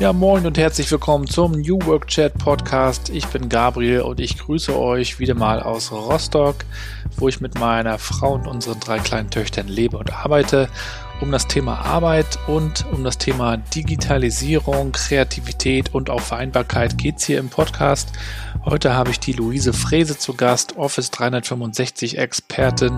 Ja, 0.00 0.12
moin 0.12 0.44
und 0.44 0.58
herzlich 0.58 0.90
willkommen 0.90 1.28
zum 1.28 1.52
New 1.52 1.78
Work 1.86 2.08
Chat 2.08 2.34
Podcast. 2.34 3.10
Ich 3.10 3.28
bin 3.28 3.48
Gabriel 3.48 4.00
und 4.00 4.18
ich 4.18 4.36
grüße 4.38 4.76
euch 4.76 5.20
wieder 5.20 5.36
mal 5.36 5.62
aus 5.62 5.92
Rostock, 5.92 6.56
wo 7.16 7.28
ich 7.28 7.40
mit 7.40 7.60
meiner 7.60 7.96
Frau 7.98 8.34
und 8.34 8.48
unseren 8.48 8.80
drei 8.80 8.98
kleinen 8.98 9.30
Töchtern 9.30 9.68
lebe 9.68 9.96
und 9.96 10.12
arbeite. 10.12 10.68
Um 11.20 11.30
das 11.30 11.46
Thema 11.46 11.78
Arbeit 11.78 12.40
und 12.48 12.84
um 12.90 13.04
das 13.04 13.18
Thema 13.18 13.56
Digitalisierung, 13.56 14.90
Kreativität 14.90 15.94
und 15.94 16.10
auch 16.10 16.20
Vereinbarkeit 16.20 16.98
geht 16.98 17.18
es 17.18 17.24
hier 17.24 17.38
im 17.38 17.48
Podcast. 17.48 18.10
Heute 18.64 18.94
habe 18.94 19.10
ich 19.10 19.20
die 19.20 19.32
Luise 19.32 19.72
Frese 19.72 20.18
zu 20.18 20.34
Gast, 20.34 20.76
Office 20.76 21.12
365 21.12 22.18
Expertin, 22.18 22.96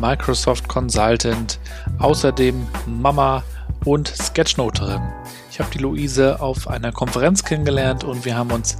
Microsoft 0.00 0.68
Consultant, 0.68 1.58
außerdem 1.98 2.68
Mama 2.86 3.42
und 3.84 4.06
Sketchnoterin. 4.06 5.02
Ich 5.56 5.60
habe 5.60 5.70
die 5.70 5.78
Luise 5.78 6.42
auf 6.42 6.68
einer 6.68 6.92
Konferenz 6.92 7.42
kennengelernt 7.42 8.04
und 8.04 8.26
wir 8.26 8.36
haben 8.36 8.52
uns 8.52 8.76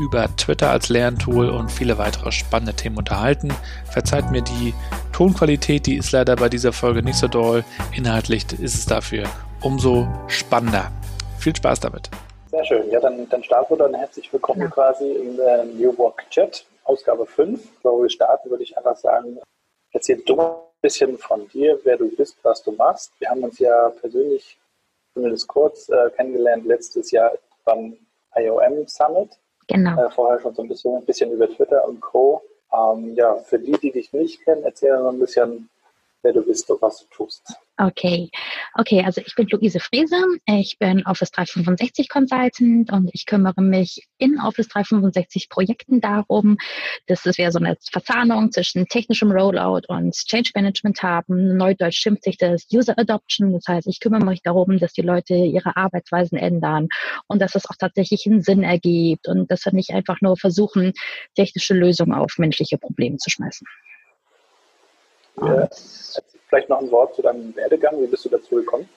über 0.00 0.34
Twitter 0.38 0.70
als 0.70 0.88
Lerntool 0.88 1.50
und 1.50 1.70
viele 1.70 1.98
weitere 1.98 2.32
spannende 2.32 2.72
Themen 2.72 2.96
unterhalten. 2.96 3.52
Verzeiht 3.92 4.30
mir 4.30 4.40
die 4.40 4.72
Tonqualität, 5.12 5.84
die 5.84 5.96
ist 5.96 6.12
leider 6.12 6.34
bei 6.36 6.48
dieser 6.48 6.72
Folge 6.72 7.02
nicht 7.02 7.18
so 7.18 7.28
doll. 7.28 7.62
Inhaltlich 7.94 8.46
ist 8.58 8.74
es 8.74 8.86
dafür 8.86 9.24
umso 9.60 10.08
spannender. 10.26 10.90
Viel 11.38 11.54
Spaß 11.54 11.80
damit. 11.80 12.08
Sehr 12.50 12.64
schön. 12.64 12.90
Ja, 12.90 13.00
dann, 13.00 13.28
dann 13.28 13.44
starten 13.44 13.74
wir 13.74 13.84
dann 13.84 13.92
herzlich 13.92 14.32
willkommen 14.32 14.62
ja. 14.62 14.68
quasi 14.68 15.06
in 15.06 15.36
der 15.36 15.66
New 15.66 15.94
Work 15.98 16.24
Chat, 16.30 16.64
Ausgabe 16.84 17.26
5. 17.26 17.60
Bevor 17.82 18.00
wir 18.00 18.08
starten, 18.08 18.48
würde 18.48 18.62
ich 18.62 18.78
einfach 18.78 18.96
sagen, 18.96 19.40
erzähl 19.92 20.22
du 20.24 20.36
mal 20.36 20.52
ein 20.52 20.80
bisschen 20.80 21.18
von 21.18 21.46
dir, 21.48 21.78
wer 21.84 21.98
du 21.98 22.08
bist, 22.16 22.38
was 22.42 22.62
du 22.62 22.72
machst. 22.72 23.12
Wir 23.18 23.28
haben 23.28 23.44
uns 23.44 23.58
ja 23.58 23.90
persönlich 24.00 24.56
zumindest 25.14 25.48
kurz 25.48 25.88
äh, 25.88 26.10
kennengelernt 26.10 26.66
letztes 26.66 27.10
Jahr 27.10 27.32
beim 27.64 27.96
IOM 28.36 28.86
Summit. 28.86 29.30
Genau. 29.68 30.04
Äh, 30.04 30.10
vorher 30.10 30.40
schon 30.40 30.54
so 30.54 30.62
ein 30.62 30.68
bisschen, 30.68 30.96
ein 30.96 31.04
bisschen 31.04 31.32
über 31.32 31.48
Twitter 31.48 31.88
und 31.88 32.00
Co. 32.00 32.42
Ähm, 32.72 33.14
ja, 33.14 33.36
für 33.36 33.58
die, 33.58 33.72
die 33.72 33.92
dich 33.92 34.12
nicht 34.12 34.44
kennen, 34.44 34.64
erzähl 34.64 34.92
mal 34.98 35.12
ein 35.12 35.18
bisschen, 35.18 35.70
wer 36.24 36.32
du 36.32 36.42
bist 36.42 36.68
und 36.70 36.82
was 36.82 37.00
du 37.00 37.06
tust. 37.14 37.42
Okay, 37.76 38.30
okay, 38.74 39.02
also 39.04 39.20
ich 39.24 39.34
bin 39.34 39.48
Luise 39.48 39.80
Frese, 39.80 40.16
ich 40.46 40.78
bin 40.78 41.04
Office 41.06 41.32
365 41.32 42.08
Consultant 42.08 42.92
und 42.92 43.10
ich 43.12 43.26
kümmere 43.26 43.60
mich 43.60 44.06
in 44.18 44.38
Office 44.40 44.68
365 44.68 45.48
Projekten 45.48 46.00
darum, 46.00 46.56
dass 47.08 47.24
wir 47.24 47.50
so 47.50 47.58
eine 47.58 47.76
Verzahnung 47.90 48.52
zwischen 48.52 48.86
technischem 48.86 49.32
Rollout 49.32 49.82
und 49.88 50.14
Change 50.14 50.52
Management 50.54 51.02
haben. 51.02 51.56
Neudeutsch 51.56 51.98
schimpft 51.98 52.22
sich 52.22 52.38
das 52.38 52.64
User 52.72 52.96
Adoption, 52.96 53.52
das 53.52 53.64
heißt, 53.66 53.88
ich 53.88 53.98
kümmere 53.98 54.24
mich 54.24 54.42
darum, 54.42 54.78
dass 54.78 54.92
die 54.92 55.02
Leute 55.02 55.34
ihre 55.34 55.76
Arbeitsweisen 55.76 56.38
ändern 56.38 56.86
und 57.26 57.42
dass 57.42 57.56
es 57.56 57.68
auch 57.68 57.76
tatsächlich 57.76 58.24
einen 58.26 58.40
Sinn 58.40 58.62
ergibt 58.62 59.26
und 59.26 59.50
dass 59.50 59.64
wir 59.64 59.72
nicht 59.72 59.90
einfach 59.90 60.20
nur 60.20 60.36
versuchen, 60.36 60.92
technische 61.34 61.74
Lösungen 61.74 62.14
auf 62.14 62.38
menschliche 62.38 62.78
Probleme 62.78 63.16
zu 63.16 63.30
schmeißen. 63.30 63.66
Ja, 65.40 65.68
vielleicht 66.48 66.68
noch 66.68 66.80
ein 66.80 66.90
Wort 66.90 67.14
zu 67.14 67.22
deinem 67.22 67.54
Werdegang. 67.56 68.00
Wie 68.00 68.06
bist 68.06 68.24
du 68.24 68.28
dazu 68.28 68.56
gekommen? 68.56 68.88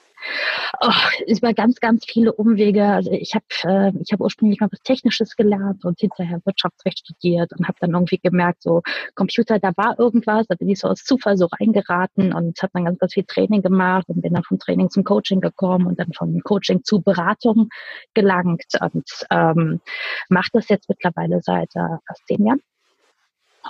Oh, 0.81 0.91
über 1.27 1.53
ganz, 1.53 1.79
ganz 1.79 2.05
viele 2.05 2.33
Umwege. 2.33 2.85
Also 2.85 3.11
ich 3.11 3.33
habe 3.35 3.45
äh, 3.63 3.91
ich 4.01 4.11
hab 4.11 4.19
ursprünglich 4.19 4.59
mal 4.59 4.69
was 4.71 4.81
Technisches 4.81 5.35
gelernt 5.35 5.85
und 5.85 5.99
hinterher 5.99 6.41
Wirtschaftsrecht 6.43 6.99
studiert 6.99 7.51
und 7.53 7.67
habe 7.67 7.77
dann 7.79 7.91
irgendwie 7.93 8.17
gemerkt, 8.17 8.63
so 8.63 8.81
Computer, 9.15 9.59
da 9.59 9.71
war 9.75 9.97
irgendwas, 9.99 10.47
da 10.47 10.55
bin 10.55 10.69
ich 10.69 10.79
so 10.79 10.87
aus 10.87 11.03
Zufall 11.03 11.37
so 11.37 11.47
reingeraten 11.59 12.33
und 12.33 12.61
habe 12.61 12.71
dann 12.73 12.85
ganz, 12.85 12.99
ganz 12.99 13.13
viel 13.13 13.25
Training 13.25 13.61
gemacht 13.61 14.05
und 14.09 14.21
bin 14.21 14.33
dann 14.33 14.43
vom 14.43 14.59
Training 14.59 14.89
zum 14.89 15.03
Coaching 15.03 15.39
gekommen 15.39 15.87
und 15.87 15.99
dann 15.99 16.11
vom 16.13 16.41
Coaching 16.41 16.83
zu 16.83 17.01
Beratung 17.01 17.69
gelangt 18.13 18.65
und 18.81 19.09
ähm, 19.29 19.81
mache 20.29 20.49
das 20.53 20.67
jetzt 20.69 20.89
mittlerweile 20.89 21.41
seit 21.41 21.75
äh, 21.75 21.97
fast 22.07 22.27
zehn 22.27 22.45
Jahren 22.45 22.61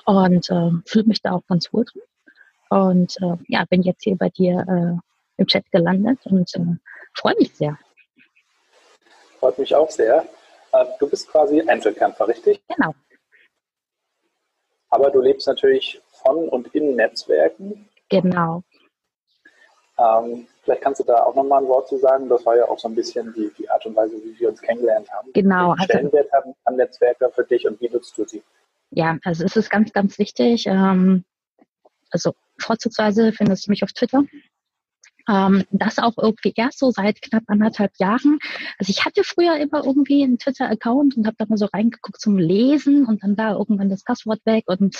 und 0.05 0.49
äh, 0.49 0.71
fühle 0.85 1.05
mich 1.05 1.21
da 1.21 1.33
auch 1.33 1.45
ganz 1.47 1.71
wohl 1.73 1.85
drin. 1.85 2.01
Und 2.69 3.15
äh, 3.21 3.35
ja, 3.47 3.65
bin 3.65 3.81
jetzt 3.81 4.03
hier 4.03 4.17
bei 4.17 4.29
dir 4.29 4.65
äh, 4.67 5.41
im 5.41 5.47
Chat 5.47 5.71
gelandet 5.71 6.19
und 6.25 6.53
äh, 6.55 6.75
freue 7.13 7.35
mich 7.37 7.55
sehr. 7.55 7.77
Freut 9.39 9.57
mich 9.59 9.75
auch 9.75 9.89
sehr. 9.89 10.25
Äh, 10.73 10.85
du 10.99 11.09
bist 11.09 11.29
quasi 11.29 11.61
Einzelkämpfer, 11.61 12.27
richtig? 12.27 12.61
Genau. 12.67 12.93
Aber 14.89 15.11
du 15.11 15.21
lebst 15.21 15.47
natürlich 15.47 16.01
von 16.23 16.49
und 16.49 16.73
in 16.73 16.95
Netzwerken. 16.95 17.89
Genau. 18.09 18.63
Ähm, 19.99 20.47
vielleicht 20.63 20.81
kannst 20.81 20.99
du 20.99 21.03
da 21.03 21.23
auch 21.23 21.35
nochmal 21.35 21.63
ein 21.63 21.67
Wort 21.67 21.87
zu 21.87 21.97
sagen. 21.97 22.29
Das 22.29 22.45
war 22.45 22.55
ja 22.55 22.67
auch 22.67 22.77
so 22.77 22.87
ein 22.87 22.95
bisschen 22.95 23.33
die, 23.33 23.51
die 23.57 23.69
Art 23.69 23.85
und 23.85 23.95
Weise, 23.95 24.15
wie 24.23 24.39
wir 24.39 24.49
uns 24.49 24.61
kennengelernt 24.61 25.09
haben. 25.11 25.31
Genau. 25.33 25.69
Welchen 25.69 25.71
also 25.71 25.83
Stellenwert 25.83 26.31
haben 26.33 26.53
an 26.65 26.75
Netzwerke 26.75 27.31
für 27.33 27.43
dich 27.43 27.67
und 27.67 27.81
wie 27.81 27.89
nutzt 27.89 28.17
du 28.17 28.25
sie? 28.25 28.43
Ja, 28.91 29.17
also 29.23 29.43
es 29.43 29.55
ist 29.55 29.69
ganz, 29.69 29.91
ganz 29.91 30.17
wichtig. 30.19 30.67
Ähm, 30.67 31.25
also 32.11 32.33
vorzugsweise 32.59 33.33
findest 33.33 33.67
du 33.67 33.71
mich 33.71 33.83
auf 33.83 33.93
Twitter. 33.93 34.23
Ähm, 35.29 35.65
das 35.71 35.99
auch 35.99 36.13
irgendwie 36.17 36.53
erst 36.55 36.79
so 36.79 36.89
seit 36.89 37.21
knapp 37.21 37.43
anderthalb 37.47 37.91
Jahren. 37.99 38.39
Also 38.79 38.91
ich 38.91 39.03
hatte 39.03 39.23
früher 39.25 39.57
immer 39.57 39.83
irgendwie 39.83 40.23
einen 40.23 40.39
Twitter-Account 40.39 41.17
und 41.17 41.27
habe 41.27 41.35
da 41.37 41.45
mal 41.47 41.57
so 41.57 41.65
reingeguckt 41.65 42.21
zum 42.21 42.37
Lesen 42.37 43.05
und 43.05 43.23
dann 43.23 43.35
da 43.35 43.51
irgendwann 43.51 43.89
das 43.89 44.03
Passwort 44.03 44.39
weg 44.45 44.63
und 44.67 44.95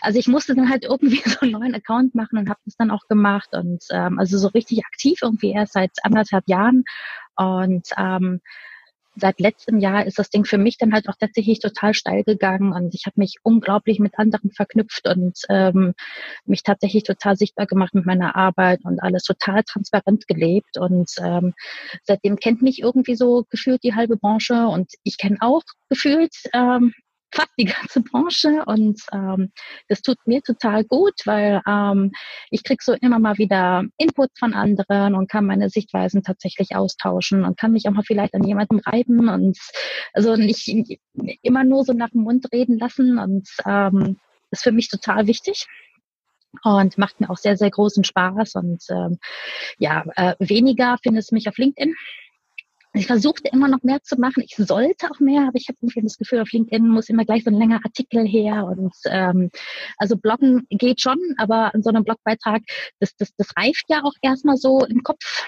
also 0.00 0.18
ich 0.18 0.28
musste 0.28 0.54
dann 0.54 0.70
halt 0.70 0.84
irgendwie 0.84 1.20
so 1.28 1.40
einen 1.40 1.52
neuen 1.52 1.74
Account 1.74 2.14
machen 2.14 2.38
und 2.38 2.48
habe 2.48 2.60
das 2.64 2.76
dann 2.76 2.90
auch 2.90 3.06
gemacht 3.08 3.50
und 3.52 3.84
ähm, 3.90 4.18
also 4.18 4.38
so 4.38 4.48
richtig 4.48 4.84
aktiv 4.86 5.18
irgendwie 5.22 5.52
erst 5.52 5.74
seit 5.74 5.92
anderthalb 6.02 6.48
Jahren 6.48 6.84
und 7.36 7.86
ähm, 7.98 8.40
seit 9.16 9.40
letztem 9.40 9.78
Jahr 9.78 10.06
ist 10.06 10.18
das 10.18 10.30
Ding 10.30 10.44
für 10.44 10.58
mich 10.58 10.78
dann 10.78 10.92
halt 10.92 11.08
auch 11.08 11.16
tatsächlich 11.18 11.60
total 11.60 11.94
steil 11.94 12.24
gegangen 12.24 12.72
und 12.72 12.94
ich 12.94 13.06
habe 13.06 13.14
mich 13.16 13.36
unglaublich 13.42 13.98
mit 13.98 14.18
anderen 14.18 14.50
verknüpft 14.50 15.06
und 15.08 15.38
ähm, 15.48 15.94
mich 16.44 16.62
tatsächlich 16.62 17.04
total 17.04 17.36
sichtbar 17.36 17.66
gemacht 17.66 17.94
mit 17.94 18.06
meiner 18.06 18.36
Arbeit 18.36 18.80
und 18.84 19.02
alles 19.02 19.24
total 19.24 19.62
transparent 19.64 20.26
gelebt 20.28 20.78
und 20.78 21.10
ähm, 21.22 21.54
seitdem 22.04 22.36
kennt 22.36 22.62
mich 22.62 22.80
irgendwie 22.80 23.16
so 23.16 23.44
gefühlt 23.50 23.82
die 23.82 23.94
halbe 23.94 24.16
Branche 24.16 24.66
und 24.68 24.92
ich 25.02 25.18
kenne 25.18 25.38
auch 25.40 25.62
gefühlt 25.88 26.34
ähm, 26.52 26.92
fast 27.32 27.50
die 27.58 27.64
ganze 27.64 28.00
Branche 28.00 28.64
und 28.66 29.00
ähm, 29.12 29.52
das 29.88 30.02
tut 30.02 30.18
mir 30.26 30.42
total 30.42 30.84
gut, 30.84 31.14
weil 31.24 31.62
ähm, 31.66 32.12
ich 32.50 32.64
krieg 32.64 32.82
so 32.82 32.94
immer 32.94 33.18
mal 33.18 33.38
wieder 33.38 33.84
Inputs 33.98 34.38
von 34.38 34.54
anderen 34.54 35.14
und 35.14 35.30
kann 35.30 35.46
meine 35.46 35.70
Sichtweisen 35.70 36.22
tatsächlich 36.22 36.74
austauschen 36.74 37.44
und 37.44 37.56
kann 37.58 37.72
mich 37.72 37.88
auch 37.88 37.92
mal 37.92 38.04
vielleicht 38.04 38.34
an 38.34 38.44
jemandem 38.44 38.80
reiben 38.84 39.28
und 39.28 39.58
also 40.12 40.36
nicht 40.36 40.68
immer 41.42 41.64
nur 41.64 41.84
so 41.84 41.92
nach 41.92 42.10
dem 42.10 42.22
Mund 42.22 42.46
reden 42.52 42.78
lassen 42.78 43.18
und 43.18 43.48
ähm, 43.66 44.18
ist 44.50 44.64
für 44.64 44.72
mich 44.72 44.88
total 44.88 45.26
wichtig 45.26 45.66
und 46.64 46.98
macht 46.98 47.20
mir 47.20 47.30
auch 47.30 47.36
sehr, 47.36 47.56
sehr 47.56 47.70
großen 47.70 48.04
Spaß. 48.04 48.54
Und 48.56 48.82
ähm, 48.90 49.18
ja, 49.78 50.04
äh, 50.16 50.34
weniger 50.38 50.96
findest 51.02 51.30
du 51.30 51.34
mich 51.34 51.48
auf 51.48 51.58
LinkedIn. 51.58 51.94
Ich 52.92 53.06
versuchte 53.06 53.48
immer 53.52 53.68
noch 53.68 53.82
mehr 53.82 54.02
zu 54.02 54.16
machen. 54.16 54.42
Ich 54.44 54.56
sollte 54.56 55.10
auch 55.10 55.20
mehr, 55.20 55.42
aber 55.42 55.54
ich 55.54 55.68
habe 55.68 55.78
irgendwie 55.80 56.02
das 56.02 56.18
Gefühl, 56.18 56.40
auf 56.40 56.50
LinkedIn 56.50 56.88
muss 56.88 57.08
immer 57.08 57.24
gleich 57.24 57.44
so 57.44 57.50
ein 57.50 57.58
länger 57.58 57.80
Artikel 57.84 58.26
her. 58.26 58.64
Und 58.64 58.92
ähm, 59.06 59.50
also 59.96 60.16
Bloggen 60.16 60.66
geht 60.70 61.00
schon, 61.00 61.18
aber 61.38 61.72
an 61.72 61.82
so 61.82 61.90
einem 61.90 62.02
Blogbeitrag, 62.02 62.62
das, 62.98 63.14
das, 63.16 63.32
das 63.36 63.48
reift 63.56 63.84
ja 63.88 64.02
auch 64.02 64.14
erstmal 64.22 64.56
so 64.56 64.84
im 64.84 65.04
Kopf. 65.04 65.46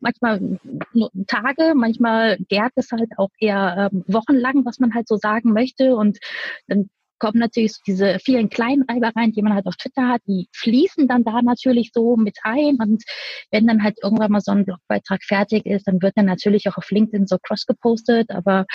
Manchmal 0.00 0.58
nur 0.92 1.10
Tage, 1.28 1.74
manchmal 1.76 2.38
gärt 2.48 2.72
es 2.74 2.90
halt 2.90 3.10
auch 3.18 3.30
eher 3.38 3.90
ähm, 3.92 4.04
wochenlang, 4.08 4.64
was 4.64 4.78
man 4.80 4.94
halt 4.94 5.06
so 5.06 5.16
sagen 5.16 5.52
möchte. 5.52 5.94
Und 5.94 6.18
dann 6.66 6.90
kommen 7.20 7.38
natürlich 7.38 7.76
diese 7.86 8.18
vielen 8.18 8.50
kleinen 8.50 8.82
Reibereien, 8.82 9.30
die 9.30 9.42
man 9.42 9.54
halt 9.54 9.66
auf 9.66 9.76
Twitter 9.76 10.08
hat, 10.08 10.22
die 10.26 10.48
fließen 10.52 11.06
dann 11.06 11.22
da 11.22 11.40
natürlich 11.42 11.92
so 11.94 12.16
mit 12.16 12.38
ein. 12.42 12.78
Und 12.80 13.04
wenn 13.52 13.68
dann 13.68 13.84
halt 13.84 13.98
irgendwann 14.02 14.32
mal 14.32 14.40
so 14.40 14.50
ein 14.50 14.64
Blogbeitrag 14.64 15.22
fertig 15.22 15.66
ist, 15.66 15.86
dann 15.86 16.02
wird 16.02 16.14
er 16.16 16.24
natürlich 16.24 16.68
auch 16.68 16.76
auf 16.76 16.90
LinkedIn 16.90 17.28
so 17.28 17.38
cross 17.38 17.66
gepostet. 17.66 18.30
Aber 18.30 18.66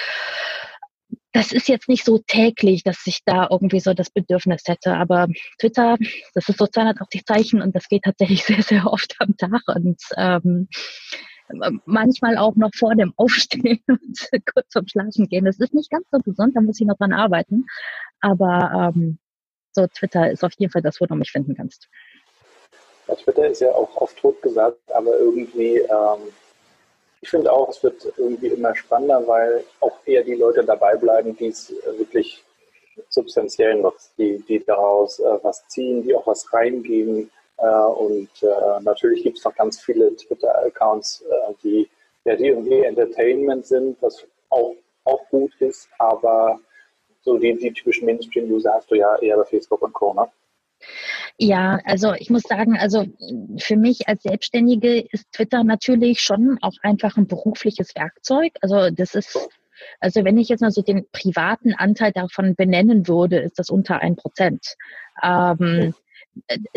das 1.34 1.52
ist 1.52 1.68
jetzt 1.68 1.90
nicht 1.90 2.06
so 2.06 2.20
täglich, 2.20 2.84
dass 2.84 3.06
ich 3.06 3.20
da 3.26 3.50
irgendwie 3.52 3.82
so 3.82 3.94
das 3.94 4.10
Bedürfnis 4.10 4.64
hätte. 4.68 4.94
Aber 4.96 5.28
Twitter, 5.60 5.98
das 6.34 6.48
ist 6.48 6.58
so 6.58 6.66
280 6.66 7.26
Zeichen 7.26 7.62
und 7.62 7.76
das 7.76 7.90
geht 7.90 8.04
tatsächlich 8.04 8.44
sehr, 8.46 8.62
sehr 8.62 8.88
oft 8.88 9.16
am 9.20 9.36
Tag. 9.36 9.62
Und 9.68 10.02
ähm, 10.16 10.70
manchmal 11.86 12.38
auch 12.38 12.56
noch 12.56 12.72
vor 12.76 12.96
dem 12.96 13.14
Aufstehen 13.18 13.82
und 13.88 14.46
kurz 14.54 14.74
vorm 14.74 14.88
Schlafen 14.88 15.28
gehen. 15.28 15.46
Das 15.46 15.60
ist 15.60 15.74
nicht 15.74 15.92
ganz 15.92 16.06
so 16.12 16.20
gesund, 16.20 16.56
da 16.56 16.62
muss 16.62 16.80
ich 16.80 16.88
noch 16.88 16.98
dran 16.98 17.14
arbeiten. 17.14 17.66
Aber 18.22 18.94
ähm, 18.96 19.20
so 19.72 19.88
Twitter 19.88 20.32
ist 20.32 20.44
auf 20.44 20.54
jeden 20.58 20.72
Fall 20.72 20.82
das, 20.82 21.00
wo 21.00 21.06
du 21.06 21.16
mich 21.16 21.32
finden 21.32 21.56
kannst. 21.56 21.88
Twitter 23.24 23.48
ist 23.48 23.62
ja 23.62 23.70
auch 23.70 23.96
oft 23.98 24.18
tot 24.18 24.42
gesagt, 24.42 24.80
aber 24.92 25.18
irgendwie, 25.20 25.78
ähm, 25.78 26.34
ich 27.22 27.30
finde 27.30 27.52
auch, 27.52 27.70
es 27.70 27.84
wird 27.84 28.12
irgendwie 28.18 28.48
immer 28.48 28.76
spannender, 28.76 29.28
weil 29.28 29.64
auch 29.80 30.00
eher 30.06 30.24
die 30.24 30.36
Leute 30.36 30.64
dabei 30.64 30.96
bleiben, 30.96 31.36
die 31.38 31.48
es 31.48 31.74
wirklich 31.98 32.44
substanziell 33.10 33.76
nutzen, 33.76 34.12
die, 34.18 34.40
die 34.48 34.64
daraus 34.64 35.20
äh, 35.20 35.40
was 35.44 35.68
ziehen, 35.68 36.04
die 36.04 36.16
auch 36.16 36.26
was 36.26 36.52
reingeben. 36.52 37.30
Äh, 37.58 37.68
und 37.68 38.30
äh, 38.42 38.82
natürlich 38.82 39.24
gibt 39.24 39.38
es 39.38 39.46
noch 39.46 39.56
ganz 39.56 39.80
viele 39.80 40.16
Twitter-Accounts, 40.16 41.22
äh, 41.22 41.54
die 41.64 41.90
ja, 42.26 42.36
die 42.36 42.48
irgendwie 42.48 42.82
Entertainment 42.82 43.66
sind, 43.66 43.98
was 44.02 44.26
auch, 44.50 44.76
auch 45.06 45.30
gut 45.30 45.54
ist, 45.60 45.88
aber 46.00 46.60
so 47.22 47.38
die, 47.38 47.56
die 47.56 47.72
typischen 47.72 48.06
Mainstream-User 48.06 48.74
hast 48.74 48.92
du 48.92 48.96
ja 48.96 49.16
eher 49.18 49.38
bei 49.38 49.46
Facebook 49.46 49.82
und 49.82 49.94
Co. 49.94 50.14
Ne? 50.14 50.28
Ja, 51.38 51.80
also 51.86 52.14
ich 52.14 52.30
muss 52.30 52.44
sagen, 52.44 52.78
also 52.78 53.06
für 53.58 53.78
mich 53.78 54.08
als 54.08 54.24
Selbstständige 54.24 55.02
ist 55.12 55.32
Twitter 55.32 55.64
natürlich 55.64 56.22
schon 56.22 56.58
auch 56.62 56.74
einfach 56.82 57.18
ein 57.18 57.28
berufliches 57.28 57.96
Werkzeug. 57.96 58.54
Also 58.62 58.90
das 58.90 59.16
ist, 59.16 59.38
also 60.00 60.24
wenn 60.24 60.38
ich 60.38 60.50
jetzt 60.50 60.62
mal 60.62 60.72
so 60.72 60.82
den 60.82 61.08
privaten 61.12 61.74
Anteil 61.74 62.12
davon 62.12 62.56
benennen 62.56 63.08
würde, 63.08 63.40
ist 63.40 63.60
das 63.60 63.70
unter 63.70 64.00
ein 64.00 64.16
Prozent. 64.16 64.76
Ähm, 65.24 65.94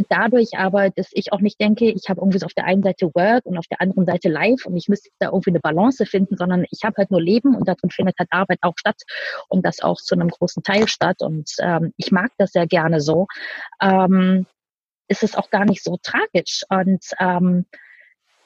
dadurch 0.08 0.56
aber, 0.56 0.90
dass 0.90 1.08
ich 1.12 1.32
auch 1.32 1.40
nicht 1.40 1.60
denke, 1.60 1.90
ich 1.90 2.08
habe 2.08 2.20
irgendwie 2.20 2.38
so 2.38 2.46
auf 2.46 2.54
der 2.54 2.64
einen 2.64 2.82
Seite 2.82 3.10
Work 3.14 3.46
und 3.46 3.58
auf 3.58 3.66
der 3.66 3.80
anderen 3.80 4.06
Seite 4.06 4.28
Live 4.28 4.66
und 4.66 4.76
ich 4.76 4.88
müsste 4.88 5.10
da 5.18 5.26
irgendwie 5.26 5.50
eine 5.50 5.60
Balance 5.60 6.06
finden, 6.06 6.36
sondern 6.36 6.64
ich 6.70 6.84
habe 6.84 6.96
halt 6.98 7.10
nur 7.10 7.20
Leben 7.20 7.54
und 7.54 7.66
darin 7.66 7.90
findet 7.90 8.18
halt 8.18 8.28
Arbeit 8.32 8.58
auch 8.62 8.74
statt 8.76 9.02
und 9.48 9.64
das 9.64 9.80
auch 9.80 9.96
zu 9.96 10.14
einem 10.14 10.28
großen 10.28 10.62
Teil 10.62 10.88
statt 10.88 11.20
und 11.20 11.50
ähm, 11.60 11.92
ich 11.96 12.12
mag 12.12 12.30
das 12.38 12.52
sehr 12.52 12.66
gerne 12.66 13.00
so. 13.00 13.26
Ähm, 13.80 14.46
ist 15.08 15.22
es 15.22 15.34
auch 15.34 15.50
gar 15.50 15.64
nicht 15.64 15.82
so 15.82 15.96
tragisch 16.02 16.64
und 16.68 17.02
ähm, 17.18 17.64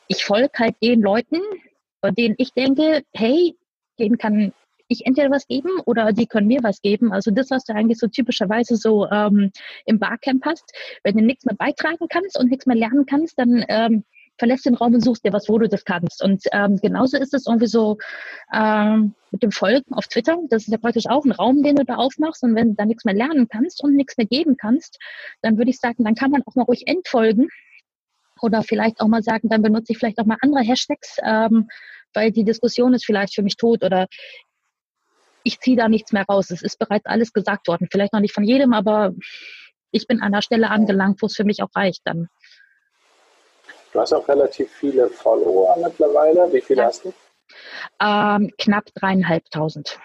ich 0.08 0.24
folge 0.24 0.50
halt 0.58 0.76
den 0.82 1.00
Leuten, 1.00 1.40
bei 2.00 2.10
denen 2.10 2.34
ich 2.38 2.52
denke, 2.52 3.02
hey, 3.12 3.56
denen 3.98 4.18
kann 4.18 4.52
ich 4.92 5.06
entweder 5.06 5.30
was 5.30 5.46
geben 5.46 5.70
oder 5.86 6.12
die 6.12 6.26
können 6.26 6.46
mir 6.46 6.62
was 6.62 6.80
geben. 6.80 7.12
Also 7.12 7.30
das, 7.30 7.50
was 7.50 7.64
du 7.64 7.74
eigentlich 7.74 7.98
so 7.98 8.06
typischerweise 8.06 8.76
so 8.76 9.08
ähm, 9.10 9.50
im 9.86 9.98
Barcamp 9.98 10.44
hast, 10.44 10.72
wenn 11.04 11.16
du 11.16 11.24
nichts 11.24 11.44
mehr 11.44 11.56
beitragen 11.56 12.06
kannst 12.08 12.38
und 12.38 12.50
nichts 12.50 12.66
mehr 12.66 12.76
lernen 12.76 13.06
kannst, 13.06 13.38
dann 13.38 13.64
ähm, 13.68 14.04
verlässt 14.38 14.66
den 14.66 14.74
Raum 14.74 14.94
und 14.94 15.04
suchst 15.04 15.24
dir 15.24 15.32
was, 15.32 15.48
wo 15.48 15.58
du 15.58 15.68
das 15.68 15.84
kannst. 15.84 16.22
Und 16.22 16.42
ähm, 16.52 16.76
genauso 16.76 17.16
ist 17.16 17.34
es 17.34 17.46
irgendwie 17.46 17.66
so 17.66 17.98
ähm, 18.52 19.14
mit 19.30 19.42
dem 19.42 19.52
Folgen 19.52 19.94
auf 19.94 20.08
Twitter. 20.08 20.36
Das 20.48 20.62
ist 20.64 20.72
ja 20.72 20.78
praktisch 20.78 21.06
auch 21.06 21.24
ein 21.24 21.32
Raum, 21.32 21.62
den 21.62 21.76
du 21.76 21.84
da 21.84 21.96
aufmachst. 21.96 22.42
Und 22.42 22.54
wenn 22.54 22.70
du 22.70 22.74
da 22.74 22.84
nichts 22.84 23.04
mehr 23.04 23.14
lernen 23.14 23.48
kannst 23.48 23.82
und 23.84 23.94
nichts 23.94 24.16
mehr 24.16 24.26
geben 24.26 24.56
kannst, 24.56 24.98
dann 25.42 25.58
würde 25.58 25.70
ich 25.70 25.78
sagen, 25.78 26.04
dann 26.04 26.14
kann 26.14 26.30
man 26.30 26.42
auch 26.46 26.54
mal 26.54 26.64
ruhig 26.64 26.86
entfolgen. 26.86 27.48
Oder 28.40 28.62
vielleicht 28.62 29.00
auch 29.00 29.08
mal 29.08 29.22
sagen, 29.22 29.48
dann 29.48 29.62
benutze 29.62 29.92
ich 29.92 29.98
vielleicht 29.98 30.18
auch 30.18 30.26
mal 30.26 30.38
andere 30.40 30.64
Hashtags, 30.64 31.18
ähm, 31.24 31.68
weil 32.12 32.32
die 32.32 32.44
Diskussion 32.44 32.94
ist 32.94 33.06
vielleicht 33.06 33.34
für 33.34 33.42
mich 33.42 33.56
tot 33.56 33.84
oder 33.84 34.08
ich 35.44 35.60
ziehe 35.60 35.76
da 35.76 35.88
nichts 35.88 36.12
mehr 36.12 36.24
raus. 36.28 36.50
Es 36.50 36.62
ist 36.62 36.78
bereits 36.78 37.06
alles 37.06 37.32
gesagt 37.32 37.68
worden. 37.68 37.88
Vielleicht 37.90 38.12
noch 38.12 38.20
nicht 38.20 38.34
von 38.34 38.44
jedem, 38.44 38.72
aber 38.72 39.12
ich 39.90 40.06
bin 40.06 40.22
an 40.22 40.32
der 40.32 40.42
Stelle 40.42 40.70
angelangt, 40.70 41.20
wo 41.22 41.26
es 41.26 41.36
für 41.36 41.44
mich 41.44 41.62
auch 41.62 41.74
reicht 41.74 42.02
dann. 42.04 42.28
Du 43.92 44.00
hast 44.00 44.12
auch 44.12 44.26
relativ 44.26 44.70
viele 44.72 45.08
Follower 45.08 45.76
mittlerweile. 45.76 46.52
Wie 46.52 46.60
viele 46.60 46.82
ja. 46.82 46.88
hast 46.88 47.04
du? 47.04 47.12
Ähm, 48.00 48.50
knapp 48.58 48.84
dreieinhalbtausend. 48.94 49.98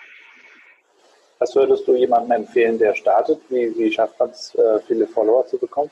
Was 1.40 1.56
würdest 1.56 1.88
du 1.88 1.96
jemandem 1.96 2.32
empfehlen, 2.32 2.78
der 2.80 2.96
startet? 2.96 3.40
Wie, 3.50 3.74
wie 3.78 3.92
schafft 3.92 4.20
man 4.20 4.32
es, 4.32 4.54
äh, 4.56 4.80
viele 4.82 5.08
Follower 5.08 5.46
zu 5.46 5.58
bekommen? 5.58 5.92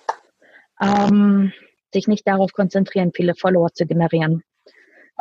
Ähm, 0.81 1.53
sich 1.93 2.07
nicht 2.07 2.27
darauf 2.27 2.51
konzentrieren, 2.51 3.11
viele 3.15 3.35
Follower 3.35 3.71
zu 3.73 3.85
generieren. 3.85 4.43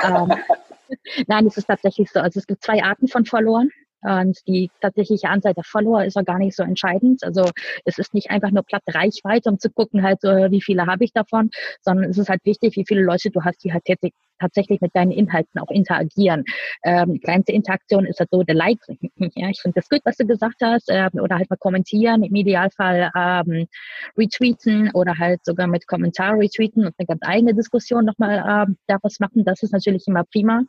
ähm, 0.03 0.33
nein, 1.27 1.47
es 1.47 1.57
ist 1.57 1.67
tatsächlich 1.67 2.11
so. 2.11 2.21
Also 2.21 2.39
es 2.41 2.47
gibt 2.47 2.63
zwei 2.63 2.83
Arten 2.83 3.09
von 3.09 3.25
Followern. 3.25 3.71
Und 4.05 4.39
die 4.47 4.71
tatsächliche 4.81 5.29
Anzahl 5.29 5.55
der 5.55 5.65
Follower 5.65 6.05
ist 6.05 6.17
auch 6.17 6.25
gar 6.25 6.39
nicht 6.39 6.55
so 6.55 6.63
entscheidend. 6.63 7.25
Also 7.25 7.51
es 7.85 7.99
ist 7.99 8.15
nicht 8.15 8.31
einfach 8.31 8.51
nur 8.51 8.63
platte 8.63 8.95
Reichweite, 8.95 9.49
um 9.49 9.59
zu 9.59 9.71
gucken, 9.71 10.03
halt, 10.03 10.23
wie 10.23 10.61
viele 10.61 10.87
habe 10.87 11.05
ich 11.05 11.13
davon, 11.13 11.51
sondern 11.81 12.11
es 12.11 12.19
ist 12.19 12.29
halt 12.29 12.45
wichtig, 12.45 12.77
wie 12.77 12.85
viele 12.87 13.03
Leute 13.03 13.31
du 13.31 13.43
hast, 13.43 13.65
die 13.65 13.73
halt 13.73 13.85
tatsächlich 14.39 14.81
mit 14.81 14.95
deinen 14.95 15.11
Inhalten 15.11 15.61
auch 15.61 15.71
interagieren. 15.71 16.45
Ähm, 16.85 17.21
kleinste 17.23 17.53
Interaktion 17.53 18.07
ist 18.07 18.21
halt 18.21 18.31
so 18.31 18.43
der 18.43 18.55
Like. 18.55 18.81
Ja, 19.37 19.49
ich 19.49 19.61
finde 19.61 19.81
das 19.81 19.89
gut, 19.89 20.01
was 20.05 20.17
du 20.17 20.27
gesagt 20.27 20.57
hast. 20.63 20.89
Ähm, 20.91 21.11
oder 21.15 21.37
halt 21.37 21.49
mal 21.49 21.57
kommentieren, 21.57 22.23
im 22.23 22.35
Idealfall 22.35 23.11
ähm, 23.17 23.67
retweeten 24.17 24.91
oder 24.93 25.17
halt 25.19 25.45
sogar 25.45 25.67
mit 25.67 25.87
Kommentar 25.87 26.39
retweeten 26.39 26.87
und 26.87 26.95
eine 26.99 27.07
ganz 27.07 27.21
eigene 27.25 27.55
Diskussion 27.55 28.05
nochmal 28.05 28.67
ähm, 28.69 28.77
daraus 28.87 29.21
machen. 29.21 29.45
Das 29.45 29.63
ist 29.63 29.73
natürlich 29.73 30.07
immer 30.07 30.25
prima. 30.25 30.63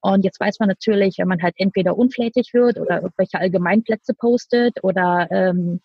Und 0.00 0.24
jetzt 0.24 0.40
weiß 0.40 0.58
man 0.60 0.68
natürlich, 0.68 1.16
wenn 1.18 1.28
man 1.28 1.42
halt 1.42 1.54
entweder 1.56 1.96
unflätig 1.96 2.50
wird 2.52 2.78
oder 2.78 3.02
irgendwelche 3.02 3.38
Allgemeinplätze 3.38 4.14
postet 4.14 4.82
oder 4.82 5.28
ähm, 5.30 5.80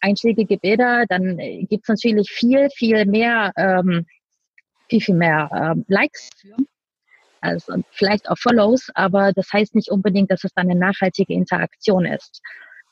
einschlägige 0.00 0.58
Bilder, 0.58 1.04
dann 1.08 1.38
äh, 1.38 1.64
gibt's 1.64 1.88
natürlich 1.88 2.30
viel, 2.30 2.68
viel 2.70 3.06
mehr 3.06 3.52
ähm, 3.56 4.06
viel, 4.90 5.00
viel 5.00 5.14
mehr 5.14 5.48
ähm, 5.54 5.84
Likes 5.88 6.28
für. 6.36 6.56
Also 7.40 7.82
vielleicht 7.90 8.28
auch 8.28 8.36
Follows, 8.36 8.90
aber 8.94 9.32
das 9.32 9.50
heißt 9.50 9.74
nicht 9.74 9.90
unbedingt, 9.90 10.30
dass 10.30 10.44
es 10.44 10.52
dann 10.52 10.70
eine 10.70 10.78
nachhaltige 10.78 11.32
Interaktion 11.32 12.04
ist. 12.04 12.42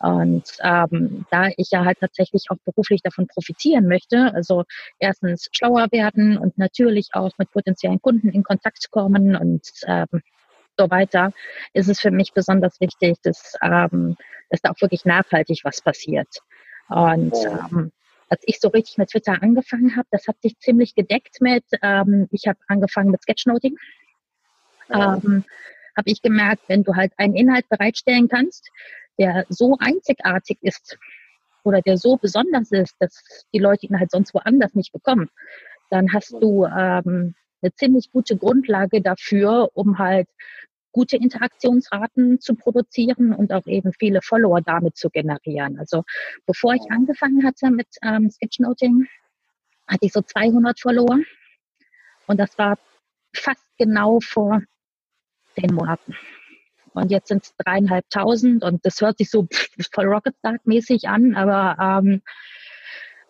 Und 0.00 0.45
ähm, 0.62 1.27
da 1.31 1.49
ich 1.56 1.71
ja 1.73 1.85
halt 1.85 1.99
tatsächlich 1.99 2.45
auch 2.50 2.56
beruflich 2.65 3.03
davon 3.03 3.27
profitieren 3.27 3.89
möchte, 3.89 4.33
also 4.33 4.65
erstens 5.00 5.49
schlauer 5.53 5.89
werden 5.91 6.39
und 6.39 6.56
natürlich 6.56 7.09
auch 7.12 7.33
mit 7.37 7.50
potenziellen 7.50 8.00
Kunden 8.00 8.29
in 8.29 8.45
Kontakt 8.45 8.91
kommen 8.91 9.35
und 9.35 9.69
ähm, 9.87 10.23
so 10.79 10.89
weiter, 10.89 11.33
ist 11.73 11.89
es 11.89 11.99
für 11.99 12.12
mich 12.12 12.33
besonders 12.33 12.81
wichtig, 12.81 13.17
dass, 13.25 13.55
ähm, 13.61 14.17
dass 14.50 14.61
da 14.62 14.71
auch 14.71 14.81
wirklich 14.81 15.05
nachhaltig 15.05 15.62
was 15.65 15.83
passiert. 15.83 16.29
Und 16.89 17.35
ähm, 17.35 17.91
als 18.29 18.43
ich 18.45 18.61
so 18.61 18.69
richtig 18.69 18.99
mit 18.99 19.11
Twitter 19.11 19.43
angefangen 19.43 19.97
habe, 19.97 20.09
das 20.11 20.27
hat 20.29 20.41
sich 20.43 20.59
ziemlich 20.59 20.95
gedeckt 20.95 21.41
mit, 21.41 21.65
ähm, 21.83 22.29
ich 22.31 22.47
habe 22.47 22.59
angefangen 22.69 23.11
mit 23.11 23.23
Sketchnoting. 23.23 23.77
Ähm, 24.91 25.45
habe 25.97 26.11
ich 26.11 26.23
gemerkt, 26.23 26.63
wenn 26.69 26.85
du 26.85 26.95
halt 26.95 27.13
einen 27.17 27.35
Inhalt 27.35 27.69
bereitstellen 27.69 28.29
kannst, 28.29 28.71
der 29.19 29.45
so 29.49 29.77
einzigartig 29.81 30.59
ist 30.63 30.97
oder 31.65 31.83
der 31.83 31.97
so 31.99 32.17
besonders 32.17 32.71
ist, 32.71 32.95
dass 33.01 33.23
die 33.53 33.59
Leute 33.59 33.87
ihn 33.87 33.99
halt 33.99 34.11
sonst 34.11 34.33
woanders 34.33 34.75
nicht 34.75 34.93
bekommen, 34.93 35.29
dann 35.91 36.13
hast 36.13 36.33
du 36.33 36.65
ähm, 36.65 37.35
eine 37.61 37.75
ziemlich 37.75 38.11
gute 38.13 38.37
Grundlage 38.37 39.03
dafür, 39.03 39.71
um 39.75 39.99
halt 39.99 40.29
gute 40.93 41.17
Interaktionsraten 41.17 42.40
zu 42.40 42.55
produzieren 42.55 43.32
und 43.32 43.52
auch 43.52 43.67
eben 43.67 43.93
viele 43.93 44.23
Follower 44.23 44.61
damit 44.61 44.96
zu 44.96 45.11
generieren. 45.11 45.79
Also 45.79 46.05
bevor 46.46 46.75
ich 46.75 46.90
angefangen 46.90 47.44
hatte 47.44 47.70
mit 47.70 47.88
ähm, 48.02 48.31
Sketchnoting, 48.31 49.06
hatte 49.87 50.06
ich 50.06 50.12
so 50.12 50.23
200 50.23 50.81
Follower 50.81 51.19
und 52.26 52.38
das 52.38 52.56
war 52.58 52.79
fast 53.35 53.64
genau 53.79 54.20
vor 54.20 54.62
zehn 55.55 55.75
Monaten. 55.75 56.14
Und 56.94 57.11
jetzt 57.11 57.29
sind 57.29 57.44
es 57.44 57.55
dreieinhalbtausend 57.56 58.64
und 58.64 58.85
das 58.85 59.00
hört 59.00 59.18
sich 59.18 59.30
so 59.30 59.47
voll 59.92 60.07
Rocket 60.07 60.35
Start 60.38 60.66
mäßig 60.66 61.09
an, 61.09 61.37
aber 61.37 62.02
ähm, 62.02 62.23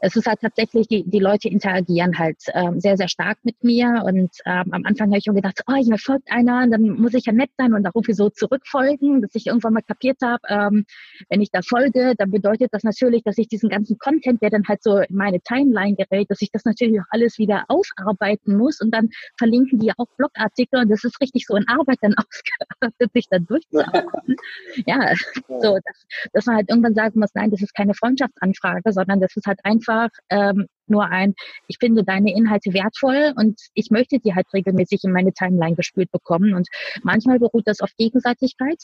es 0.01 0.17
ist 0.17 0.27
halt 0.27 0.41
tatsächlich, 0.41 0.87
die, 0.89 1.05
die 1.05 1.19
Leute 1.19 1.49
interagieren 1.49 2.19
halt 2.19 2.37
ähm, 2.55 2.81
sehr, 2.81 2.97
sehr 2.97 3.09
stark 3.09 3.39
mit 3.43 3.63
mir. 3.65 4.03
Und 4.05 4.31
ähm, 4.47 4.73
am 4.73 4.85
Anfang 4.85 5.09
habe 5.09 5.19
ich 5.19 5.25
schon 5.25 5.35
gedacht, 5.35 5.63
oh, 5.67 5.73
mir 5.73 5.99
folgt 5.99 6.31
einer, 6.31 6.67
dann 6.69 6.83
muss 7.01 7.15
ich 7.15 7.27
ja 7.27 7.33
nett 7.33 7.51
sein 7.59 7.75
und 7.75 7.83
da 7.83 7.91
rufe 7.91 8.13
ich 8.13 8.17
so 8.17 8.31
zurückfolgen, 8.31 9.23
dass 9.23 9.35
ich 9.35 9.47
irgendwann 9.47 9.75
mal 9.75 9.83
kapiert 9.83 10.19
habe, 10.23 10.41
ähm, 10.49 10.85
wenn 11.29 11.41
ich 11.41 11.51
da 11.51 11.61
folge, 11.63 12.15
dann 12.17 12.31
bedeutet 12.31 12.69
das 12.73 12.85
natürlich, 12.85 13.23
dass 13.25 13.39
ich 13.39 13.49
diesen 13.49 13.69
ganzen 13.69 13.99
Content, 13.99 14.41
der 14.43 14.51
dann 14.51 14.67
halt 14.69 14.83
so 14.83 14.99
in 14.99 15.17
meine 15.17 15.41
Timeline 15.41 15.97
gerät, 15.97 16.31
dass 16.31 16.43
ich 16.43 16.51
das 16.53 16.65
natürlich 16.65 17.01
auch 17.01 17.07
alles 17.11 17.39
wieder 17.39 17.65
aufarbeiten 17.69 18.57
muss 18.57 18.81
und 18.81 18.93
dann 18.93 19.09
verlinken 19.37 19.79
die 19.79 19.93
auch 19.97 20.07
Blogartikel 20.17 20.81
und 20.81 20.91
das 20.91 21.05
ist 21.05 21.21
richtig 21.21 21.47
so 21.47 21.57
in 21.57 21.67
Arbeit 21.69 21.99
dann 22.03 22.15
ausgearbeitet, 22.19 23.13
sich 23.15 23.29
dann 23.29 23.47
durchzuarbeiten. 23.47 24.37
ja, 24.87 25.13
so, 25.49 25.79
dass, 25.85 26.07
dass 26.33 26.47
man 26.47 26.57
halt 26.57 26.71
irgendwann 26.71 26.95
sagen 26.95 27.19
muss, 27.19 27.31
nein, 27.35 27.51
das 27.51 27.63
ist 27.63 27.75
keine 27.75 27.95
Freundschaftsanfrage, 27.95 28.93
sondern 28.93 29.21
das 29.21 29.35
ist 29.37 29.47
halt 29.47 29.59
einfach 29.65 29.88
einfach 29.89 30.11
ähm, 30.31 30.67
nur 30.87 31.05
ein, 31.05 31.35
ich 31.67 31.79
finde 31.79 32.03
deine 32.03 32.33
Inhalte 32.33 32.73
wertvoll 32.73 33.35
und 33.37 33.61
ich 33.75 33.91
möchte 33.91 34.19
die 34.19 34.35
halt 34.35 34.47
regelmäßig 34.55 35.05
in 35.05 35.13
meine 35.13 35.33
Timeline 35.33 35.77
gespült 35.77 36.11
bekommen. 36.11 36.55
Und 36.55 36.69
manchmal 37.03 37.39
beruht 37.39 37.67
das 37.67 37.81
auf 37.81 37.91
Gegenseitigkeit 37.97 38.83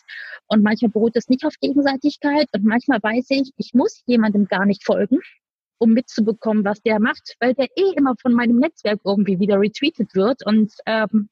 und 0.49 0.63
manchmal 0.63 0.91
beruht 0.91 1.17
das 1.17 1.29
nicht 1.29 1.45
auf 1.47 1.55
Gegenseitigkeit 1.61 2.49
und 2.53 2.65
manchmal 2.65 3.03
weiß 3.03 3.27
ich, 3.31 3.53
ich 3.57 3.73
muss 3.73 4.03
jemandem 4.07 4.47
gar 4.47 4.67
nicht 4.67 4.85
folgen, 4.85 5.21
um 5.79 5.93
mitzubekommen, 5.93 6.65
was 6.65 6.83
der 6.83 7.01
macht, 7.01 7.37
weil 7.41 7.55
der 7.55 7.69
eh 7.77 7.95
immer 7.97 8.15
von 8.21 8.35
meinem 8.35 8.59
Netzwerk 8.59 9.01
irgendwie 9.05 9.39
wieder 9.39 9.59
retweetet 9.59 10.15
wird 10.15 10.45
und 10.47 10.73
ähm, 10.87 11.29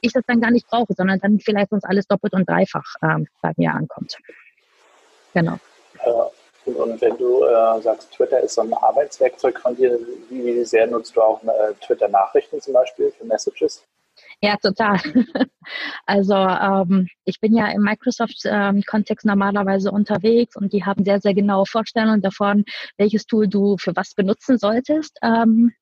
ich 0.00 0.12
das 0.12 0.24
dann 0.26 0.40
gar 0.40 0.50
nicht 0.50 0.66
brauche, 0.68 0.94
sondern 0.94 1.18
dann 1.20 1.40
vielleicht 1.40 1.72
uns 1.72 1.84
alles 1.84 2.06
doppelt 2.06 2.32
und 2.32 2.48
dreifach 2.48 2.94
ähm, 3.02 3.26
bei 3.42 3.52
mir 3.56 3.72
ankommt. 3.72 4.16
Genau. 5.34 5.58
Ja. 6.04 6.30
Und 6.74 7.00
wenn 7.00 7.16
du 7.16 7.44
äh, 7.44 7.80
sagst, 7.82 8.12
Twitter 8.12 8.40
ist 8.40 8.54
so 8.54 8.62
ein 8.62 8.72
Arbeitswerkzeug 8.72 9.60
von 9.60 9.76
dir, 9.76 9.98
wie, 10.30 10.64
sehr 10.64 10.86
nutzt 10.86 11.16
du 11.16 11.22
auch 11.22 11.42
äh, 11.44 11.74
Twitter-Nachrichten 11.84 12.60
zum 12.60 12.74
Beispiel 12.74 13.12
für 13.12 13.24
Messages? 13.24 13.84
Ja, 14.40 14.56
total. 14.56 14.98
Also 16.06 16.34
ähm, 16.34 17.08
ich 17.26 17.40
bin 17.40 17.54
ja 17.54 17.66
im 17.70 17.82
Microsoft-Kontext 17.82 19.26
ähm, 19.26 19.28
normalerweise 19.28 19.90
unterwegs 19.90 20.56
und 20.56 20.72
die 20.72 20.82
haben 20.82 21.04
sehr, 21.04 21.20
sehr 21.20 21.34
genaue 21.34 21.66
Vorstellungen 21.66 22.22
davon, 22.22 22.64
welches 22.96 23.26
Tool 23.26 23.48
du 23.48 23.76
für 23.76 23.94
was 23.94 24.14
benutzen 24.14 24.56
solltest. 24.56 25.18
Ähm, 25.22 25.74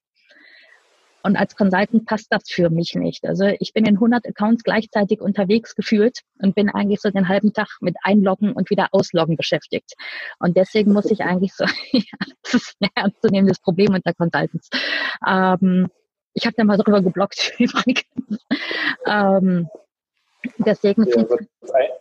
Und 1.27 1.35
als 1.35 1.57
Consultant 1.57 2.07
passt 2.07 2.29
das 2.31 2.45
für 2.47 2.71
mich 2.71 2.95
nicht. 2.95 3.27
Also 3.27 3.47
ich 3.59 3.73
bin 3.73 3.85
in 3.85 3.97
100 3.97 4.29
Accounts 4.29 4.63
gleichzeitig 4.63 5.21
unterwegs 5.21 5.75
gefühlt 5.75 6.21
und 6.41 6.55
bin 6.55 6.71
eigentlich 6.71 7.01
so 7.01 7.11
den 7.11 7.27
halben 7.27 7.53
Tag 7.53 7.67
mit 7.81 7.97
Einloggen 8.05 8.53
und 8.53 8.71
wieder 8.71 8.91
Ausloggen 8.93 9.37
beschäftigt. 9.37 9.95
Und 10.39 10.57
deswegen 10.57 10.93
muss 10.93 11.11
ich 11.11 11.23
eigentlich 11.23 11.53
so, 11.53 11.65
ja, 11.91 12.03
das 12.45 12.55
ist 12.55 12.77
ein 12.81 12.91
ernstzunehmendes 12.95 13.59
Problem 13.59 13.95
unter 13.95 14.15
Consultants. 14.15 14.71
Ähm, 15.27 15.89
ich 16.33 16.47
habe 16.47 16.55
da 16.57 16.63
mal 16.63 16.79
drüber 16.79 17.03
geblockt 17.03 17.55
übrigens. 17.59 18.05
ähm, 19.09 19.69
Deswegen 20.59 21.07
ja, 21.07 21.25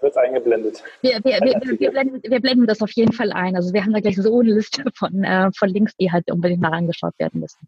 wird 0.05 0.17
eingeblendet. 0.17 0.83
Wir, 1.01 1.19
wir, 1.23 1.39
wir, 1.41 1.79
wir, 1.79 1.91
blenden, 1.91 2.21
wir 2.23 2.39
blenden 2.39 2.67
das 2.67 2.81
auf 2.81 2.91
jeden 2.91 3.11
Fall 3.11 3.31
ein. 3.33 3.55
Also 3.55 3.73
wir 3.73 3.83
haben 3.83 3.91
da 3.91 3.99
gleich 3.99 4.15
so 4.15 4.39
eine 4.39 4.53
Liste 4.53 4.83
von, 4.93 5.23
äh, 5.23 5.49
von 5.57 5.69
Links, 5.69 5.95
die 5.97 6.11
halt 6.11 6.31
unbedingt 6.31 6.61
mal 6.61 6.71
angeschaut 6.71 7.13
werden 7.17 7.41
müssen. 7.41 7.67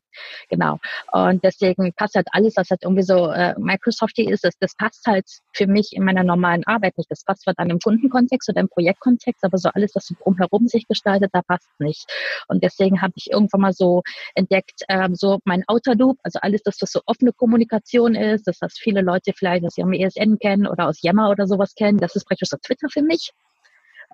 Genau. 0.49 0.79
Und 1.11 1.43
deswegen 1.43 1.91
passt 1.93 2.15
halt 2.15 2.27
alles, 2.31 2.55
was 2.55 2.69
halt 2.69 2.83
irgendwie 2.83 3.03
so 3.03 3.29
äh, 3.31 3.55
Microsoft 3.57 4.19
ist, 4.19 4.43
das, 4.43 4.53
das 4.59 4.75
passt 4.75 5.05
halt 5.07 5.25
für 5.53 5.67
mich 5.67 5.93
in 5.93 6.03
meiner 6.03 6.23
normalen 6.23 6.63
Arbeit 6.65 6.97
nicht. 6.97 7.09
Das 7.09 7.23
passt 7.23 7.43
zwar 7.43 7.55
dann 7.55 7.69
im 7.69 7.79
Kundenkontext 7.79 8.49
oder 8.49 8.61
im 8.61 8.69
Projektkontext, 8.69 9.43
aber 9.43 9.57
so 9.57 9.69
alles, 9.73 9.95
was 9.95 10.05
so 10.05 10.15
drumherum 10.21 10.67
sich 10.67 10.87
gestaltet, 10.87 11.31
da 11.33 11.41
passt 11.41 11.69
nicht. 11.79 12.05
Und 12.47 12.63
deswegen 12.63 13.01
habe 13.01 13.13
ich 13.15 13.31
irgendwann 13.31 13.61
mal 13.61 13.73
so 13.73 14.03
entdeckt, 14.35 14.83
ähm, 14.89 15.15
so 15.15 15.39
mein 15.43 15.63
Outer 15.67 15.95
Loop, 15.95 16.17
also 16.21 16.39
alles 16.41 16.61
das, 16.61 16.77
was 16.81 16.91
so 16.91 17.01
offene 17.07 17.33
Kommunikation 17.33 18.13
ist, 18.13 18.47
das, 18.47 18.61
was 18.61 18.77
viele 18.77 19.01
Leute 19.01 19.33
vielleicht 19.35 19.65
aus 19.65 19.77
ihrem 19.77 19.93
ESN 19.93 20.37
kennen 20.37 20.67
oder 20.67 20.87
aus 20.87 21.01
Yammer 21.01 21.31
oder 21.31 21.47
sowas 21.47 21.73
kennen, 21.73 21.97
das 21.97 22.15
ist 22.15 22.26
praktisch 22.27 22.49
so 22.49 22.57
Twitter 22.57 22.89
für 22.89 23.01
mich. 23.01 23.31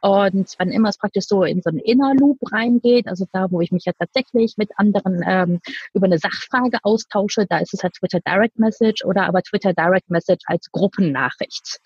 Und 0.01 0.55
wann 0.57 0.71
immer 0.71 0.89
es 0.89 0.97
praktisch 0.97 1.25
so 1.27 1.43
in 1.43 1.61
so 1.61 1.69
einen 1.69 1.79
Inner 1.79 2.13
Loop 2.13 2.37
reingeht, 2.51 3.07
also 3.07 3.25
da, 3.31 3.49
wo 3.49 3.61
ich 3.61 3.71
mich 3.71 3.85
ja 3.85 3.93
tatsächlich 3.97 4.57
mit 4.57 4.69
anderen 4.75 5.23
ähm, 5.25 5.61
über 5.93 6.07
eine 6.07 6.17
Sachfrage 6.17 6.79
austausche, 6.83 7.45
da 7.47 7.59
ist 7.59 7.73
es 7.73 7.83
halt 7.83 7.93
Twitter 7.93 8.19
Direct 8.19 8.59
Message 8.59 9.05
oder 9.05 9.27
aber 9.27 9.41
Twitter 9.43 9.71
Direct 9.73 10.09
Message 10.09 10.43
als 10.47 10.69
Gruppennachricht. 10.71 11.79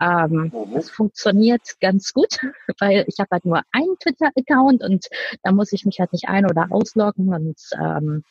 Ähm, 0.00 0.50
mhm. 0.54 0.72
Das 0.72 0.88
funktioniert 0.88 1.60
ganz 1.80 2.14
gut, 2.14 2.38
weil 2.80 3.04
ich 3.06 3.18
habe 3.18 3.28
halt 3.32 3.44
nur 3.44 3.60
einen 3.72 3.98
Twitter-Account 3.98 4.82
und 4.82 5.06
da 5.42 5.52
muss 5.52 5.72
ich 5.72 5.84
mich 5.84 5.98
halt 6.00 6.14
nicht 6.14 6.26
ein- 6.26 6.48
oder 6.48 6.68
ausloggen 6.70 7.34
und 7.34 7.60
ähm, 7.78 8.24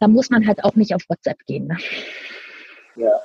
da 0.00 0.08
muss 0.08 0.30
man 0.30 0.48
halt 0.48 0.64
auch 0.64 0.74
nicht 0.74 0.96
auf 0.96 1.02
WhatsApp 1.08 1.38
gehen. 1.46 1.68
Ne? 1.68 1.76
Ja. 2.96 3.20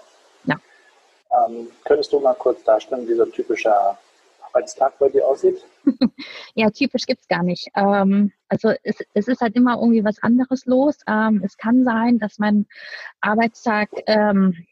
Ähm, 1.33 1.67
könntest 1.83 2.11
du 2.11 2.19
mal 2.19 2.33
kurz 2.35 2.63
darstellen, 2.63 3.07
wie 3.07 3.15
so 3.15 3.23
ein 3.23 3.31
typischer 3.31 3.97
Arbeitstag 4.45 4.97
bei 4.99 5.09
dir 5.09 5.27
aussieht? 5.27 5.63
ja, 6.55 6.69
typisch 6.69 7.05
gibt 7.05 7.21
es 7.21 7.27
gar 7.27 7.43
nicht. 7.43 7.67
Ähm, 7.75 8.31
also 8.49 8.73
es, 8.83 8.97
es, 9.13 9.27
ist 9.27 9.41
halt 9.41 9.55
immer 9.55 9.75
irgendwie 9.75 10.03
was 10.03 10.21
anderes 10.21 10.65
los. 10.65 10.97
Ähm, 11.07 11.41
es 11.43 11.57
kann 11.57 11.83
sein, 11.83 12.19
dass 12.19 12.39
mein 12.39 12.67
Arbeitstag 13.21 13.89
ähm, 14.05 14.65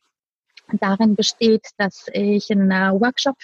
darin 0.79 1.15
besteht, 1.15 1.67
dass 1.77 2.05
ich 2.13 2.51
einen 2.51 2.71
Workshop 3.01 3.37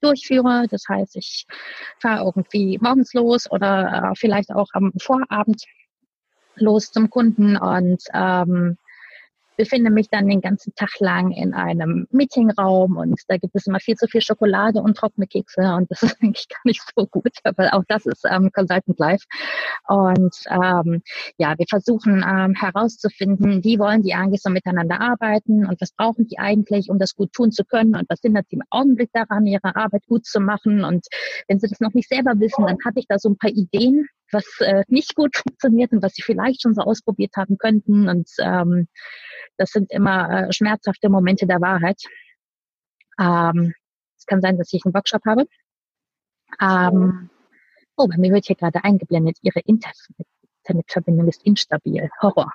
durchführe. 0.00 0.66
Das 0.70 0.84
heißt, 0.88 1.16
ich 1.16 1.46
fahre 1.98 2.24
irgendwie 2.24 2.78
morgens 2.80 3.14
los 3.14 3.50
oder 3.50 4.10
äh, 4.12 4.16
vielleicht 4.16 4.50
auch 4.50 4.68
am 4.72 4.92
Vorabend 5.00 5.64
los 6.56 6.90
zum 6.90 7.08
Kunden 7.10 7.56
und 7.56 8.02
ähm, 8.12 8.78
befinde 9.58 9.90
mich 9.90 10.08
dann 10.08 10.28
den 10.28 10.40
ganzen 10.40 10.72
Tag 10.76 11.00
lang 11.00 11.32
in 11.32 11.52
einem 11.52 12.06
Meetingraum 12.10 12.96
und 12.96 13.20
da 13.26 13.36
gibt 13.36 13.54
es 13.56 13.66
immer 13.66 13.80
viel 13.80 13.96
zu 13.96 14.06
viel 14.06 14.22
Schokolade 14.22 14.80
und 14.80 14.96
trockene 14.96 15.26
Kekse 15.26 15.74
und 15.74 15.90
das 15.90 16.02
ist 16.04 16.16
eigentlich 16.22 16.48
gar 16.48 16.60
nicht 16.64 16.82
so 16.96 17.06
gut, 17.06 17.36
aber 17.42 17.74
auch 17.74 17.82
das 17.88 18.06
ist 18.06 18.24
ähm, 18.24 18.50
Consultant 18.52 18.98
Life. 18.98 19.26
Und 19.88 20.34
ähm, 20.48 21.02
ja, 21.38 21.54
wir 21.58 21.66
versuchen 21.68 22.24
ähm, 22.26 22.54
herauszufinden, 22.54 23.64
wie 23.64 23.78
wollen 23.78 24.02
die 24.02 24.14
eigentlich 24.14 24.42
so 24.42 24.50
miteinander 24.50 25.00
arbeiten 25.00 25.66
und 25.66 25.80
was 25.80 25.92
brauchen 25.92 26.28
die 26.28 26.38
eigentlich, 26.38 26.88
um 26.88 26.98
das 26.98 27.16
gut 27.16 27.32
tun 27.32 27.50
zu 27.50 27.64
können 27.64 27.96
und 27.96 28.08
was 28.08 28.20
hindert 28.20 28.46
sie 28.48 28.56
im 28.56 28.62
Augenblick 28.70 29.10
daran, 29.12 29.44
ihre 29.44 29.74
Arbeit 29.74 30.06
gut 30.06 30.24
zu 30.24 30.38
machen. 30.38 30.84
Und 30.84 31.06
wenn 31.48 31.58
sie 31.58 31.68
das 31.68 31.80
noch 31.80 31.94
nicht 31.94 32.08
selber 32.08 32.38
wissen, 32.38 32.64
dann 32.64 32.78
habe 32.86 33.00
ich 33.00 33.06
da 33.08 33.18
so 33.18 33.28
ein 33.28 33.38
paar 33.38 33.50
Ideen, 33.50 34.06
was 34.30 34.44
äh, 34.60 34.84
nicht 34.88 35.14
gut 35.16 35.36
funktioniert 35.36 35.92
und 35.92 36.02
was 36.02 36.14
sie 36.14 36.22
vielleicht 36.22 36.62
schon 36.62 36.74
so 36.74 36.82
ausprobiert 36.82 37.32
haben 37.36 37.58
könnten. 37.58 38.08
Und 38.08 38.28
ähm, 38.40 38.86
das 39.58 39.70
sind 39.70 39.92
immer 39.92 40.48
äh, 40.48 40.52
schmerzhafte 40.52 41.08
Momente 41.08 41.46
der 41.46 41.60
Wahrheit. 41.60 42.00
Ähm, 43.20 43.74
es 44.16 44.26
kann 44.26 44.40
sein, 44.40 44.56
dass 44.56 44.72
ich 44.72 44.84
einen 44.84 44.94
Workshop 44.94 45.24
habe. 45.26 45.44
Ähm, 46.60 47.30
oh, 47.96 48.08
bei 48.08 48.16
mir 48.16 48.32
wird 48.32 48.46
hier 48.46 48.56
gerade 48.56 48.82
eingeblendet, 48.84 49.38
Ihre 49.42 49.60
Internetverbindung 49.60 51.28
ist 51.28 51.42
instabil. 51.44 52.08
Horror. 52.22 52.52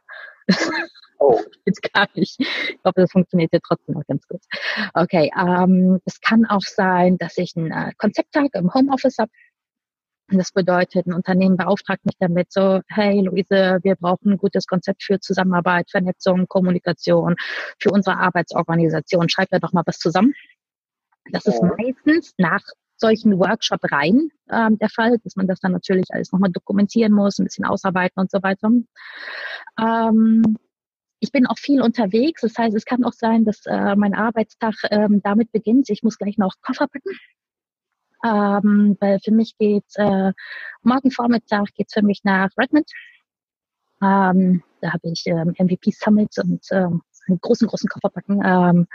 Oh. 1.19 1.39
Jetzt 1.65 1.81
gar 1.93 2.07
nicht. 2.15 2.39
Ich 2.39 2.79
hoffe, 2.83 3.01
das 3.01 3.12
funktioniert 3.12 3.51
hier 3.51 3.62
trotzdem 3.62 3.95
noch 3.95 4.05
ganz 4.05 4.27
gut. 4.27 4.41
Okay, 4.93 5.31
ähm, 5.39 6.01
es 6.05 6.19
kann 6.19 6.45
auch 6.45 6.62
sein, 6.62 7.17
dass 7.17 7.38
ich 7.38 7.55
einen 7.55 7.72
äh, 7.72 7.93
Konzepttag 7.98 8.53
im 8.53 8.74
Homeoffice 8.74 9.17
habe. 9.19 9.31
Das 10.37 10.51
bedeutet, 10.51 11.05
ein 11.05 11.13
Unternehmen 11.13 11.57
beauftragt 11.57 12.05
mich 12.05 12.15
damit 12.19 12.51
so, 12.51 12.81
hey 12.87 13.21
Luise, 13.21 13.79
wir 13.83 13.95
brauchen 13.95 14.31
ein 14.31 14.37
gutes 14.37 14.67
Konzept 14.67 15.03
für 15.03 15.19
Zusammenarbeit, 15.19 15.89
Vernetzung, 15.91 16.47
Kommunikation, 16.47 17.35
für 17.79 17.91
unsere 17.91 18.17
Arbeitsorganisation. 18.17 19.29
Schreib 19.29 19.49
da 19.51 19.59
doch 19.59 19.73
mal 19.73 19.83
was 19.85 19.99
zusammen. 19.99 20.33
Das 21.31 21.45
ist 21.45 21.61
meistens 21.61 22.33
nach 22.37 22.63
solchen 22.97 23.37
Workshop 23.39 23.79
rein 23.91 24.29
ähm, 24.51 24.77
der 24.79 24.89
Fall, 24.89 25.17
dass 25.23 25.35
man 25.35 25.47
das 25.47 25.59
dann 25.59 25.71
natürlich 25.71 26.05
alles 26.09 26.31
nochmal 26.31 26.51
dokumentieren 26.51 27.13
muss, 27.13 27.39
ein 27.39 27.45
bisschen 27.45 27.65
ausarbeiten 27.65 28.19
und 28.21 28.31
so 28.31 28.41
weiter. 28.43 28.69
Ähm, 29.79 30.57
ich 31.19 31.31
bin 31.31 31.47
auch 31.47 31.57
viel 31.57 31.81
unterwegs. 31.81 32.41
Das 32.41 32.57
heißt, 32.57 32.75
es 32.75 32.85
kann 32.85 33.03
auch 33.03 33.13
sein, 33.13 33.45
dass 33.45 33.65
äh, 33.65 33.95
mein 33.95 34.13
Arbeitstag 34.13 34.75
ähm, 34.91 35.21
damit 35.23 35.51
beginnt. 35.51 35.89
Ich 35.89 36.03
muss 36.03 36.17
gleich 36.17 36.37
noch 36.37 36.55
Koffer 36.61 36.87
packen. 36.87 37.17
Ähm, 38.24 38.98
weil 39.00 39.20
für 39.20 39.32
mich 39.32 39.58
geht 39.58 39.86
äh, 39.96 40.32
morgen 40.82 41.12
Vormittag 41.12 41.74
geht's 41.75 41.94
für 41.94 42.01
mich 42.01 42.24
nach 42.24 42.50
Redmond. 42.58 42.89
Ähm, 44.01 44.63
da 44.82 44.94
habe 44.94 45.10
ich 45.10 45.24
ähm, 45.27 45.53
MVP 45.58 45.92
Summit 45.92 46.38
und 46.38 46.65
ähm, 46.72 47.01
einen 47.27 47.39
großen, 47.39 47.68
großen 47.68 47.89
Koffer 47.89 48.10
packen. 48.10 48.42
Ähm, 48.44 48.88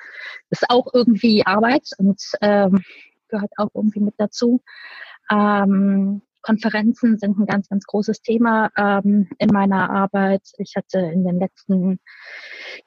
ist 0.50 0.68
auch 0.68 0.86
irgendwie 0.92 1.44
Arbeit 1.46 1.90
und 1.98 2.20
ähm, 2.40 2.82
gehört 3.28 3.52
auch 3.56 3.70
irgendwie 3.74 4.00
mit 4.00 4.14
dazu. 4.18 4.62
Ähm, 5.30 6.22
Konferenzen 6.48 7.18
sind 7.18 7.38
ein 7.38 7.44
ganz, 7.44 7.68
ganz 7.68 7.84
großes 7.84 8.22
Thema 8.22 8.70
ähm, 8.74 9.28
in 9.38 9.50
meiner 9.52 9.90
Arbeit. 9.90 10.40
Ich 10.56 10.76
hatte 10.76 10.98
in 10.98 11.22
den 11.22 11.38
letzten, 11.38 12.00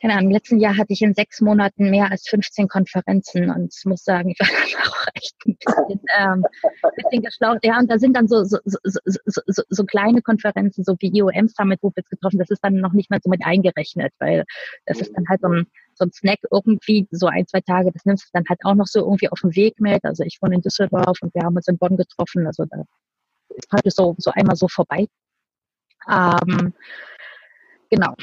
keine 0.01 0.13
Ahnung, 0.13 0.25
im 0.25 0.31
letzten 0.31 0.59
Jahr 0.59 0.77
hatte 0.77 0.93
ich 0.93 1.03
in 1.03 1.13
sechs 1.13 1.41
Monaten 1.41 1.91
mehr 1.91 2.09
als 2.09 2.27
15 2.27 2.67
Konferenzen 2.67 3.51
und 3.51 3.71
ich 3.77 3.85
muss 3.85 4.03
sagen, 4.03 4.31
ich 4.31 4.39
war 4.39 4.47
auch 4.89 5.05
echt 5.13 5.35
ein 5.45 5.57
bisschen, 5.63 6.01
ähm, 6.17 6.43
bisschen 6.95 7.21
geschlaucht. 7.21 7.59
Ja, 7.63 7.77
und 7.77 7.91
da 7.91 7.99
sind 7.99 8.15
dann 8.15 8.27
so, 8.27 8.43
so, 8.43 8.57
so, 8.63 8.99
so, 9.03 9.63
so, 9.69 9.83
kleine 9.85 10.23
Konferenzen, 10.23 10.83
so 10.83 10.95
wie 10.99 11.15
IOM 11.15 11.47
Summit, 11.47 11.77
wo 11.83 11.89
wir 11.89 11.97
jetzt 11.97 12.09
getroffen, 12.09 12.39
das 12.39 12.49
ist 12.49 12.63
dann 12.63 12.73
noch 12.77 12.93
nicht 12.93 13.11
mehr 13.11 13.19
so 13.21 13.29
mit 13.29 13.45
eingerechnet, 13.45 14.11
weil 14.17 14.43
das 14.87 15.01
ist 15.01 15.13
dann 15.15 15.25
halt 15.29 15.41
so 15.41 15.49
ein, 15.49 15.67
so 15.93 16.05
ein 16.05 16.11
Snack 16.11 16.39
irgendwie, 16.49 17.07
so 17.11 17.27
ein, 17.27 17.45
zwei 17.45 17.61
Tage, 17.61 17.91
das 17.91 18.05
nimmst 18.05 18.25
du 18.25 18.29
dann 18.33 18.45
halt 18.49 18.61
auch 18.63 18.73
noch 18.73 18.87
so 18.87 19.01
irgendwie 19.01 19.29
auf 19.29 19.41
dem 19.41 19.55
Weg 19.55 19.79
mit. 19.79 20.03
Also 20.03 20.23
ich 20.23 20.39
wohne 20.41 20.55
in 20.55 20.61
Düsseldorf 20.61 21.19
und 21.21 21.35
wir 21.35 21.43
haben 21.43 21.55
uns 21.55 21.67
in 21.67 21.77
Bonn 21.77 21.95
getroffen, 21.95 22.47
also 22.47 22.65
da 22.65 22.85
ist 23.55 23.69
praktisch 23.69 23.93
so, 23.93 24.15
so 24.17 24.31
einmal 24.31 24.55
so 24.55 24.67
vorbei. 24.67 25.07
Ähm, 26.09 26.73
genau. 27.89 28.15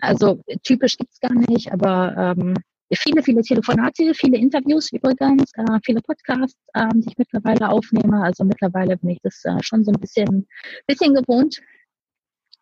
Also 0.00 0.40
typisch 0.62 0.96
gibt's 0.96 1.20
gar 1.20 1.34
nicht, 1.34 1.72
aber 1.72 2.14
ähm, 2.16 2.54
viele, 2.94 3.22
viele 3.22 3.42
Telefonate, 3.42 4.14
viele 4.14 4.38
Interviews 4.38 4.92
übrigens, 4.92 5.50
äh, 5.54 5.78
viele 5.84 6.00
Podcasts, 6.02 6.58
äh, 6.74 6.88
die 6.94 7.08
ich 7.08 7.18
mittlerweile 7.18 7.68
aufnehme. 7.68 8.22
Also 8.22 8.44
mittlerweile 8.44 8.96
bin 8.96 9.10
ich 9.10 9.20
das 9.22 9.44
äh, 9.44 9.62
schon 9.62 9.84
so 9.84 9.90
ein 9.90 10.00
bisschen, 10.00 10.46
bisschen 10.86 11.14
gewohnt. 11.14 11.60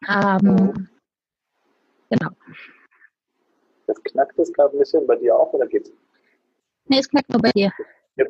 Ähm, 0.09 0.88
genau. 2.11 2.30
Das 3.87 4.02
knackt 4.02 4.38
es 4.38 4.52
gerade 4.52 4.75
ein 4.75 4.78
bisschen 4.78 5.06
bei 5.06 5.16
dir 5.16 5.35
auch 5.37 5.52
oder 5.52 5.66
geht's? 5.66 5.92
Nee, 6.87 6.99
es 6.99 7.09
knackt 7.09 7.30
nur 7.30 7.40
bei 7.40 7.50
dir. 7.50 7.71
Ja. 8.16 8.25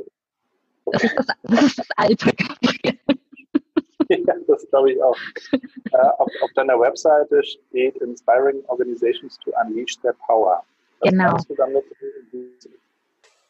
Das, 0.87 1.05
ist 1.05 1.17
das, 1.17 1.27
das 1.43 1.63
ist 1.63 1.79
das 1.79 1.89
Alter. 1.97 2.33
ja, 4.27 4.35
das 4.47 4.69
glaube 4.71 4.93
ich 4.93 5.03
auch. 5.03 5.17
äh, 5.53 5.97
auf, 5.97 6.31
auf, 6.43 6.53
deiner 6.55 6.79
Webseite 6.79 7.43
steht 7.43 7.97
Inspiring 7.99 8.63
Organizations 8.67 9.39
to 9.41 9.53
Unleash 9.65 9.97
Their 10.01 10.15
Power. 10.27 10.63
Was 11.01 11.11
genau. 11.11 11.37
Du 11.49 11.55
damit? 11.55 11.85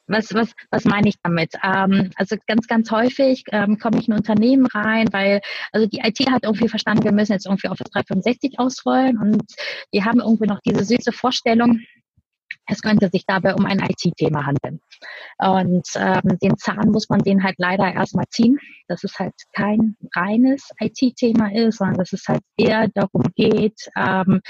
Was, 0.06 0.34
was, 0.34 0.52
was 0.70 0.84
meine 0.84 1.08
ich 1.08 1.14
damit? 1.22 1.54
Ähm, 1.62 2.10
also 2.16 2.36
ganz, 2.46 2.66
ganz 2.66 2.90
häufig 2.90 3.44
ähm, 3.52 3.78
komme 3.78 3.98
ich 3.98 4.08
in 4.08 4.12
ein 4.12 4.18
Unternehmen 4.18 4.66
rein, 4.66 5.08
weil 5.12 5.40
also 5.72 5.86
die 5.86 6.00
IT 6.00 6.30
hat 6.30 6.44
irgendwie 6.44 6.68
verstanden, 6.68 7.04
wir 7.04 7.12
müssen 7.12 7.32
jetzt 7.32 7.46
irgendwie 7.46 7.68
Office 7.68 7.90
365 7.90 8.58
ausrollen 8.58 9.18
und 9.18 9.42
die 9.94 10.04
haben 10.04 10.20
irgendwie 10.20 10.46
noch 10.46 10.60
diese 10.60 10.84
süße 10.84 11.12
Vorstellung, 11.12 11.80
es 12.66 12.82
könnte 12.82 13.10
sich 13.12 13.24
dabei 13.26 13.54
um 13.54 13.66
ein 13.66 13.80
IT-Thema 13.80 14.46
handeln. 14.46 14.80
Und 15.38 15.86
ähm, 15.96 16.38
den 16.42 16.56
Zahn 16.56 16.90
muss 16.90 17.08
man 17.08 17.20
den 17.20 17.42
halt 17.42 17.56
leider 17.58 17.92
erstmal 17.92 18.26
ziehen, 18.30 18.58
dass 18.88 19.04
es 19.04 19.18
halt 19.18 19.34
kein 19.52 19.96
reines 20.14 20.70
IT-Thema 20.80 21.52
ist, 21.52 21.78
sondern 21.78 21.98
dass 21.98 22.12
es 22.12 22.24
halt 22.26 22.42
eher 22.56 22.88
darum 22.94 23.24
geht, 23.34 23.88
ähm, 23.96 24.40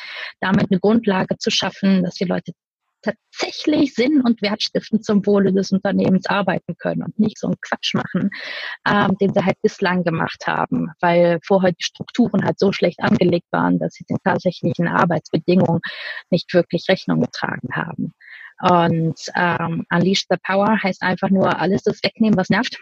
damit 0.41 0.71
eine 0.71 0.81
Grundlage 0.81 1.37
zu 1.39 1.51
schaffen, 1.51 2.03
dass 2.03 2.15
die 2.15 2.25
Leute 2.25 2.53
tatsächlich 3.05 3.95
Sinn 3.95 4.23
und 4.23 4.43
Wertstiftend 4.43 5.05
zum 5.05 5.25
Wohle 5.27 5.53
des 5.53 5.73
Unternehmens 5.73 6.27
arbeiten 6.27 6.77
können 6.79 7.03
und 7.03 7.19
nicht 7.19 7.39
so 7.39 7.49
einen 7.49 7.61
Quatsch 7.61 7.95
machen, 7.95 8.31
ähm, 8.87 9.17
den 9.21 9.33
sie 9.33 9.45
halt 9.45 9.61
bislang 9.63 10.05
gemacht 10.05 10.47
haben, 10.47 10.91
weil 11.01 11.39
vorher 11.45 11.73
die 11.73 11.85
Strukturen 11.85 12.45
halt 12.45 12.59
so 12.59 12.73
schlecht 12.73 13.01
angelegt 13.01 13.47
waren, 13.51 13.79
dass 13.79 13.95
sie 13.95 14.05
den 14.05 14.19
tatsächlichen 14.25 14.89
Arbeitsbedingungen 14.89 15.81
nicht 16.31 16.53
wirklich 16.55 16.87
Rechnung 16.89 17.21
getragen 17.21 17.69
haben. 17.73 18.13
Und 18.61 19.19
ähm, 19.35 19.85
Unleash 19.91 20.27
the 20.31 20.37
Power 20.43 20.83
heißt 20.83 21.03
einfach 21.03 21.29
nur 21.29 21.59
alles 21.59 21.83
das 21.83 22.03
wegnehmen, 22.03 22.39
was 22.39 22.51
nervt. 22.51 22.79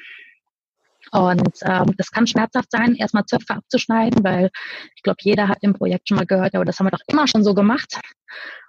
Und 1.11 1.59
ähm, 1.63 1.95
das 1.97 2.11
kann 2.11 2.27
schmerzhaft 2.27 2.71
sein, 2.71 2.95
erstmal 2.95 3.25
Zöpfe 3.27 3.55
abzuschneiden, 3.55 4.23
weil 4.23 4.51
ich 4.95 5.03
glaube, 5.03 5.19
jeder 5.23 5.49
hat 5.49 5.59
im 5.61 5.75
Projekt 5.75 6.09
schon 6.09 6.17
mal 6.17 6.27
gehört, 6.27 6.55
aber 6.55 6.65
das 6.65 6.79
haben 6.79 6.87
wir 6.87 6.91
doch 6.91 7.05
immer 7.09 7.27
schon 7.27 7.43
so 7.45 7.55
gemacht 7.55 7.99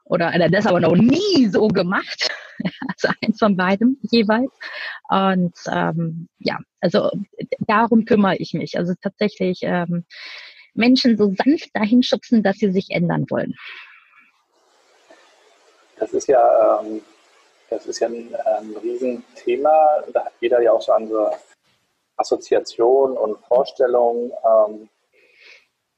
oder 0.05 0.31
das 0.49 0.65
aber 0.65 0.79
noch 0.79 0.95
nie 0.95 1.47
so 1.47 1.67
gemacht. 1.67 2.29
Also 2.87 3.09
eins 3.21 3.39
von 3.39 3.57
beidem 3.57 3.97
jeweils. 4.03 4.51
Und 5.09 5.55
ähm, 5.69 6.29
ja, 6.37 6.59
also 6.79 7.09
darum 7.59 8.05
kümmere 8.05 8.37
ich 8.37 8.53
mich. 8.53 8.77
Also 8.77 8.93
tatsächlich 9.01 9.61
ähm, 9.63 10.05
Menschen 10.75 11.17
so 11.17 11.33
sanft 11.33 11.75
dahin 11.75 12.03
schubsen, 12.03 12.43
dass 12.43 12.57
sie 12.57 12.71
sich 12.71 12.91
ändern 12.91 13.25
wollen. 13.29 13.55
Das 15.97 16.13
ist 16.13 16.27
ja, 16.27 16.81
ähm, 16.81 17.01
das 17.69 17.87
ist 17.87 17.99
ja 17.99 18.07
ein, 18.07 18.33
ein 18.35 18.75
Riesenthema. 18.81 20.03
Da 20.13 20.25
hat 20.25 20.33
jeder 20.39 20.61
ja 20.61 20.71
auch 20.71 20.81
so 20.81 20.93
andere 20.93 21.35
Assoziationen 22.17 23.17
und 23.17 23.39
Vorstellungen. 23.47 24.31
Ähm, 24.45 24.89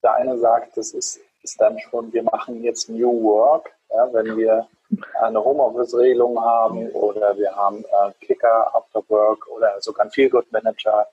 der 0.02 0.16
eine 0.16 0.38
sagt, 0.38 0.78
das 0.78 0.94
ist, 0.94 1.20
ist 1.44 1.60
dann 1.60 1.78
schon, 1.80 2.14
wir 2.14 2.24
machen 2.24 2.64
jetzt 2.64 2.90
New 2.90 3.24
Work 3.24 3.75
ja, 3.90 4.14
wenn 4.14 4.38
wir 4.38 4.68
eine 5.22 5.44
Homeoffice-Regelung 5.44 6.40
haben 6.40 6.90
oder 6.92 7.38
wir 7.38 7.56
haben 7.56 7.84
äh, 7.84 8.12
Kicker, 8.26 8.74
After 8.76 9.02
Work 9.10 9.48
oder 9.48 9.80
sogar 9.82 10.04
einen 10.04 10.12
Feel-Good-Manager 10.12 11.08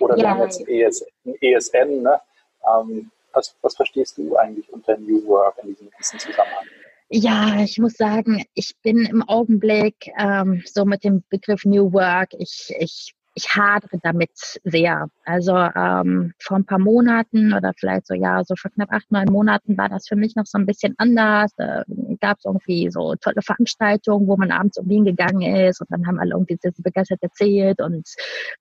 oder 0.00 0.16
ja. 0.16 0.22
wir 0.22 0.30
haben 0.30 0.42
jetzt 0.42 0.60
ein 0.60 0.68
ESN. 0.68 1.08
ESN 1.40 2.02
ne? 2.02 2.20
ähm, 2.66 3.10
was, 3.32 3.54
was 3.62 3.76
verstehst 3.76 4.18
du 4.18 4.36
eigentlich 4.36 4.72
unter 4.72 4.96
New 4.96 5.24
Work 5.26 5.58
in 5.62 5.68
diesem, 5.68 5.90
diesem 5.98 6.18
Zusammenhang? 6.18 6.64
Ja, 7.12 7.60
ich 7.62 7.78
muss 7.78 7.94
sagen, 7.94 8.44
ich 8.54 8.76
bin 8.82 9.04
im 9.04 9.22
Augenblick 9.28 10.12
ähm, 10.16 10.62
so 10.64 10.84
mit 10.84 11.02
dem 11.02 11.24
Begriff 11.28 11.64
New 11.64 11.92
Work, 11.92 12.34
ich, 12.38 12.72
ich 12.78 13.14
ich 13.40 13.56
hadere 13.56 13.98
damit 14.02 14.30
sehr. 14.64 15.08
Also 15.24 15.56
ähm, 15.56 16.32
vor 16.38 16.58
ein 16.58 16.66
paar 16.66 16.78
Monaten 16.78 17.52
oder 17.54 17.72
vielleicht 17.78 18.06
so, 18.06 18.14
ja, 18.14 18.42
so 18.44 18.54
vor 18.56 18.70
knapp 18.70 18.92
acht, 18.92 19.10
neun 19.10 19.30
Monaten 19.30 19.78
war 19.78 19.88
das 19.88 20.06
für 20.08 20.16
mich 20.16 20.36
noch 20.36 20.46
so 20.46 20.58
ein 20.58 20.66
bisschen 20.66 20.94
anders. 20.98 21.52
Da 21.56 21.84
gab 22.20 22.38
es 22.38 22.44
irgendwie 22.44 22.90
so 22.90 23.14
tolle 23.16 23.42
Veranstaltungen, 23.42 24.28
wo 24.28 24.36
man 24.36 24.50
abends 24.50 24.78
um 24.78 24.88
Wien 24.88 25.04
gegangen 25.04 25.42
ist 25.42 25.80
und 25.80 25.90
dann 25.90 26.06
haben 26.06 26.18
alle 26.18 26.32
irgendwie 26.32 26.58
sehr 26.60 26.72
begeistert 26.76 27.22
erzählt 27.22 27.80
und 27.80 28.08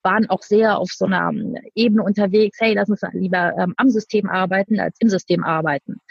waren 0.04 0.30
auch 0.30 0.42
sehr 0.42 0.78
auf 0.78 0.90
so 0.92 1.06
einer 1.06 1.32
Ebene 1.76 2.04
unterwegs, 2.04 2.58
hey, 2.60 2.74
lass 2.74 2.90
uns 2.90 3.02
lieber 3.14 3.54
ähm, 3.58 3.74
am 3.78 3.90
System 3.90 4.30
arbeiten 4.30 4.80
als 4.80 4.96
im 5.00 5.10
System 5.10 5.44
arbeiten. 5.44 6.02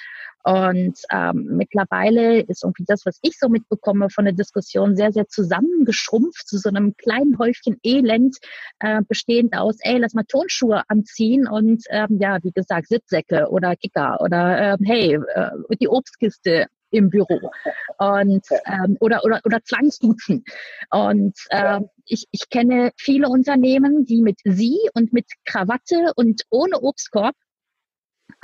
Und 0.49 0.99
ähm, 1.13 1.47
mittlerweile 1.59 2.41
ist 2.41 2.65
irgendwie 2.65 2.87
das, 2.87 3.05
was 3.05 3.19
ich 3.21 3.39
so 3.39 3.51
mitbekomme 3.51 4.09
von 4.09 4.25
der 4.25 4.33
Diskussion, 4.33 4.97
sehr, 4.97 5.13
sehr 5.13 5.29
zusammengeschrumpft 5.29 6.49
zu 6.49 6.57
so 6.57 6.71
einem 6.71 6.97
kleinen 6.97 7.39
Häufchen 7.39 7.77
Elend, 7.83 8.39
äh, 8.79 9.03
bestehend 9.07 9.55
aus, 9.55 9.77
ey, 9.81 9.99
lass 9.99 10.15
mal 10.15 10.25
Turnschuhe 10.27 10.85
anziehen 10.89 11.47
und 11.47 11.85
ähm, 11.91 12.17
ja, 12.19 12.39
wie 12.43 12.53
gesagt, 12.53 12.89
Sitzsäcke 12.89 13.51
oder 13.51 13.77
Kicker 13.77 14.23
oder 14.23 14.73
äh, 14.73 14.77
hey, 14.85 15.19
äh, 15.35 15.51
die 15.79 15.89
Obstkiste 15.89 16.69
im 16.93 17.11
Büro 17.11 17.51
und 17.99 18.47
ähm, 18.65 18.97
oder 19.01 19.23
oder 19.25 19.43
oder 19.45 19.63
Zwangsduzen. 19.63 20.45
Und 20.89 21.37
äh, 21.51 21.81
ich, 22.07 22.27
ich 22.31 22.49
kenne 22.49 22.93
viele 22.97 23.29
Unternehmen, 23.29 24.07
die 24.07 24.23
mit 24.23 24.39
sie 24.45 24.79
und 24.95 25.13
mit 25.13 25.27
Krawatte 25.45 26.13
und 26.17 26.41
ohne 26.49 26.81
Obstkorb 26.81 27.35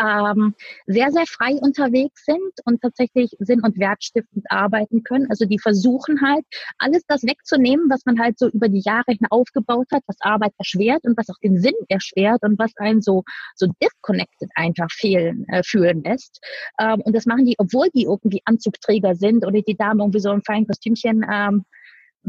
ähm, 0.01 0.55
sehr, 0.87 1.11
sehr 1.11 1.27
frei 1.27 1.55
unterwegs 1.61 2.25
sind 2.25 2.53
und 2.65 2.81
tatsächlich 2.81 3.31
sinn- 3.39 3.63
und 3.63 3.79
wertstiftend 3.79 4.45
arbeiten 4.51 5.03
können. 5.05 5.27
Also 5.31 5.45
die 5.47 5.59
versuchen 5.59 6.21
halt, 6.21 6.45
alles 6.79 7.03
das 7.07 7.23
wegzunehmen, 7.23 7.89
was 7.91 8.05
man 8.05 8.19
halt 8.21 8.39
so 8.39 8.49
über 8.49 8.69
die 8.69 8.83
Jahre 8.85 9.05
hin 9.09 9.27
aufgebaut 9.31 9.87
hat, 9.93 10.03
was 10.07 10.17
Arbeit 10.21 10.53
erschwert 10.59 11.05
und 11.05 11.17
was 11.17 11.29
auch 11.31 11.39
den 11.43 11.59
Sinn 11.59 11.75
erschwert 11.89 12.43
und 12.43 12.59
was 12.59 12.73
einen 12.77 13.03
so, 13.03 13.23
so 13.55 13.67
disconnected 13.83 14.51
einfach 14.55 14.91
fehlen, 14.91 15.47
äh, 15.49 15.63
fühlen 15.63 16.03
lässt. 16.03 16.41
Ähm, 16.81 17.01
und 17.01 17.15
das 17.15 17.27
machen 17.27 17.45
die, 17.45 17.55
obwohl 17.59 17.89
die 17.95 18.05
irgendwie 18.05 18.43
Anzugträger 18.45 19.15
sind 19.15 19.47
oder 19.47 19.63
die 19.63 19.77
Damen 19.77 20.01
irgendwie 20.01 20.21
so 20.21 20.33
im 20.33 20.43
feinen 20.43 20.67
Kostümchen 20.67 21.25
ähm, 21.31 21.65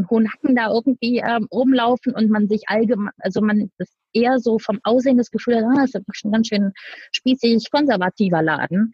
hohen 0.09 0.31
Hacken 0.31 0.55
da 0.55 0.69
irgendwie 0.69 1.19
ähm, 1.25 1.47
rumlaufen 1.51 2.13
und 2.13 2.29
man 2.29 2.47
sich 2.47 2.63
allgemein, 2.67 3.13
also 3.19 3.41
man 3.41 3.71
das 3.77 3.89
eher 4.13 4.39
so 4.39 4.59
vom 4.59 4.79
Aussehen 4.83 5.17
das 5.17 5.31
Gefühl 5.31 5.63
ah, 5.63 5.81
das 5.81 5.95
ist 5.95 6.03
schon 6.11 6.31
ganz 6.31 6.47
schön 6.47 6.71
spießig 7.11 7.69
konservativer 7.71 8.41
Laden. 8.41 8.91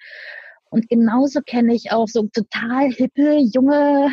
Und 0.69 0.87
genauso 0.89 1.41
kenne 1.41 1.75
ich 1.75 1.91
auch 1.91 2.07
so 2.07 2.27
total 2.33 2.89
hippe, 2.91 3.39
junge 3.53 4.09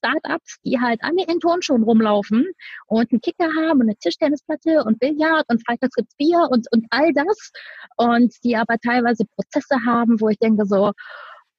Startups, 0.00 0.58
die 0.64 0.80
halt 0.80 1.00
alle 1.02 1.24
in 1.26 1.40
Turnschuhen 1.40 1.82
rumlaufen 1.82 2.46
und 2.86 3.12
einen 3.12 3.20
Kicker 3.20 3.48
haben 3.56 3.80
und 3.80 3.82
eine 3.82 3.96
Tischtennisplatte 3.96 4.84
und 4.84 4.98
Billard 4.98 5.44
und 5.48 5.62
freitags 5.66 5.94
gibt's 5.94 6.16
Bier 6.16 6.48
und, 6.50 6.66
und 6.72 6.86
all 6.90 7.12
das. 7.12 7.52
Und 7.96 8.32
die 8.44 8.56
aber 8.56 8.76
teilweise 8.78 9.24
Prozesse 9.34 9.76
haben, 9.84 10.20
wo 10.20 10.28
ich 10.28 10.38
denke 10.38 10.64
so, 10.64 10.92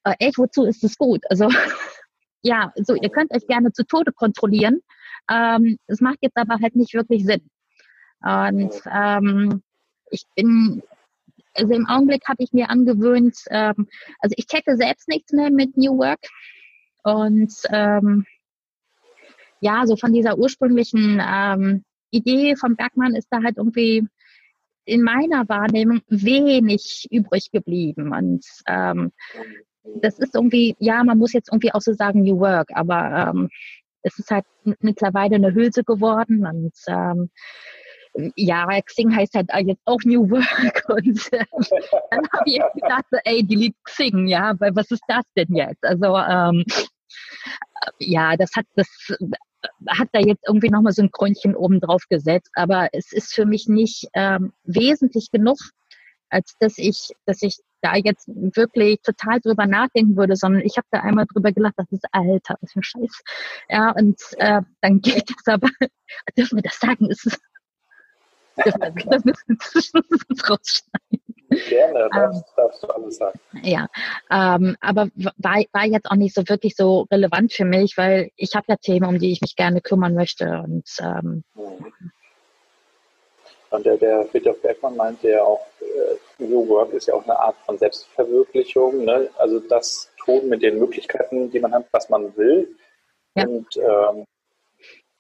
äh, 0.05 0.15
echt, 0.19 0.37
wozu 0.37 0.63
ist 0.63 0.83
das 0.83 0.97
gut? 0.97 1.21
Also 1.29 1.49
ja, 2.41 2.71
so, 2.75 2.95
ihr 2.95 3.09
könnt 3.09 3.33
euch 3.33 3.47
gerne 3.47 3.71
zu 3.71 3.85
Tode 3.85 4.11
kontrollieren. 4.11 4.81
Ähm, 5.29 5.77
es 5.87 6.01
macht 6.01 6.19
jetzt 6.21 6.37
aber 6.37 6.59
halt 6.61 6.75
nicht 6.75 6.93
wirklich 6.93 7.25
Sinn. 7.25 7.49
Und 8.21 8.73
ähm, 8.91 9.61
ich 10.09 10.25
bin, 10.35 10.83
also 11.53 11.73
im 11.73 11.87
Augenblick 11.87 12.27
habe 12.27 12.43
ich 12.43 12.53
mir 12.53 12.69
angewöhnt, 12.69 13.37
ähm, 13.49 13.87
also 14.19 14.35
ich 14.37 14.47
checke 14.47 14.75
selbst 14.75 15.07
nichts 15.07 15.31
mehr 15.31 15.51
mit 15.51 15.77
New 15.77 15.97
Work. 15.97 16.27
Und 17.03 17.53
ähm, 17.69 18.25
ja, 19.59 19.85
so 19.85 19.95
von 19.95 20.13
dieser 20.13 20.37
ursprünglichen 20.37 21.21
ähm, 21.23 21.83
Idee 22.11 22.55
von 22.55 22.75
Bergmann 22.75 23.15
ist 23.15 23.27
da 23.31 23.41
halt 23.43 23.57
irgendwie 23.57 24.07
in 24.85 25.03
meiner 25.03 25.47
Wahrnehmung 25.47 26.01
wenig 26.07 27.07
übrig 27.11 27.51
geblieben. 27.51 28.13
Und 28.13 28.45
ähm, 28.67 29.11
das 29.83 30.19
ist 30.19 30.35
irgendwie, 30.35 30.75
ja, 30.79 31.03
man 31.03 31.17
muss 31.17 31.33
jetzt 31.33 31.49
irgendwie 31.49 31.73
auch 31.73 31.81
so 31.81 31.93
sagen 31.93 32.21
New 32.21 32.39
Work, 32.39 32.69
aber 32.73 33.31
ähm, 33.33 33.49
es 34.03 34.17
ist 34.19 34.31
halt 34.31 34.45
mittlerweile 34.79 35.35
eine 35.35 35.53
Hülse 35.53 35.83
geworden 35.83 36.45
und 36.45 36.73
ähm, 36.87 37.29
ja, 38.35 38.67
Xing 38.81 39.15
heißt 39.15 39.35
halt 39.35 39.49
jetzt 39.65 39.81
auch 39.85 39.99
New 40.03 40.29
Work 40.29 40.83
und 40.89 41.33
äh, 41.33 41.45
dann 42.11 42.27
habe 42.33 42.43
ich 42.45 42.61
gedacht, 42.75 43.05
ey, 43.23 43.43
delete 43.43 43.77
Xing, 43.83 44.27
ja, 44.27 44.53
weil 44.59 44.75
was 44.75 44.91
ist 44.91 45.03
das 45.07 45.23
denn 45.35 45.55
jetzt? 45.55 45.83
Also 45.83 46.17
ähm, 46.17 46.65
ja, 47.99 48.35
das 48.35 48.51
hat 48.55 48.65
das 48.75 48.87
hat 49.87 50.09
da 50.11 50.19
jetzt 50.19 50.43
irgendwie 50.47 50.69
nochmal 50.69 50.93
so 50.93 51.03
ein 51.03 51.11
Krönchen 51.11 51.55
oben 51.55 51.79
drauf 51.79 52.03
gesetzt, 52.09 52.51
aber 52.55 52.89
es 52.93 53.11
ist 53.11 53.33
für 53.33 53.45
mich 53.45 53.67
nicht 53.67 54.07
ähm, 54.13 54.53
wesentlich 54.63 55.29
genug, 55.31 55.57
als 56.29 56.55
dass 56.59 56.77
ich, 56.77 57.09
dass 57.25 57.41
ich 57.41 57.57
da 57.81 57.95
jetzt 57.95 58.27
wirklich 58.27 59.01
total 59.01 59.39
drüber 59.39 59.67
nachdenken 59.67 60.15
würde, 60.15 60.35
sondern 60.35 60.61
ich 60.61 60.77
habe 60.77 60.87
da 60.91 60.99
einmal 61.01 61.25
drüber 61.25 61.51
gelacht, 61.51 61.73
das 61.77 61.91
ist 61.91 62.05
Alter, 62.11 62.55
was 62.61 62.71
für 62.71 62.79
ein 62.79 62.83
Scheiß. 62.83 63.23
Ja, 63.69 63.91
und 63.91 64.19
äh, 64.37 64.61
dann 64.81 65.01
geht 65.01 65.29
das 65.29 65.53
aber, 65.53 65.69
dürfen 66.37 66.57
wir 66.57 66.63
das 66.63 66.79
sagen, 66.79 67.09
ist 67.09 67.25
es, 67.25 67.39
wir 68.55 69.05
das 69.09 69.25
müssen 69.25 69.57
rausschneiden. 70.49 71.31
Gerne, 71.67 72.09
das 72.13 72.37
ähm, 72.37 72.43
darfst 72.55 72.83
du 72.83 72.87
alles 72.87 73.17
sagen. 73.17 73.39
Ja, 73.61 73.87
ähm, 74.29 74.77
aber 74.79 75.09
war, 75.15 75.61
war 75.73 75.85
jetzt 75.85 76.09
auch 76.09 76.15
nicht 76.15 76.33
so 76.33 76.47
wirklich 76.47 76.75
so 76.75 77.07
relevant 77.11 77.51
für 77.51 77.65
mich, 77.65 77.97
weil 77.97 78.31
ich 78.37 78.55
habe 78.55 78.65
ja 78.69 78.77
Themen, 78.77 79.05
um 79.05 79.19
die 79.19 79.33
ich 79.33 79.41
mich 79.41 79.55
gerne 79.55 79.81
kümmern 79.81 80.13
möchte 80.13 80.61
und 80.61 80.85
ähm, 80.99 81.43
mhm. 81.55 82.11
Und 83.71 83.85
der, 83.85 83.95
der 83.97 84.25
Friedhof 84.25 84.61
Bergmann 84.61 84.97
meinte 84.97 85.29
ja 85.29 85.43
auch, 85.43 85.65
äh, 85.79 86.17
New 86.45 86.67
Work 86.67 86.93
ist 86.93 87.07
ja 87.07 87.13
auch 87.13 87.23
eine 87.23 87.37
Art 87.37 87.55
von 87.65 87.77
Selbstverwirklichung. 87.77 89.05
Ne? 89.05 89.29
Also 89.37 89.59
das 89.59 90.11
tun 90.23 90.49
mit 90.49 90.61
den 90.61 90.79
Möglichkeiten, 90.79 91.49
die 91.51 91.59
man 91.59 91.73
hat, 91.73 91.85
was 91.91 92.09
man 92.09 92.35
will. 92.37 92.75
Ja. 93.35 93.45
Und 93.47 93.77
ähm, 93.77 94.25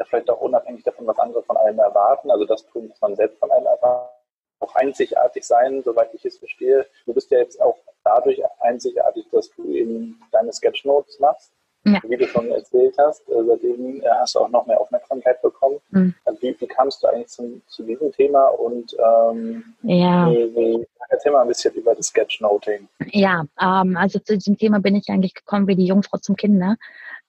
vielleicht 0.05 0.29
auch 0.29 0.41
unabhängig 0.41 0.83
davon, 0.83 1.07
was 1.07 1.19
andere 1.19 1.43
von 1.43 1.57
einem 1.57 1.79
erwarten. 1.79 2.31
Also 2.31 2.45
das 2.45 2.65
tun, 2.67 2.89
was 2.89 3.01
man 3.01 3.15
selbst 3.15 3.39
von 3.39 3.51
einem 3.51 3.65
erwartet. 3.65 4.11
Auch 4.59 4.75
einzigartig 4.75 5.43
sein, 5.45 5.81
soweit 5.83 6.13
ich 6.13 6.23
es 6.23 6.37
verstehe. 6.37 6.85
Du 7.05 7.13
bist 7.13 7.31
ja 7.31 7.39
jetzt 7.39 7.59
auch 7.59 7.77
dadurch 8.03 8.41
einzigartig, 8.59 9.25
dass 9.31 9.49
du 9.55 9.65
eben 9.65 10.21
deine 10.31 10.53
Sketchnotes 10.53 11.19
machst. 11.19 11.51
Ja. 11.83 11.99
Wie 12.07 12.17
du 12.17 12.27
schon 12.27 12.51
erzählt 12.51 12.95
hast, 12.99 13.27
äh, 13.29 13.43
seitdem 13.43 14.01
äh, 14.01 14.09
hast 14.19 14.35
du 14.35 14.39
auch 14.39 14.49
noch 14.49 14.67
mehr 14.67 14.79
Aufmerksamkeit 14.79 15.41
bekommen. 15.41 15.79
Mhm. 15.89 16.13
Also 16.25 16.41
wie, 16.41 16.55
wie, 16.59 16.67
kamst 16.67 17.01
du 17.01 17.07
eigentlich 17.07 17.29
zum, 17.29 17.61
zu 17.67 17.83
diesem 17.83 18.11
Thema 18.11 18.45
und 18.49 18.95
ähm, 18.99 19.63
ja. 19.81 20.29
wie, 20.29 20.55
wie, 20.55 20.87
erzähl 21.09 21.31
mal 21.31 21.41
ein 21.41 21.47
bisschen 21.47 21.73
über 21.73 21.95
das 21.95 22.07
Sketchnoting. 22.07 22.87
Ja, 23.11 23.45
ähm, 23.59 23.97
also 23.97 24.19
zu 24.19 24.37
diesem 24.37 24.57
Thema 24.57 24.79
bin 24.79 24.95
ich 24.95 25.09
eigentlich 25.09 25.33
gekommen 25.33 25.67
wie 25.67 25.75
die 25.75 25.87
Jungfrau 25.87 26.19
zum 26.19 26.35
Kinder. 26.35 26.75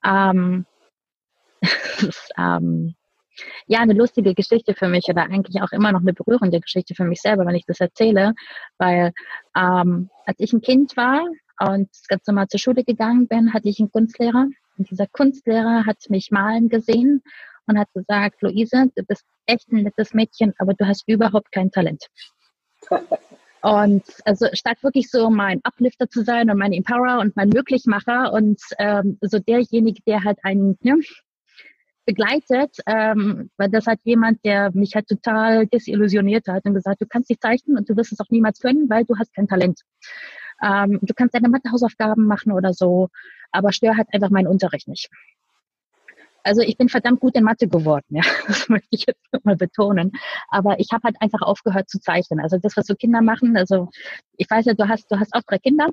Ähm, 0.04 0.66
ist, 1.62 2.32
ähm, 2.36 2.94
ja, 3.66 3.80
eine 3.80 3.94
lustige 3.94 4.34
Geschichte 4.34 4.74
für 4.74 4.88
mich 4.88 5.06
oder 5.08 5.22
eigentlich 5.22 5.62
auch 5.62 5.72
immer 5.72 5.92
noch 5.92 6.00
eine 6.00 6.12
berührende 6.12 6.60
Geschichte 6.60 6.94
für 6.94 7.04
mich 7.04 7.20
selber, 7.20 7.46
wenn 7.46 7.54
ich 7.54 7.64
das 7.66 7.80
erzähle, 7.80 8.34
weil 8.78 9.12
ähm, 9.56 10.10
als 10.26 10.38
ich 10.38 10.52
ein 10.52 10.60
Kind 10.60 10.96
war, 10.96 11.24
und 11.62 11.88
das 11.90 12.08
ganze 12.08 12.32
Mal 12.32 12.48
zur 12.48 12.58
Schule 12.60 12.82
gegangen 12.84 13.28
bin, 13.28 13.52
hatte 13.52 13.68
ich 13.68 13.78
einen 13.78 13.92
Kunstlehrer. 13.92 14.48
Und 14.78 14.90
dieser 14.90 15.06
Kunstlehrer 15.06 15.86
hat 15.86 15.98
mich 16.08 16.30
malen 16.30 16.68
gesehen 16.68 17.22
und 17.66 17.78
hat 17.78 17.88
gesagt, 17.94 18.42
Luise, 18.42 18.86
du 18.96 19.04
bist 19.04 19.24
echt 19.46 19.70
ein 19.70 19.82
nettes 19.84 20.12
Mädchen, 20.14 20.54
aber 20.58 20.74
du 20.74 20.86
hast 20.86 21.04
überhaupt 21.06 21.52
kein 21.52 21.70
Talent. 21.70 22.06
Und 23.62 24.02
also 24.24 24.48
statt 24.54 24.82
wirklich 24.82 25.08
so 25.08 25.30
mein 25.30 25.60
Uplifter 25.62 26.10
zu 26.10 26.24
sein 26.24 26.50
und 26.50 26.58
mein 26.58 26.72
Empower 26.72 27.20
und 27.20 27.36
mein 27.36 27.50
Möglichmacher 27.50 28.32
und 28.32 28.60
ähm, 28.78 29.18
so 29.20 29.38
derjenige, 29.38 30.02
der 30.04 30.24
halt 30.24 30.38
einen 30.42 30.76
ne, 30.80 30.98
begleitet, 32.04 32.78
ähm, 32.86 33.50
weil 33.56 33.70
das 33.70 33.86
hat 33.86 34.00
jemand, 34.02 34.44
der 34.44 34.72
mich 34.74 34.96
halt 34.96 35.06
total 35.06 35.68
desillusioniert 35.68 36.48
hat 36.48 36.64
und 36.64 36.74
gesagt, 36.74 37.02
du 37.02 37.06
kannst 37.06 37.30
nicht 37.30 37.40
zeichnen 37.40 37.78
und 37.78 37.88
du 37.88 37.96
wirst 37.96 38.12
es 38.12 38.18
auch 38.18 38.30
niemals 38.30 38.58
können, 38.58 38.90
weil 38.90 39.04
du 39.04 39.16
hast 39.16 39.32
kein 39.32 39.46
Talent. 39.46 39.80
Ähm, 40.62 40.98
du 41.02 41.14
kannst 41.14 41.34
deine 41.34 41.48
Mathehausaufgaben 41.48 42.24
machen 42.24 42.52
oder 42.52 42.72
so, 42.72 43.08
aber 43.50 43.72
stör 43.72 43.96
halt 43.96 44.08
einfach 44.12 44.30
meinen 44.30 44.46
Unterricht 44.46 44.88
nicht. 44.88 45.10
Also 46.44 46.60
ich 46.62 46.76
bin 46.76 46.88
verdammt 46.88 47.20
gut 47.20 47.36
in 47.36 47.44
Mathe 47.44 47.68
geworden, 47.68 48.04
ja. 48.10 48.22
Das 48.46 48.68
möchte 48.68 48.88
ich 48.90 49.04
jetzt 49.06 49.32
nochmal 49.32 49.56
betonen. 49.56 50.12
Aber 50.48 50.78
ich 50.80 50.88
habe 50.92 51.04
halt 51.04 51.16
einfach 51.20 51.42
aufgehört 51.42 51.88
zu 51.88 52.00
zeichnen. 52.00 52.40
Also 52.40 52.58
das, 52.58 52.76
was 52.76 52.86
so 52.86 52.94
Kinder 52.94 53.22
machen, 53.22 53.56
also 53.56 53.88
ich 54.36 54.50
weiß 54.50 54.66
ja, 54.66 54.74
du 54.74 54.88
hast, 54.88 55.10
du 55.10 55.18
hast 55.18 55.34
auch 55.34 55.42
drei 55.42 55.58
Kinder. 55.58 55.88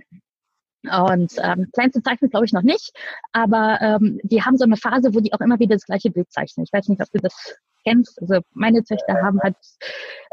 Und 0.84 1.34
ähm, 1.44 1.68
kleinste 1.74 2.02
zeichnen 2.02 2.32
glaube 2.32 2.46
ich 2.46 2.54
noch 2.54 2.62
nicht, 2.62 2.94
aber 3.34 3.80
ähm, 3.82 4.18
die 4.24 4.44
haben 4.44 4.58
so 4.58 4.64
eine 4.64 4.78
Phase, 4.78 5.14
wo 5.14 5.20
die 5.20 5.34
auch 5.34 5.42
immer 5.42 5.60
wieder 5.60 5.76
das 5.76 5.84
gleiche 5.84 6.10
Bild 6.10 6.32
zeichnen. 6.32 6.64
Ich 6.64 6.72
weiß 6.72 6.88
nicht, 6.88 7.02
ob 7.02 7.12
du 7.12 7.20
das 7.20 7.58
kennst. 7.84 8.18
Also 8.22 8.40
meine 8.54 8.82
Töchter 8.86 9.16
haben 9.22 9.42
halt 9.42 9.58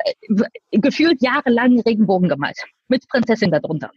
äh, 0.05 0.79
gefühlt 0.79 1.20
jahrelang 1.20 1.81
Regenbogen 1.81 2.29
gemalt 2.29 2.62
mit 2.88 3.09
Prinzessin 3.09 3.51
darunter. 3.51 3.90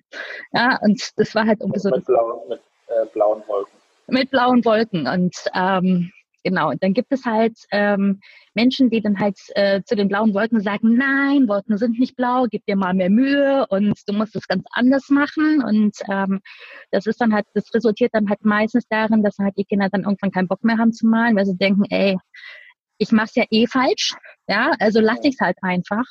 Ja, 0.54 0.80
und 0.82 1.02
das 1.18 1.36
war 1.36 1.46
halt 1.46 1.62
irgendwie 1.62 1.80
so. 1.80 1.90
Mit, 1.90 2.06
blauen, 2.06 2.50
mit 2.50 2.62
äh, 2.88 3.06
blauen 3.14 3.44
Wolken. 3.48 3.74
Mit 4.08 4.32
blauen 4.32 4.66
Wolken. 4.66 5.08
Und 5.08 5.36
ähm, 5.54 6.12
genau, 6.44 6.70
und 6.72 6.84
dann 6.84 6.94
gibt 6.94 7.12
es 7.12 7.26
halt 7.26 7.58
ähm, 7.72 8.20
Menschen, 8.54 8.90
die 8.90 9.02
dann 9.02 9.20
halt 9.20 9.38
äh, 9.56 9.82
zu 9.84 9.96
den 9.96 10.08
blauen 10.08 10.34
Wolken 10.34 10.62
sagen, 10.62 10.96
nein, 10.96 11.48
Wolken 11.48 11.78
sind 11.78 12.00
nicht 12.00 12.16
blau, 12.16 12.46
gib 12.50 12.66
dir 12.66 12.76
mal 12.76 12.94
mehr 12.94 13.10
Mühe 13.10 13.66
und 13.70 13.98
du 14.08 14.14
musst 14.14 14.36
es 14.36 14.48
ganz 14.48 14.64
anders 14.72 15.10
machen. 15.10 15.64
Und 15.64 15.96
ähm, 16.10 16.42
das 16.92 17.06
ist 17.06 17.22
dann 17.22 17.34
halt, 17.34 17.46
das 17.54 17.74
resultiert 17.74 18.14
dann 18.14 18.30
halt 18.30 18.44
meistens 18.44 18.88
darin, 18.90 19.24
dass 19.24 19.38
halt 19.38 19.56
die 19.58 19.66
Kinder 19.66 19.90
dann 19.90 20.04
irgendwann 20.04 20.32
keinen 20.32 20.48
Bock 20.48 20.64
mehr 20.64 20.78
haben 20.78 20.94
zu 20.94 21.08
malen, 21.08 21.36
weil 21.36 21.46
sie 21.46 21.58
denken, 21.58 21.84
ey, 21.90 22.18
ich 22.98 23.12
mache 23.12 23.28
es 23.28 23.36
ja 23.36 23.46
eh 23.50 23.66
falsch, 23.66 24.16
ja, 24.48 24.72
also 24.80 25.00
lasse 25.00 25.28
ich 25.28 25.36
es 25.36 25.40
halt 25.40 25.58
einfach. 25.62 26.04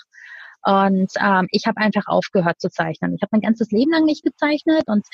Und 0.69 1.11
ähm, 1.19 1.49
ich 1.51 1.67
habe 1.67 1.79
einfach 1.79 2.07
aufgehört 2.09 2.61
zu 2.61 2.69
zeichnen. 2.69 3.15
Ich 3.15 3.23
habe 3.23 3.31
mein 3.33 3.41
ganzes 3.41 3.71
Leben 3.71 3.91
lang 3.91 4.05
nicht 4.05 4.23
gezeichnet 4.23 4.83
und 4.87 5.07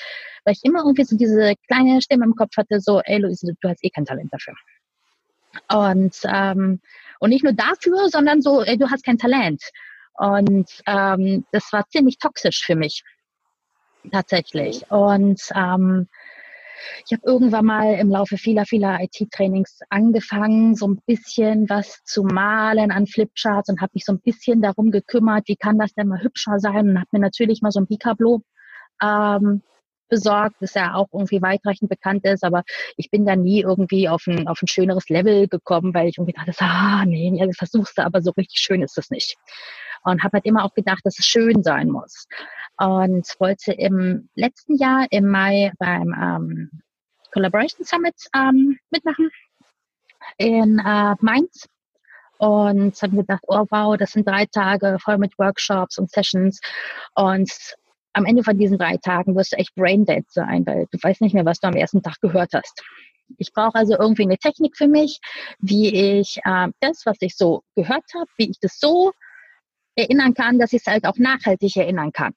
weil 0.44 0.54
ich 0.54 0.64
immer 0.64 0.80
irgendwie 0.80 1.04
so 1.04 1.16
diese 1.16 1.54
kleine 1.68 2.02
Stimme 2.02 2.24
im 2.24 2.34
Kopf 2.34 2.56
hatte, 2.56 2.80
so, 2.80 3.00
ey 3.04 3.18
Luise, 3.18 3.54
du 3.60 3.68
hast 3.68 3.84
eh 3.84 3.90
kein 3.90 4.04
Talent 4.04 4.32
dafür. 4.32 4.54
Und, 5.72 6.16
ähm, 6.24 6.80
und 7.20 7.30
nicht 7.30 7.44
nur 7.44 7.52
dafür, 7.52 8.08
sondern 8.08 8.42
so, 8.42 8.64
ey, 8.64 8.76
du 8.76 8.90
hast 8.90 9.04
kein 9.04 9.16
Talent. 9.16 9.62
Und 10.14 10.68
ähm, 10.86 11.46
das 11.52 11.72
war 11.72 11.86
ziemlich 11.88 12.18
toxisch 12.18 12.64
für 12.66 12.74
mich 12.74 13.04
tatsächlich. 14.10 14.90
Und 14.90 15.40
ähm, 15.54 16.08
ich 17.06 17.12
habe 17.12 17.22
irgendwann 17.24 17.64
mal 17.64 17.94
im 17.94 18.10
Laufe 18.10 18.36
vieler, 18.36 18.64
vieler 18.66 19.00
IT-Trainings 19.00 19.80
angefangen, 19.90 20.74
so 20.74 20.88
ein 20.88 21.00
bisschen 21.06 21.68
was 21.68 22.02
zu 22.04 22.22
malen 22.22 22.90
an 22.90 23.06
Flipcharts 23.06 23.68
und 23.68 23.80
habe 23.80 23.92
mich 23.94 24.04
so 24.04 24.12
ein 24.12 24.20
bisschen 24.20 24.62
darum 24.62 24.90
gekümmert, 24.90 25.48
wie 25.48 25.56
kann 25.56 25.78
das 25.78 25.94
denn 25.94 26.08
mal 26.08 26.22
hübscher 26.22 26.58
sein 26.58 26.90
und 26.90 26.98
habe 26.98 27.08
mir 27.12 27.20
natürlich 27.20 27.62
mal 27.62 27.70
so 27.70 27.80
ein 27.80 27.86
Bicablo 27.86 28.42
ähm, 29.02 29.62
besorgt, 30.08 30.56
das 30.60 30.74
ja 30.74 30.94
auch 30.94 31.08
irgendwie 31.12 31.42
weitreichend 31.42 31.88
bekannt 31.88 32.24
ist, 32.24 32.44
aber 32.44 32.62
ich 32.96 33.10
bin 33.10 33.24
da 33.24 33.36
nie 33.36 33.62
irgendwie 33.62 34.08
auf 34.08 34.26
ein, 34.26 34.46
auf 34.46 34.62
ein 34.62 34.68
schöneres 34.68 35.08
Level 35.08 35.48
gekommen, 35.48 35.94
weil 35.94 36.08
ich 36.08 36.18
irgendwie 36.18 36.34
dachte, 36.34 36.52
ah, 36.60 37.04
nee, 37.06 37.30
nee, 37.30 37.46
das 37.46 37.56
versuchst 37.56 37.98
du, 37.98 38.04
aber 38.04 38.22
so 38.22 38.30
richtig 38.32 38.60
schön 38.60 38.82
ist 38.82 38.96
das 38.96 39.10
nicht. 39.10 39.36
Und 40.04 40.22
habe 40.22 40.34
halt 40.34 40.44
immer 40.44 40.64
auch 40.64 40.74
gedacht, 40.74 41.00
dass 41.04 41.18
es 41.18 41.24
schön 41.24 41.62
sein 41.62 41.88
muss 41.88 42.26
und 42.78 43.26
wollte 43.38 43.72
im 43.72 44.28
letzten 44.34 44.76
Jahr 44.76 45.06
im 45.10 45.28
Mai 45.28 45.72
beim 45.78 46.14
ähm, 46.14 46.70
Collaboration 47.32 47.84
Summit 47.84 48.14
ähm, 48.34 48.78
mitmachen 48.90 49.30
in 50.38 50.78
äh, 50.78 51.14
Mainz 51.20 51.68
und 52.38 53.00
habe 53.00 53.16
gedacht, 53.16 53.44
oh 53.46 53.66
wow, 53.70 53.96
das 53.96 54.12
sind 54.12 54.26
drei 54.26 54.46
Tage 54.46 54.98
voll 55.00 55.18
mit 55.18 55.38
Workshops 55.38 55.98
und 55.98 56.10
Sessions 56.10 56.60
und 57.14 57.50
am 58.14 58.24
Ende 58.24 58.44
von 58.44 58.56
diesen 58.56 58.78
drei 58.78 58.96
Tagen 58.96 59.34
wirst 59.36 59.52
du 59.52 59.56
echt 59.56 59.74
braindead 59.74 60.30
sein, 60.30 60.64
weil 60.66 60.86
du 60.90 60.98
weißt 61.00 61.20
nicht 61.20 61.34
mehr, 61.34 61.44
was 61.44 61.58
du 61.58 61.66
am 61.66 61.74
ersten 61.74 62.02
Tag 62.02 62.20
gehört 62.20 62.52
hast. 62.54 62.82
Ich 63.38 63.52
brauche 63.52 63.74
also 63.74 63.96
irgendwie 63.98 64.22
eine 64.22 64.38
Technik 64.38 64.76
für 64.76 64.86
mich, 64.86 65.18
wie 65.58 66.18
ich 66.18 66.38
äh, 66.44 66.68
das, 66.80 67.04
was 67.06 67.16
ich 67.20 67.36
so 67.36 67.62
gehört 67.74 68.04
habe, 68.14 68.30
wie 68.36 68.50
ich 68.50 68.58
das 68.60 68.78
so 68.78 69.12
erinnern 69.96 70.34
kann, 70.34 70.58
dass 70.58 70.72
ich 70.72 70.82
es 70.82 70.86
halt 70.86 71.06
auch 71.06 71.16
nachhaltig 71.16 71.76
erinnern 71.76 72.12
kann. 72.12 72.34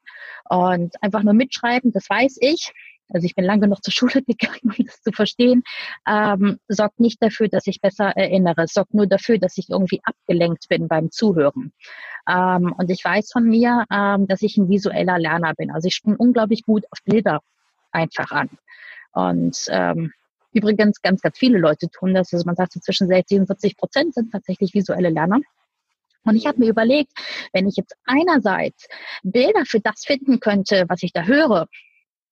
Und 0.49 1.01
einfach 1.01 1.23
nur 1.23 1.33
mitschreiben, 1.33 1.91
das 1.91 2.09
weiß 2.09 2.37
ich. 2.41 2.71
Also 3.09 3.25
ich 3.25 3.35
bin 3.35 3.45
lange 3.45 3.61
genug 3.61 3.83
zur 3.83 3.93
Schule 3.93 4.21
gegangen, 4.27 4.59
um 4.63 4.85
das 4.85 5.01
zu 5.01 5.11
verstehen, 5.11 5.63
ähm, 6.07 6.59
sorgt 6.67 6.99
nicht 6.99 7.21
dafür, 7.21 7.47
dass 7.47 7.67
ich 7.67 7.81
besser 7.81 8.09
erinnere. 8.15 8.63
Es 8.63 8.73
sorgt 8.73 8.93
nur 8.93 9.07
dafür, 9.07 9.37
dass 9.37 9.57
ich 9.57 9.69
irgendwie 9.69 10.01
abgelenkt 10.03 10.67
bin 10.67 10.87
beim 10.87 11.11
Zuhören. 11.11 11.71
Ähm, 12.29 12.73
und 12.77 12.89
ich 12.89 13.03
weiß 13.03 13.31
von 13.31 13.45
mir, 13.45 13.85
ähm, 13.91 14.27
dass 14.27 14.41
ich 14.41 14.57
ein 14.57 14.69
visueller 14.69 15.19
Lerner 15.19 15.53
bin. 15.53 15.71
Also 15.71 15.87
ich 15.87 15.95
springe 15.95 16.17
unglaublich 16.17 16.63
gut 16.63 16.85
auf 16.91 16.99
Bilder 17.05 17.41
einfach 17.91 18.31
an. 18.31 18.49
Und 19.13 19.65
ähm, 19.69 20.11
übrigens 20.51 21.01
ganz, 21.01 21.21
ganz 21.21 21.37
viele 21.37 21.57
Leute 21.57 21.89
tun 21.89 22.13
das. 22.13 22.33
Also 22.33 22.45
man 22.45 22.55
sagt 22.55 22.73
so 22.73 22.79
zwischen 22.79 23.07
60 23.07 23.39
und 23.39 23.47
70 23.47 23.77
Prozent 23.77 24.13
sind 24.13 24.31
tatsächlich 24.31 24.73
visuelle 24.73 25.09
Lerner. 25.09 25.39
Und 26.27 26.35
ich 26.35 26.45
habe 26.45 26.59
mir 26.59 26.69
überlegt, 26.69 27.11
wenn 27.53 27.67
ich 27.67 27.75
jetzt 27.77 27.95
einerseits 28.05 28.87
Bilder 29.23 29.65
für 29.65 29.79
das 29.79 30.03
finden 30.05 30.39
könnte, 30.39 30.85
was 30.89 31.03
ich 31.03 31.13
da 31.13 31.23
höre, 31.23 31.67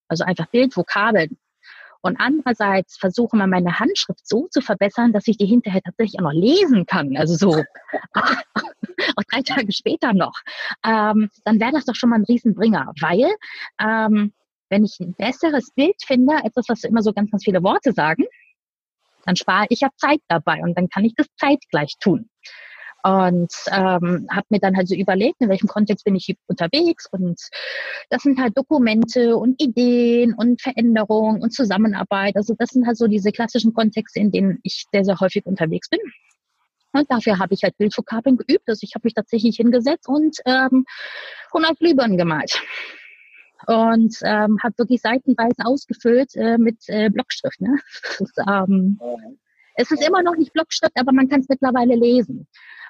also 0.08 0.24
einfach 0.24 0.48
Bildvokabeln, 0.48 1.38
und 2.06 2.18
andererseits 2.20 2.98
versuche 2.98 3.36
mal 3.36 3.48
meine 3.48 3.80
Handschrift 3.80 4.28
so 4.28 4.48
zu 4.52 4.62
verbessern, 4.62 5.12
dass 5.12 5.28
ich 5.28 5.38
die 5.38 5.48
hinterher 5.48 5.82
tatsächlich 5.82 6.20
auch 6.20 6.26
noch 6.26 6.40
lesen 6.40 6.86
kann. 6.86 7.18
Also 7.18 7.34
so 7.34 7.64
auch 8.14 9.24
drei 9.32 9.42
Tage 9.42 9.72
später 9.72 10.14
noch. 10.14 10.40
Ähm, 10.86 11.32
dann 11.46 11.60
wäre 11.60 11.72
das 11.72 11.86
doch 11.86 11.96
schon 11.96 12.12
mal 12.12 12.18
ein 12.18 12.26
Riesenbringer, 12.26 12.94
weil 13.02 13.34
ähm, 13.82 14.34
wenn 14.70 14.86
ich 14.86 15.00
ein 15.00 15.16
besseres 15.16 15.72
Bild 15.72 15.96
finde, 16.06 16.36
etwas, 16.44 16.66
was 16.68 16.84
immer 16.84 17.02
so 17.02 17.12
ganz, 17.12 17.32
ganz 17.32 17.44
viele 17.44 17.64
Worte 17.64 17.92
sagen, 17.92 18.26
dann 19.26 19.36
spare 19.36 19.66
ich 19.70 19.80
ja 19.80 19.90
Zeit 19.98 20.22
dabei 20.28 20.62
und 20.62 20.78
dann 20.78 20.90
kann 20.90 21.06
ich 21.06 21.16
das 21.16 21.26
zeitgleich 21.40 21.94
tun. 22.00 22.30
Und 23.06 23.54
ähm, 23.72 24.28
habe 24.32 24.48
mir 24.50 24.60
dann 24.60 24.76
halt 24.76 24.88
so 24.88 24.96
überlegt, 24.96 25.40
in 25.40 25.48
welchem 25.50 25.68
Kontext 25.68 26.06
bin 26.06 26.16
ich 26.16 26.36
unterwegs. 26.48 27.06
Und 27.12 27.40
das 28.10 28.24
sind 28.24 28.42
halt 28.42 28.58
Dokumente 28.58 29.38
und 29.38 29.62
Ideen 29.62 30.34
und 30.34 30.60
Veränderungen 30.60 31.44
und 31.44 31.54
Zusammenarbeit. 31.54 32.36
Also 32.36 32.56
das 32.58 32.70
sind 32.70 32.88
halt 32.88 32.98
so 32.98 33.06
diese 33.06 33.32
klassischen 33.32 33.76
Kontexte, 33.76 34.20
in 34.20 34.32
denen 34.32 34.60
ich 34.64 34.86
sehr, 34.92 35.06
sehr 35.06 35.20
häufig 35.20 35.46
unterwegs 35.46 35.88
bin. 35.88 36.00
Und 36.94 37.12
dafür 37.12 37.38
habe 37.38 37.54
ich 37.54 37.62
halt 37.62 37.78
Bildvokabeln 37.78 38.38
geübt. 38.38 38.68
Also 38.68 38.80
ich 38.82 38.96
habe 38.96 39.06
mich 39.06 39.14
tatsächlich 39.14 39.58
hingesetzt 39.58 40.08
und 40.08 40.38
ähm, 40.48 40.86
100 41.54 41.78
Glühbirnen 41.78 42.18
gemalt. 42.18 42.60
Und 43.68 44.18
ähm, 44.24 44.58
habe 44.64 44.78
wirklich 44.80 45.02
seitenweise 45.02 45.64
ausgefüllt 45.64 46.36
äh, 46.36 46.58
mit 46.58 46.78
äh, 46.88 47.12
Blockschrift. 47.12 47.62
Ne? 47.62 47.78
Ist, 48.20 48.42
ähm, 48.50 49.00
es 49.76 49.92
ist 49.92 50.08
immer 50.08 50.24
noch 50.24 50.38
nicht 50.38 50.54
Blockschrift, 50.54 50.98
aber 50.98 51.12
man 51.12 51.28
kann 51.28 51.42
es 51.42 51.50
mittlerweile 51.50 51.96
lesen. 51.96 52.48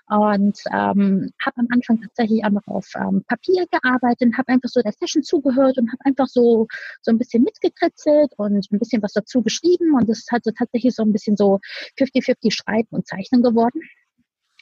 Und 0.08 0.60
ähm, 0.72 1.32
habe 1.44 1.58
am 1.58 1.68
Anfang 1.72 2.00
tatsächlich 2.02 2.46
auch 2.46 2.52
noch 2.52 2.68
auf 2.68 2.88
ähm, 2.96 3.24
Papier 3.28 3.66
gearbeitet, 3.72 4.38
habe 4.38 4.50
einfach 4.50 4.70
so 4.70 4.82
der 4.82 4.92
Session 4.92 5.24
zugehört 5.24 5.78
und 5.78 5.92
habe 5.92 6.06
einfach 6.06 6.28
so 6.28 6.68
so 7.02 7.12
ein 7.12 7.18
bisschen 7.18 7.44
mitgekritzelt 7.44 8.32
und 8.38 8.72
ein 8.72 8.80
bisschen 8.80 9.02
was 9.02 9.14
dazu 9.14 9.42
geschrieben. 9.42 9.96
Und 9.96 10.08
ist 10.10 10.32
halt 10.32 10.44
so 10.44 10.52
tatsächlich 10.52 10.94
so 10.94 11.04
ein 11.04 11.12
bisschen 11.12 11.38
so 11.38 11.60
50-50 11.98 12.52
Schreiben 12.52 12.90
und 12.92 13.08
Zeichnen 13.08 13.42
geworden. 13.42 13.82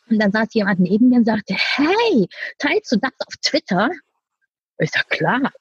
Und 0.09 0.19
dann 0.21 0.31
saß 0.31 0.53
jemand 0.53 0.79
neben 0.79 1.09
mir 1.09 1.17
und 1.17 1.25
sagte, 1.25 1.55
hey, 1.55 2.27
teilst 2.59 2.91
du 2.91 2.97
das 2.97 3.11
auf 3.25 3.35
Twitter? 3.41 3.89
Ich 4.77 4.91
sag, 4.91 5.09
klar. 5.09 5.51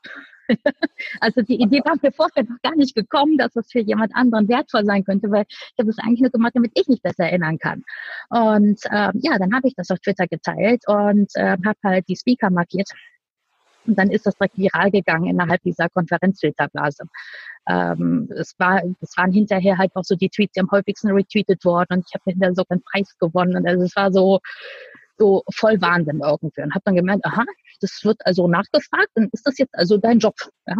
also 1.20 1.42
die 1.42 1.60
Idee 1.60 1.80
war 1.84 1.96
mir 2.00 2.12
vorher 2.12 2.44
noch 2.44 2.60
gar 2.62 2.76
nicht 2.76 2.94
gekommen, 2.94 3.38
dass 3.38 3.52
das 3.52 3.70
für 3.70 3.80
jemand 3.80 4.14
anderen 4.14 4.48
wertvoll 4.48 4.84
sein 4.84 5.04
könnte, 5.04 5.30
weil 5.30 5.44
ich 5.48 5.74
habe 5.78 5.90
es 5.90 5.98
eigentlich 5.98 6.20
nur 6.20 6.30
gemacht, 6.30 6.52
damit 6.54 6.72
ich 6.74 6.88
mich 6.88 7.02
besser 7.02 7.24
erinnern 7.24 7.58
kann. 7.58 7.82
Und 8.30 8.80
ähm, 8.90 9.20
ja, 9.22 9.38
dann 9.38 9.54
habe 9.54 9.68
ich 9.68 9.74
das 9.76 9.90
auf 9.90 9.98
Twitter 10.00 10.26
geteilt 10.26 10.82
und 10.86 11.30
äh, 11.34 11.56
habe 11.64 11.78
halt 11.84 12.08
die 12.08 12.16
Speaker 12.16 12.50
markiert. 12.50 12.88
Und 13.86 13.98
dann 13.98 14.10
ist 14.10 14.26
das 14.26 14.36
direkt 14.36 14.58
viral 14.58 14.90
gegangen 14.90 15.26
innerhalb 15.26 15.60
dieser 15.62 15.88
Konferenzfilterblase. 15.88 17.04
Ähm, 17.68 18.28
es, 18.36 18.54
war, 18.58 18.82
es 19.00 19.16
waren 19.16 19.32
hinterher 19.32 19.78
halt 19.78 19.90
auch 19.94 20.04
so 20.04 20.14
die 20.14 20.28
Tweets, 20.28 20.52
die 20.54 20.60
am 20.60 20.70
häufigsten 20.70 21.10
retweetet 21.10 21.64
worden 21.64 21.98
und 21.98 22.04
ich 22.08 22.14
habe 22.14 22.30
hinterher 22.30 22.54
so 22.54 22.64
einen 22.68 22.82
Preis 22.82 23.16
gewonnen. 23.18 23.56
Und 23.56 23.66
also 23.66 23.82
es 23.84 23.96
war 23.96 24.12
so, 24.12 24.40
so 25.18 25.42
voll 25.52 25.80
Wahnsinn 25.80 26.20
irgendwie. 26.24 26.62
Und 26.62 26.74
habe 26.74 26.82
dann 26.84 26.96
gemerkt, 26.96 27.24
aha, 27.24 27.44
das 27.80 28.00
wird 28.04 28.18
also 28.24 28.48
nachgefragt, 28.48 29.10
dann 29.14 29.28
ist 29.32 29.46
das 29.46 29.58
jetzt 29.58 29.74
also 29.74 29.96
dein 29.98 30.18
Job. 30.18 30.34
Ja? 30.66 30.76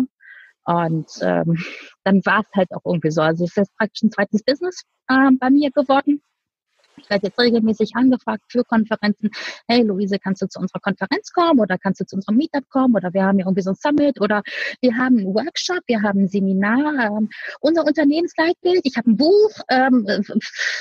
Und 0.64 1.11
ähm, 1.23 1.59
dann 2.05 2.25
war 2.25 2.40
es 2.40 2.57
halt 2.57 2.73
auch 2.73 2.85
irgendwie 2.85 3.11
so. 3.11 3.21
Also 3.21 3.45
es 3.45 3.57
ist 3.57 3.77
praktisch 3.77 4.03
ein 4.03 4.12
zweites 4.12 4.42
Business 4.45 4.83
äh, 5.09 5.31
bei 5.38 5.51
mir 5.51 5.71
geworden. 5.71 6.23
Ich 6.97 7.09
werde 7.11 7.27
jetzt 7.29 7.38
regelmäßig 7.38 7.92
angefragt 7.95 8.45
für 8.49 8.64
Konferenzen. 8.64 9.31
Hey 9.66 9.83
Luise, 9.83 10.18
kannst 10.18 10.42
du 10.42 10.47
zu 10.47 10.61
unserer 10.61 10.81
Konferenz 10.81 11.33
kommen 11.33 11.59
oder 11.59 11.79
kannst 11.79 12.01
du 12.01 12.07
zu 12.07 12.16
unserem 12.16 12.37
Meetup 12.37 12.68
kommen 12.68 12.95
oder 12.95 13.12
wir 13.14 13.25
haben 13.25 13.38
hier 13.38 13.47
irgendwie 13.47 13.62
so 13.62 13.71
ein 13.71 13.77
Summit 13.77 14.21
oder 14.21 14.42
wir 14.81 14.97
haben 14.97 15.18
einen 15.18 15.35
Workshop, 15.35 15.81
wir 15.87 16.03
haben 16.03 16.25
ein 16.25 16.29
Seminar, 16.29 17.07
ähm, 17.07 17.31
unser 17.61 17.87
Unternehmensleitbild, 17.87 18.81
ich 18.85 18.97
habe 18.97 19.11
ein 19.11 19.16
Buch. 19.16 19.51
Ähm, 19.71 20.07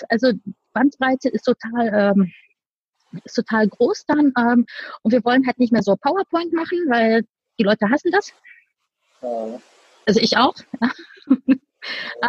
also 0.09 0.33
Bandbreite 0.73 1.29
ist 1.29 1.43
total 1.43 2.13
ähm, 2.17 2.31
ist 3.23 3.35
total 3.35 3.67
groß 3.67 4.05
dann. 4.05 4.33
Ähm, 4.37 4.65
und 5.01 5.11
wir 5.11 5.23
wollen 5.23 5.45
halt 5.45 5.59
nicht 5.59 5.71
mehr 5.71 5.83
so 5.83 5.95
PowerPoint 5.95 6.53
machen, 6.53 6.79
weil 6.89 7.23
die 7.59 7.63
Leute 7.63 7.89
hassen 7.89 8.11
das. 8.11 8.31
Also 10.05 10.19
ich 10.19 10.37
auch. 10.37 10.55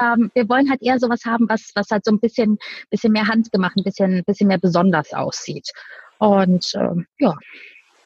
ähm, 0.01 0.31
wir 0.35 0.49
wollen 0.49 0.71
halt 0.71 0.83
eher 0.83 0.99
sowas 0.99 1.25
haben, 1.25 1.49
was, 1.49 1.73
was 1.75 1.90
halt 1.90 2.05
so 2.05 2.12
ein 2.12 2.21
bisschen, 2.21 2.59
bisschen 2.90 3.12
mehr 3.12 3.27
handgemacht, 3.27 3.77
ein 3.77 3.85
bisschen, 3.85 4.25
bisschen 4.25 4.49
mehr 4.49 4.59
besonders 4.59 5.12
aussieht. 5.12 5.71
Und 6.18 6.73
ähm, 6.75 7.07
ja, 7.18 7.35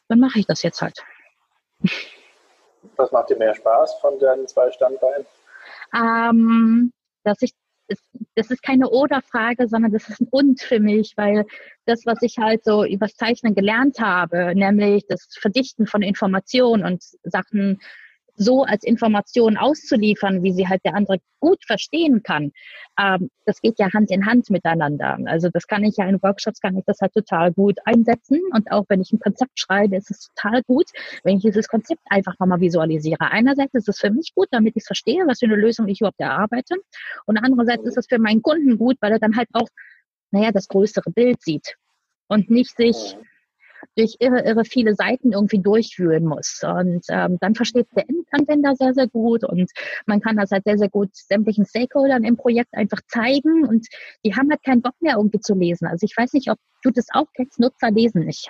dann 0.07 0.19
mache 0.19 0.39
ich 0.39 0.45
das 0.45 0.63
jetzt 0.63 0.81
halt. 0.81 1.03
Was 2.95 3.11
macht 3.11 3.29
dir 3.29 3.37
mehr 3.37 3.53
Spaß 3.53 3.99
von 3.99 4.17
deinen 4.19 4.47
zwei 4.47 4.71
Standbeinen? 4.71 5.25
Ähm, 5.93 6.91
dass 7.23 7.41
ich 7.41 7.51
das 8.35 8.51
ist 8.51 8.61
keine 8.61 8.89
Oder-Frage, 8.89 9.67
sondern 9.67 9.91
das 9.91 10.09
ist 10.09 10.21
ein 10.21 10.27
Und 10.29 10.61
für 10.61 10.79
mich, 10.79 11.13
weil 11.15 11.45
das, 11.85 12.05
was 12.05 12.21
ich 12.21 12.37
halt 12.37 12.63
so 12.63 12.85
übers 12.85 13.15
Zeichnen 13.15 13.55
gelernt 13.55 13.99
habe, 13.99 14.53
nämlich 14.55 15.05
das 15.07 15.27
Verdichten 15.39 15.87
von 15.87 16.01
Informationen 16.01 16.83
und 16.83 17.03
Sachen 17.23 17.79
so 18.37 18.63
als 18.63 18.83
Information 18.83 19.57
auszuliefern, 19.57 20.43
wie 20.43 20.53
sie 20.53 20.67
halt 20.67 20.85
der 20.85 20.95
andere 20.95 21.17
gut 21.39 21.63
verstehen 21.65 22.21
kann, 22.23 22.51
ähm, 22.99 23.29
das 23.45 23.61
geht 23.61 23.79
ja 23.79 23.91
Hand 23.93 24.11
in 24.11 24.25
Hand 24.25 24.49
miteinander. 24.49 25.17
Also 25.25 25.49
das 25.49 25.67
kann 25.67 25.83
ich 25.83 25.97
ja 25.97 26.07
in 26.07 26.21
Workshops, 26.21 26.61
kann 26.61 26.77
ich 26.77 26.85
das 26.85 26.99
halt 27.01 27.13
total 27.13 27.51
gut 27.51 27.77
einsetzen. 27.85 28.39
Und 28.51 28.71
auch 28.71 28.85
wenn 28.89 29.01
ich 29.01 29.11
ein 29.11 29.19
Konzept 29.19 29.59
schreibe, 29.59 29.97
ist 29.97 30.11
es 30.11 30.29
total 30.35 30.61
gut, 30.63 30.85
wenn 31.23 31.37
ich 31.37 31.43
dieses 31.43 31.67
Konzept 31.67 32.01
einfach 32.09 32.33
nochmal 32.39 32.61
visualisiere. 32.61 33.31
Einerseits 33.31 33.73
ist 33.73 33.89
es 33.89 33.99
für 33.99 34.11
mich 34.11 34.33
gut, 34.35 34.47
damit 34.51 34.75
ich 34.75 34.83
verstehe, 34.83 35.25
was 35.27 35.39
für 35.39 35.45
eine 35.45 35.55
Lösung 35.55 35.87
ich 35.87 36.01
überhaupt 36.01 36.19
erarbeite. 36.19 36.75
Und 37.25 37.37
andererseits 37.37 37.85
ist 37.85 37.97
es 37.97 38.07
für 38.07 38.19
meinen 38.19 38.41
Kunden 38.41 38.77
gut, 38.77 38.97
weil 39.01 39.11
er 39.11 39.19
dann 39.19 39.35
halt 39.35 39.49
auch, 39.53 39.67
naja, 40.31 40.51
das 40.51 40.67
größere 40.67 41.11
Bild 41.11 41.41
sieht 41.41 41.75
und 42.27 42.49
nicht 42.49 42.75
sich 42.77 43.17
durch 43.95 44.17
irre, 44.19 44.41
irre 44.41 44.65
viele 44.65 44.95
Seiten 44.95 45.31
irgendwie 45.31 45.59
durchwühlen 45.59 46.25
muss. 46.25 46.61
Und 46.63 47.05
ähm, 47.09 47.37
dann 47.39 47.55
versteht 47.55 47.87
der 47.95 48.05
Endanwender 48.09 48.75
sehr, 48.75 48.93
sehr 48.93 49.07
gut 49.07 49.43
und 49.43 49.71
man 50.05 50.21
kann 50.21 50.37
das 50.37 50.51
halt 50.51 50.63
sehr, 50.65 50.77
sehr 50.77 50.89
gut 50.89 51.15
sämtlichen 51.15 51.65
Stakeholdern 51.65 52.23
im 52.23 52.37
Projekt 52.37 52.73
einfach 52.73 53.01
zeigen 53.07 53.65
und 53.67 53.87
die 54.25 54.35
haben 54.35 54.49
halt 54.49 54.63
keinen 54.63 54.81
Bock 54.81 54.95
mehr 54.99 55.15
irgendwie 55.17 55.39
zu 55.39 55.55
lesen. 55.55 55.87
Also 55.87 56.05
ich 56.05 56.15
weiß 56.15 56.33
nicht, 56.33 56.49
ob 56.49 56.57
du 56.83 56.91
das 56.91 57.07
auch 57.13 57.27
kennst, 57.35 57.59
Nutzer 57.59 57.91
lesen 57.91 58.25
nicht. 58.25 58.47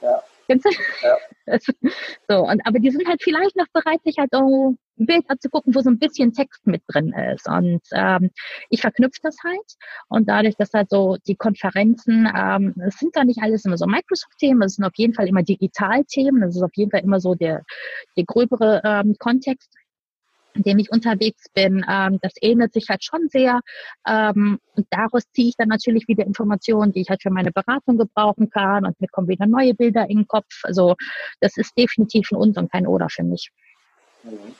Ja. 0.00 0.22
Kennst 0.52 0.66
du? 0.66 0.70
Ja. 1.02 1.16
so, 2.28 2.46
und, 2.46 2.60
aber 2.66 2.78
die 2.78 2.90
sind 2.90 3.08
halt 3.08 3.22
vielleicht 3.22 3.56
noch 3.56 3.66
bereit, 3.72 4.02
sich 4.04 4.16
halt 4.18 4.32
auch 4.34 4.74
ein 4.98 5.06
Bild 5.06 5.24
anzugucken, 5.28 5.74
wo 5.74 5.80
so 5.80 5.88
ein 5.88 5.98
bisschen 5.98 6.34
Text 6.34 6.66
mit 6.66 6.82
drin 6.88 7.14
ist. 7.34 7.48
Und 7.48 7.80
ähm, 7.92 8.30
ich 8.68 8.82
verknüpfe 8.82 9.20
das 9.22 9.36
halt. 9.42 9.64
Und 10.08 10.28
dadurch, 10.28 10.56
dass 10.56 10.74
halt 10.74 10.90
so 10.90 11.16
die 11.26 11.36
Konferenzen, 11.36 12.28
ähm, 12.36 12.74
es 12.86 12.98
sind 12.98 13.16
da 13.16 13.24
nicht 13.24 13.40
alles 13.42 13.64
immer 13.64 13.78
so 13.78 13.86
Microsoft-Themen, 13.86 14.62
es 14.62 14.74
sind 14.74 14.84
auf 14.84 14.96
jeden 14.96 15.14
Fall 15.14 15.26
immer 15.26 15.42
Digital-Themen, 15.42 16.42
das 16.42 16.56
ist 16.56 16.62
auf 16.62 16.74
jeden 16.74 16.90
Fall 16.90 17.00
immer 17.00 17.18
so 17.18 17.34
der, 17.34 17.64
der 18.16 18.24
gröbere 18.24 18.82
ähm, 18.84 19.16
Kontext 19.18 19.72
in 20.54 20.62
dem 20.62 20.78
ich 20.78 20.90
unterwegs 20.90 21.48
bin, 21.54 21.84
ähm, 21.88 22.18
das 22.22 22.32
ähnelt 22.40 22.72
sich 22.72 22.88
halt 22.88 23.04
schon 23.04 23.28
sehr. 23.28 23.60
Ähm, 24.06 24.58
und 24.76 24.86
daraus 24.90 25.22
ziehe 25.32 25.48
ich 25.48 25.56
dann 25.56 25.68
natürlich 25.68 26.08
wieder 26.08 26.24
Informationen, 26.24 26.92
die 26.92 27.00
ich 27.00 27.10
halt 27.10 27.22
für 27.22 27.30
meine 27.30 27.52
Beratung 27.52 27.98
gebrauchen 27.98 28.50
kann 28.50 28.86
und 28.86 29.00
mir 29.00 29.08
kommen 29.08 29.28
wieder 29.28 29.46
neue 29.46 29.74
Bilder 29.74 30.08
in 30.08 30.18
den 30.18 30.26
Kopf. 30.26 30.62
Also 30.64 30.94
das 31.40 31.56
ist 31.56 31.76
definitiv 31.76 32.30
ein 32.30 32.36
Und 32.36 32.58
und 32.58 32.70
kein 32.70 32.86
Oder 32.86 33.08
für 33.08 33.22
mich. 33.22 33.50
Mhm. 34.22 34.54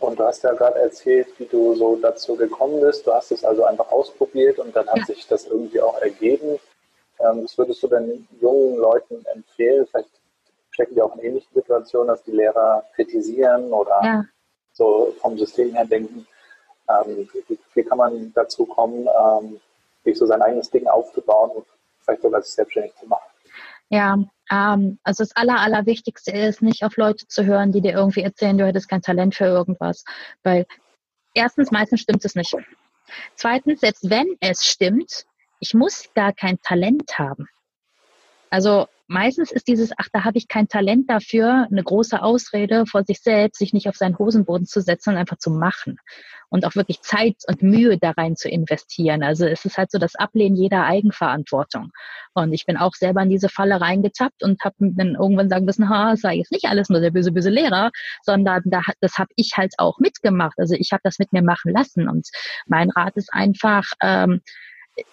Und 0.00 0.18
du 0.18 0.24
hast 0.24 0.42
ja 0.44 0.52
gerade 0.54 0.78
erzählt, 0.78 1.28
wie 1.38 1.44
du 1.44 1.74
so 1.74 1.96
dazu 1.96 2.34
gekommen 2.34 2.80
bist. 2.80 3.06
Du 3.06 3.12
hast 3.12 3.32
es 3.32 3.44
also 3.44 3.64
einfach 3.64 3.90
ausprobiert 3.92 4.58
und 4.58 4.74
dann 4.74 4.88
hat 4.88 4.98
ja. 4.98 5.04
sich 5.04 5.26
das 5.26 5.46
irgendwie 5.46 5.80
auch 5.80 6.00
ergeben. 6.00 6.58
Ähm, 7.18 7.44
was 7.44 7.58
würdest 7.58 7.82
du 7.82 7.88
denn 7.88 8.26
jungen 8.40 8.78
Leuten 8.78 9.22
empfehlen? 9.34 9.86
Vielleicht 9.90 10.08
stecken 10.70 10.94
die 10.94 11.02
auch 11.02 11.14
in 11.16 11.24
ähnlichen 11.24 11.52
Situationen, 11.52 12.08
dass 12.08 12.22
die 12.22 12.30
Lehrer 12.30 12.82
kritisieren 12.94 13.70
oder 13.72 14.00
ja 14.02 14.24
so 14.80 15.14
vom 15.20 15.38
System 15.38 15.74
her 15.74 15.84
denken, 15.84 16.26
ähm, 16.88 17.28
wie, 17.74 17.82
kann 17.84 17.98
man 17.98 18.32
dazu 18.34 18.64
kommen, 18.64 19.06
ähm, 19.06 19.60
sich 20.04 20.16
so 20.16 20.24
sein 20.26 20.40
eigenes 20.40 20.70
Ding 20.70 20.86
aufzubauen 20.86 21.50
und 21.50 21.66
vielleicht 22.00 22.22
sogar 22.22 22.42
sich 22.42 22.54
selbstständig 22.54 22.94
zu 22.96 23.06
machen. 23.06 23.28
Ja, 23.90 24.18
ähm, 24.50 24.98
also 25.04 25.22
das 25.22 25.36
Aller, 25.36 25.60
Allerwichtigste 25.60 26.30
ist, 26.30 26.62
nicht 26.62 26.82
auf 26.82 26.96
Leute 26.96 27.26
zu 27.28 27.44
hören, 27.44 27.72
die 27.72 27.82
dir 27.82 27.92
irgendwie 27.92 28.22
erzählen, 28.22 28.56
du 28.56 28.66
hättest 28.66 28.88
kein 28.88 29.02
Talent 29.02 29.34
für 29.34 29.44
irgendwas. 29.44 30.04
Weil 30.42 30.66
erstens, 31.34 31.70
meistens 31.70 32.00
stimmt 32.00 32.24
es 32.24 32.34
nicht. 32.34 32.56
Zweitens, 33.34 33.80
selbst 33.80 34.08
wenn 34.08 34.36
es 34.40 34.64
stimmt, 34.64 35.26
ich 35.58 35.74
muss 35.74 36.08
gar 36.14 36.32
kein 36.32 36.58
Talent 36.62 37.18
haben. 37.18 37.48
Also 38.48 38.86
meistens 39.10 39.50
ist 39.50 39.66
dieses, 39.66 39.90
ach, 39.96 40.08
da 40.12 40.24
habe 40.24 40.38
ich 40.38 40.46
kein 40.46 40.68
Talent 40.68 41.10
dafür, 41.10 41.66
eine 41.70 41.82
große 41.82 42.22
Ausrede 42.22 42.86
vor 42.86 43.04
sich 43.04 43.20
selbst, 43.20 43.58
sich 43.58 43.72
nicht 43.72 43.88
auf 43.88 43.96
seinen 43.96 44.18
Hosenboden 44.18 44.66
zu 44.66 44.80
setzen 44.80 45.10
und 45.10 45.16
einfach 45.16 45.38
zu 45.38 45.50
machen 45.50 45.98
und 46.48 46.64
auch 46.64 46.76
wirklich 46.76 47.00
Zeit 47.02 47.36
und 47.48 47.62
Mühe 47.62 47.98
da 47.98 48.12
rein 48.12 48.36
zu 48.36 48.48
investieren. 48.48 49.22
Also 49.22 49.46
es 49.46 49.64
ist 49.64 49.78
halt 49.78 49.90
so 49.90 49.98
das 49.98 50.14
Ablehnen 50.14 50.56
jeder 50.56 50.84
Eigenverantwortung. 50.84 51.90
Und 52.34 52.52
ich 52.52 52.66
bin 52.66 52.76
auch 52.76 52.94
selber 52.94 53.22
in 53.22 53.30
diese 53.30 53.48
Falle 53.48 53.80
reingetappt 53.80 54.44
und 54.44 54.62
habe 54.62 54.76
dann 54.80 55.16
irgendwann 55.16 55.48
sagen 55.48 55.64
müssen, 55.64 55.88
ha, 55.88 56.16
sei 56.16 56.36
jetzt 56.36 56.52
nicht 56.52 56.66
alles 56.66 56.88
nur 56.88 57.00
der 57.00 57.10
böse, 57.10 57.32
böse 57.32 57.50
Lehrer, 57.50 57.90
sondern 58.22 58.62
da, 58.64 58.80
das 59.00 59.18
habe 59.18 59.30
ich 59.34 59.52
halt 59.56 59.74
auch 59.78 59.98
mitgemacht. 59.98 60.58
Also 60.58 60.74
ich 60.74 60.92
habe 60.92 61.00
das 61.02 61.18
mit 61.18 61.32
mir 61.32 61.42
machen 61.42 61.72
lassen. 61.72 62.08
Und 62.08 62.28
mein 62.66 62.90
Rat 62.90 63.16
ist 63.16 63.32
einfach, 63.32 63.84
ähm, 64.02 64.40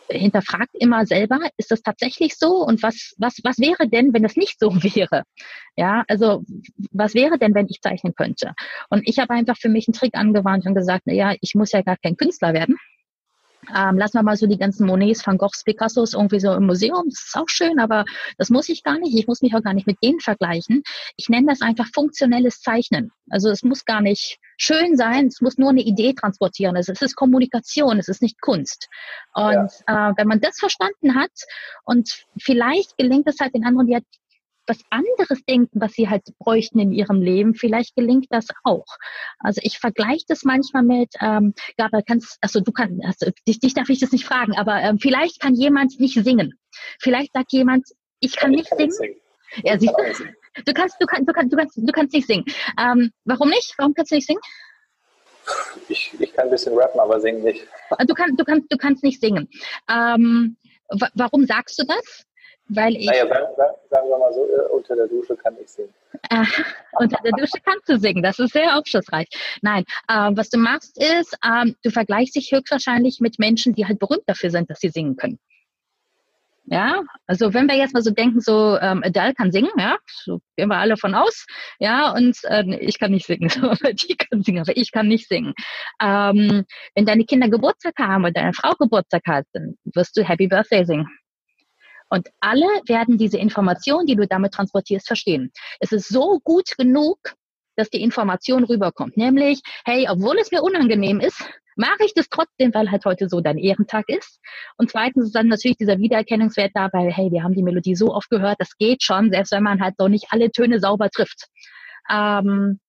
hinterfragt 0.09 0.73
immer 0.73 1.05
selber, 1.05 1.39
ist 1.57 1.71
das 1.71 1.81
tatsächlich 1.81 2.35
so 2.35 2.65
und 2.65 2.83
was, 2.83 3.13
was, 3.17 3.37
was 3.43 3.57
wäre 3.59 3.87
denn, 3.87 4.13
wenn 4.13 4.25
es 4.25 4.35
nicht 4.35 4.59
so 4.59 4.71
wäre? 4.83 5.23
Ja, 5.75 6.03
also 6.07 6.43
was 6.91 7.13
wäre 7.13 7.37
denn, 7.37 7.53
wenn 7.53 7.67
ich 7.69 7.81
zeichnen 7.81 8.15
könnte? 8.15 8.53
Und 8.89 9.07
ich 9.07 9.19
habe 9.19 9.33
einfach 9.33 9.57
für 9.57 9.69
mich 9.69 9.87
einen 9.87 9.93
Trick 9.93 10.15
angewandt 10.15 10.65
und 10.65 10.75
gesagt, 10.75 11.03
na 11.05 11.13
ja, 11.13 11.35
ich 11.41 11.55
muss 11.55 11.71
ja 11.71 11.81
gar 11.81 11.97
kein 11.97 12.17
Künstler 12.17 12.53
werden. 12.53 12.77
Ähm, 13.75 13.97
lassen 13.97 14.17
wir 14.17 14.23
mal 14.23 14.37
so 14.37 14.47
die 14.47 14.57
ganzen 14.57 14.85
Monets, 14.85 15.25
Van 15.25 15.37
Goghs, 15.37 15.63
Picassos 15.63 16.13
irgendwie 16.13 16.39
so 16.39 16.53
im 16.53 16.65
Museum. 16.65 17.05
Das 17.09 17.25
ist 17.27 17.35
auch 17.35 17.47
schön, 17.49 17.79
aber 17.79 18.05
das 18.37 18.49
muss 18.49 18.69
ich 18.69 18.83
gar 18.83 18.97
nicht. 18.99 19.17
Ich 19.17 19.27
muss 19.27 19.41
mich 19.41 19.55
auch 19.55 19.61
gar 19.61 19.73
nicht 19.73 19.87
mit 19.87 19.97
denen 20.03 20.19
vergleichen. 20.19 20.83
Ich 21.15 21.29
nenne 21.29 21.47
das 21.47 21.61
einfach 21.61 21.87
funktionelles 21.93 22.61
Zeichnen. 22.61 23.11
Also 23.29 23.49
es 23.49 23.63
muss 23.63 23.85
gar 23.85 24.01
nicht 24.01 24.39
schön 24.57 24.95
sein, 24.95 25.27
es 25.27 25.41
muss 25.41 25.57
nur 25.57 25.69
eine 25.69 25.81
Idee 25.81 26.13
transportieren. 26.13 26.75
Es 26.75 26.89
ist 26.89 27.15
Kommunikation, 27.15 27.99
es 27.99 28.07
ist 28.07 28.21
nicht 28.21 28.41
Kunst. 28.41 28.87
Und 29.33 29.71
ja. 29.87 30.09
äh, 30.09 30.13
wenn 30.17 30.27
man 30.27 30.41
das 30.41 30.59
verstanden 30.59 31.15
hat 31.15 31.31
und 31.83 32.25
vielleicht 32.39 32.97
gelingt 32.97 33.27
es 33.27 33.39
halt 33.39 33.53
den 33.53 33.65
anderen, 33.65 33.87
die 33.87 33.95
was 34.67 34.79
anderes 34.89 35.43
denken, 35.45 35.79
was 35.79 35.93
sie 35.93 36.09
halt 36.09 36.23
bräuchten 36.39 36.79
in 36.79 36.91
ihrem 36.91 37.21
Leben, 37.21 37.55
vielleicht 37.55 37.95
gelingt 37.95 38.27
das 38.29 38.47
auch. 38.63 38.85
Also 39.39 39.61
ich 39.63 39.79
vergleiche 39.79 40.25
das 40.27 40.43
manchmal 40.43 40.83
mit, 40.83 41.13
ähm, 41.21 41.53
Gabriel, 41.77 42.03
kannst, 42.05 42.37
also 42.41 42.59
du 42.59 42.71
kannst, 42.71 43.03
also 43.03 43.31
dich, 43.47 43.59
dich 43.59 43.73
darf 43.73 43.89
ich 43.89 43.99
das 43.99 44.11
nicht 44.11 44.25
fragen, 44.25 44.57
aber 44.57 44.81
ähm, 44.81 44.99
vielleicht 44.99 45.39
kann 45.41 45.55
jemand 45.55 45.99
nicht 45.99 46.21
singen. 46.23 46.53
Vielleicht 46.99 47.33
sagt 47.33 47.51
jemand, 47.53 47.87
ich 48.19 48.35
kann 48.35 48.51
ich 48.51 48.59
nicht 48.59 48.69
kann 48.69 48.77
singen. 48.77 48.91
singen. 48.91 49.15
Ja, 49.63 49.79
siehst 49.79 49.93
du, 49.97 50.63
du 50.63 50.73
kannst, 50.73 50.95
du 50.99 51.05
kannst, 51.05 51.29
du 51.29 51.33
kannst, 51.33 51.53
du 51.53 51.57
kannst, 51.57 51.77
du 51.77 51.91
kannst 51.91 52.13
nicht 52.13 52.27
singen. 52.27 52.45
Ähm, 52.79 53.11
warum 53.25 53.49
nicht? 53.49 53.73
Warum 53.77 53.93
kannst 53.93 54.11
du 54.11 54.15
nicht 54.15 54.27
singen? 54.27 54.41
Ich, 55.87 56.13
ich 56.19 56.33
kann 56.33 56.45
ein 56.45 56.51
bisschen 56.51 56.77
rappen, 56.77 56.99
aber 56.99 57.21
singen 57.21 57.43
nicht. 57.43 57.65
Du, 58.05 58.13
kannst, 58.13 58.39
du, 58.39 58.43
kannst, 58.43 58.71
du 58.71 58.77
kannst 58.77 59.03
nicht 59.03 59.21
singen. 59.21 59.47
Ähm, 59.89 60.57
warum 61.15 61.45
sagst 61.45 61.79
du 61.79 61.85
das? 61.85 62.25
Weil 62.69 62.95
ich. 62.95 63.05
Naja, 63.05 63.27
sagen, 63.27 63.75
sagen 63.89 64.09
wir 64.09 64.17
mal 64.17 64.33
so, 64.33 64.45
äh, 64.45 64.67
unter 64.73 64.95
der 64.95 65.07
Dusche 65.07 65.35
kann 65.35 65.55
ich 65.61 65.69
singen. 65.69 65.93
Äh, 66.29 66.43
unter 66.99 67.17
der 67.23 67.31
Dusche 67.31 67.59
kannst 67.63 67.87
du 67.89 67.97
singen, 67.97 68.23
das 68.23 68.39
ist 68.39 68.53
sehr 68.53 68.77
aufschlussreich. 68.77 69.27
Nein, 69.61 69.83
äh, 70.07 70.31
was 70.33 70.49
du 70.49 70.57
machst 70.57 70.97
ist, 71.01 71.37
äh, 71.43 71.71
du 71.83 71.89
vergleichst 71.89 72.35
dich 72.35 72.51
höchstwahrscheinlich 72.51 73.19
mit 73.19 73.39
Menschen, 73.39 73.73
die 73.73 73.85
halt 73.85 73.99
berühmt 73.99 74.23
dafür 74.27 74.49
sind, 74.49 74.69
dass 74.69 74.79
sie 74.79 74.89
singen 74.89 75.15
können. 75.15 75.39
Ja, 76.69 77.01
also 77.27 77.53
wenn 77.53 77.69
wir 77.69 77.77
jetzt 77.77 77.93
mal 77.93 78.03
so 78.03 78.11
denken, 78.11 78.41
so 78.41 78.77
ähm, 78.77 79.01
Adele 79.01 79.33
kann 79.33 79.53
singen, 79.53 79.71
ja, 79.77 79.97
so 80.05 80.41
gehen 80.57 80.67
wir 80.67 80.75
alle 80.75 80.97
von 80.97 81.15
aus, 81.15 81.45
ja, 81.79 82.11
und 82.11 82.37
äh, 82.43 82.75
ich 82.81 82.99
kann 82.99 83.11
nicht 83.11 83.25
singen, 83.25 83.47
so, 83.49 83.71
die 83.71 84.17
kann 84.17 84.43
singen, 84.43 84.63
aber 84.63 84.75
ich 84.75 84.91
kann 84.91 85.07
nicht 85.07 85.29
singen. 85.29 85.53
Ähm, 86.01 86.65
wenn 86.93 87.05
deine 87.05 87.23
Kinder 87.23 87.47
Geburtstag 87.47 87.93
haben 87.99 88.25
oder 88.25 88.33
deine 88.33 88.51
Frau 88.51 88.71
Geburtstag 88.73 89.21
hat, 89.27 89.45
dann 89.53 89.77
wirst 89.85 90.17
du 90.17 90.27
Happy 90.27 90.47
Birthday 90.47 90.83
singen. 90.83 91.07
Und 92.09 92.29
alle 92.39 92.67
werden 92.87 93.17
diese 93.17 93.37
Information, 93.37 94.05
die 94.05 94.15
du 94.15 94.27
damit 94.27 94.53
transportierst, 94.53 95.07
verstehen. 95.07 95.51
Es 95.79 95.91
ist 95.91 96.09
so 96.09 96.39
gut 96.43 96.77
genug, 96.77 97.17
dass 97.75 97.89
die 97.89 98.01
Information 98.01 98.63
rüberkommt. 98.63 99.17
Nämlich, 99.17 99.61
hey, 99.85 100.07
obwohl 100.09 100.37
es 100.39 100.51
mir 100.51 100.63
unangenehm 100.63 101.19
ist, 101.19 101.43
mache 101.75 102.03
ich 102.05 102.13
das 102.13 102.27
trotzdem, 102.29 102.73
weil 102.73 102.91
halt 102.91 103.05
heute 103.05 103.29
so 103.29 103.39
dein 103.39 103.57
Ehrentag 103.57 104.09
ist. 104.09 104.39
Und 104.77 104.89
zweitens 104.89 105.25
ist 105.27 105.35
dann 105.35 105.47
natürlich 105.47 105.77
dieser 105.77 105.99
Wiedererkennungswert 105.99 106.71
da, 106.73 106.89
weil, 106.91 107.11
hey, 107.11 107.31
wir 107.31 107.43
haben 107.43 107.53
die 107.53 107.63
Melodie 107.63 107.95
so 107.95 108.13
oft 108.13 108.29
gehört, 108.29 108.59
das 108.59 108.77
geht 108.77 109.03
schon, 109.03 109.29
selbst 109.29 109.51
wenn 109.51 109.63
man 109.63 109.81
halt 109.81 109.95
so 109.97 110.07
nicht 110.07 110.27
alle 110.29 110.51
Töne 110.51 110.79
sauber 110.79 111.09
trifft. 111.09 111.47
Ähm, 112.09 112.79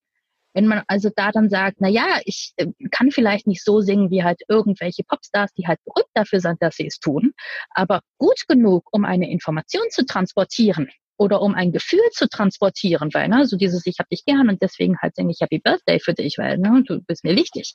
wenn 0.59 0.66
man 0.66 0.83
also 0.88 1.09
da 1.14 1.31
dann 1.31 1.49
sagt, 1.49 1.77
na 1.79 1.88
ja, 1.88 2.18
ich 2.25 2.53
äh, 2.57 2.66
kann 2.90 3.12
vielleicht 3.12 3.47
nicht 3.47 3.62
so 3.62 3.81
singen 3.81 4.11
wie 4.11 4.25
halt 4.25 4.40
irgendwelche 4.49 5.05
Popstars, 5.05 5.53
die 5.55 5.68
halt 5.68 5.79
berühmt 5.85 6.11
dafür 6.14 6.40
sind, 6.40 6.61
dass 6.61 6.75
sie 6.75 6.88
es 6.88 6.99
tun, 6.99 7.33
aber 7.71 8.01
gut 8.18 8.42
genug, 8.49 8.88
um 8.90 9.05
eine 9.05 9.31
Information 9.31 9.85
zu 9.90 10.05
transportieren 10.05 10.90
oder 11.16 11.42
um 11.42 11.55
ein 11.55 11.71
Gefühl 11.71 12.03
zu 12.11 12.29
transportieren, 12.29 13.11
weil 13.12 13.29
ne, 13.29 13.47
so 13.47 13.57
dieses 13.57 13.87
ich 13.87 14.01
habe 14.01 14.09
dich 14.11 14.25
gern 14.25 14.49
und 14.49 14.61
deswegen 14.61 14.99
halt 14.99 15.14
singe 15.14 15.31
ich 15.31 15.40
Happy 15.40 15.61
Birthday 15.61 16.01
für 16.01 16.14
dich, 16.14 16.38
weil 16.38 16.59
ne, 16.59 16.83
du 16.85 17.01
bist 17.03 17.23
mir 17.23 17.37
wichtig. 17.37 17.75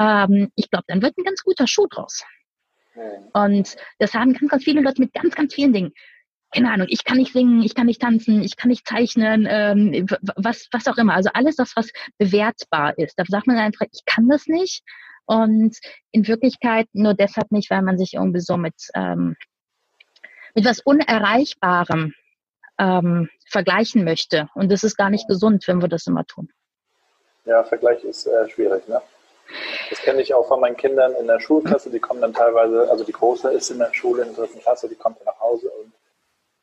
Ähm, 0.00 0.50
ich 0.56 0.68
glaube, 0.68 0.84
dann 0.88 1.02
wird 1.02 1.16
ein 1.16 1.24
ganz 1.24 1.44
guter 1.44 1.68
Schuh 1.68 1.86
draus. 1.86 2.24
Und 3.34 3.76
das 3.98 4.14
haben 4.14 4.32
ganz, 4.32 4.50
ganz 4.50 4.64
viele 4.64 4.80
Leute 4.80 5.00
mit 5.00 5.12
ganz, 5.12 5.34
ganz 5.34 5.54
vielen 5.54 5.72
Dingen 5.72 5.92
keine 6.52 6.70
Ahnung, 6.70 6.86
ich 6.90 7.04
kann 7.04 7.18
nicht 7.18 7.32
singen, 7.32 7.62
ich 7.62 7.74
kann 7.74 7.86
nicht 7.86 8.00
tanzen, 8.00 8.42
ich 8.42 8.56
kann 8.56 8.68
nicht 8.68 8.86
zeichnen, 8.86 9.46
ähm, 9.48 10.06
was, 10.36 10.68
was 10.72 10.86
auch 10.86 10.96
immer. 10.96 11.14
Also 11.14 11.30
alles 11.34 11.56
das, 11.56 11.72
was 11.76 11.90
bewertbar 12.18 12.96
ist. 12.98 13.18
Da 13.18 13.24
sagt 13.26 13.46
man 13.46 13.56
einfach, 13.56 13.86
ich 13.92 14.04
kann 14.06 14.28
das 14.28 14.46
nicht. 14.46 14.82
Und 15.26 15.76
in 16.12 16.26
Wirklichkeit 16.28 16.86
nur 16.92 17.14
deshalb 17.14 17.50
nicht, 17.50 17.70
weil 17.70 17.82
man 17.82 17.98
sich 17.98 18.14
irgendwie 18.14 18.40
so 18.40 18.56
mit, 18.56 18.74
ähm, 18.94 19.36
mit 20.54 20.64
was 20.64 20.80
Unerreichbarem 20.80 22.14
ähm, 22.78 23.28
vergleichen 23.48 24.04
möchte. 24.04 24.48
Und 24.54 24.70
das 24.70 24.84
ist 24.84 24.96
gar 24.96 25.10
nicht 25.10 25.26
gesund, 25.28 25.66
wenn 25.66 25.80
wir 25.80 25.88
das 25.88 26.06
immer 26.06 26.24
tun. 26.26 26.48
Ja, 27.44 27.64
Vergleich 27.64 28.04
ist 28.04 28.26
äh, 28.26 28.48
schwierig, 28.48 28.86
ne? 28.88 29.00
Das 29.90 30.00
kenne 30.00 30.20
ich 30.22 30.34
auch 30.34 30.48
von 30.48 30.60
meinen 30.60 30.76
Kindern 30.76 31.14
in 31.14 31.28
der 31.28 31.38
Schulklasse. 31.38 31.90
Die 31.90 32.00
kommen 32.00 32.20
dann 32.20 32.34
teilweise, 32.34 32.90
also 32.90 33.04
die 33.04 33.12
Große 33.12 33.48
ist 33.50 33.70
in 33.70 33.78
der 33.78 33.94
Schule 33.94 34.22
in 34.22 34.34
der 34.34 34.44
dritten 34.44 34.60
Klasse, 34.60 34.88
die 34.88 34.96
kommt 34.96 35.24
nach 35.24 35.38
Hause 35.38 35.70
und 35.70 35.92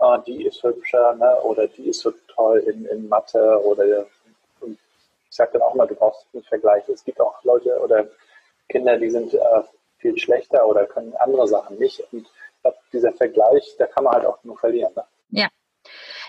oh, 0.03 0.17
die 0.17 0.45
ist 0.45 0.61
hübscher, 0.63 1.15
ne? 1.15 1.41
oder 1.43 1.67
die 1.67 1.89
ist 1.89 2.01
so 2.01 2.11
toll 2.27 2.59
in, 2.59 2.85
in 2.85 3.07
Mathe 3.07 3.59
oder 3.65 4.05
ich 5.33 5.37
sage 5.37 5.53
dann 5.53 5.63
auch 5.63 5.73
mal, 5.73 5.87
du 5.87 5.95
brauchst 5.95 6.27
einen 6.31 6.43
Vergleich. 6.43 6.87
Es 6.89 7.03
gibt 7.03 7.19
auch 7.19 7.43
Leute 7.43 7.75
oder 7.79 8.05
Kinder, 8.69 8.99
die 8.99 9.09
sind 9.09 9.33
äh, 9.33 9.39
viel 9.97 10.15
schlechter 10.15 10.63
oder 10.67 10.85
können 10.85 11.15
andere 11.15 11.47
Sachen 11.47 11.79
nicht. 11.79 12.03
Und 12.11 12.27
dieser 12.91 13.11
Vergleich, 13.13 13.75
da 13.79 13.87
kann 13.87 14.03
man 14.03 14.13
halt 14.13 14.27
auch 14.27 14.37
nur 14.43 14.57
verlieren. 14.59 14.93
Ne? 14.95 15.03
Ja. 15.31 15.47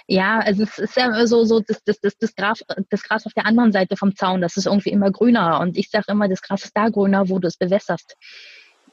Ja, 0.06 0.40
also 0.40 0.62
es 0.62 0.78
ist 0.78 0.96
ja 0.96 1.26
so, 1.26 1.44
so 1.44 1.60
das, 1.60 1.82
das, 1.84 2.00
das, 2.00 2.16
das, 2.16 2.34
Gras, 2.34 2.64
das 2.88 3.02
Gras 3.02 3.26
auf 3.26 3.32
der 3.34 3.44
anderen 3.44 3.72
Seite 3.72 3.96
vom 3.96 4.16
Zaun, 4.16 4.40
das 4.40 4.56
ist 4.56 4.66
irgendwie 4.66 4.90
immer 4.90 5.10
grüner. 5.10 5.60
Und 5.60 5.76
ich 5.76 5.90
sage 5.90 6.06
immer, 6.08 6.28
das 6.28 6.40
Gras 6.40 6.64
ist 6.64 6.76
da 6.76 6.88
grüner, 6.88 7.28
wo 7.28 7.38
du 7.38 7.48
es 7.48 7.58
bewässerst. 7.58 8.16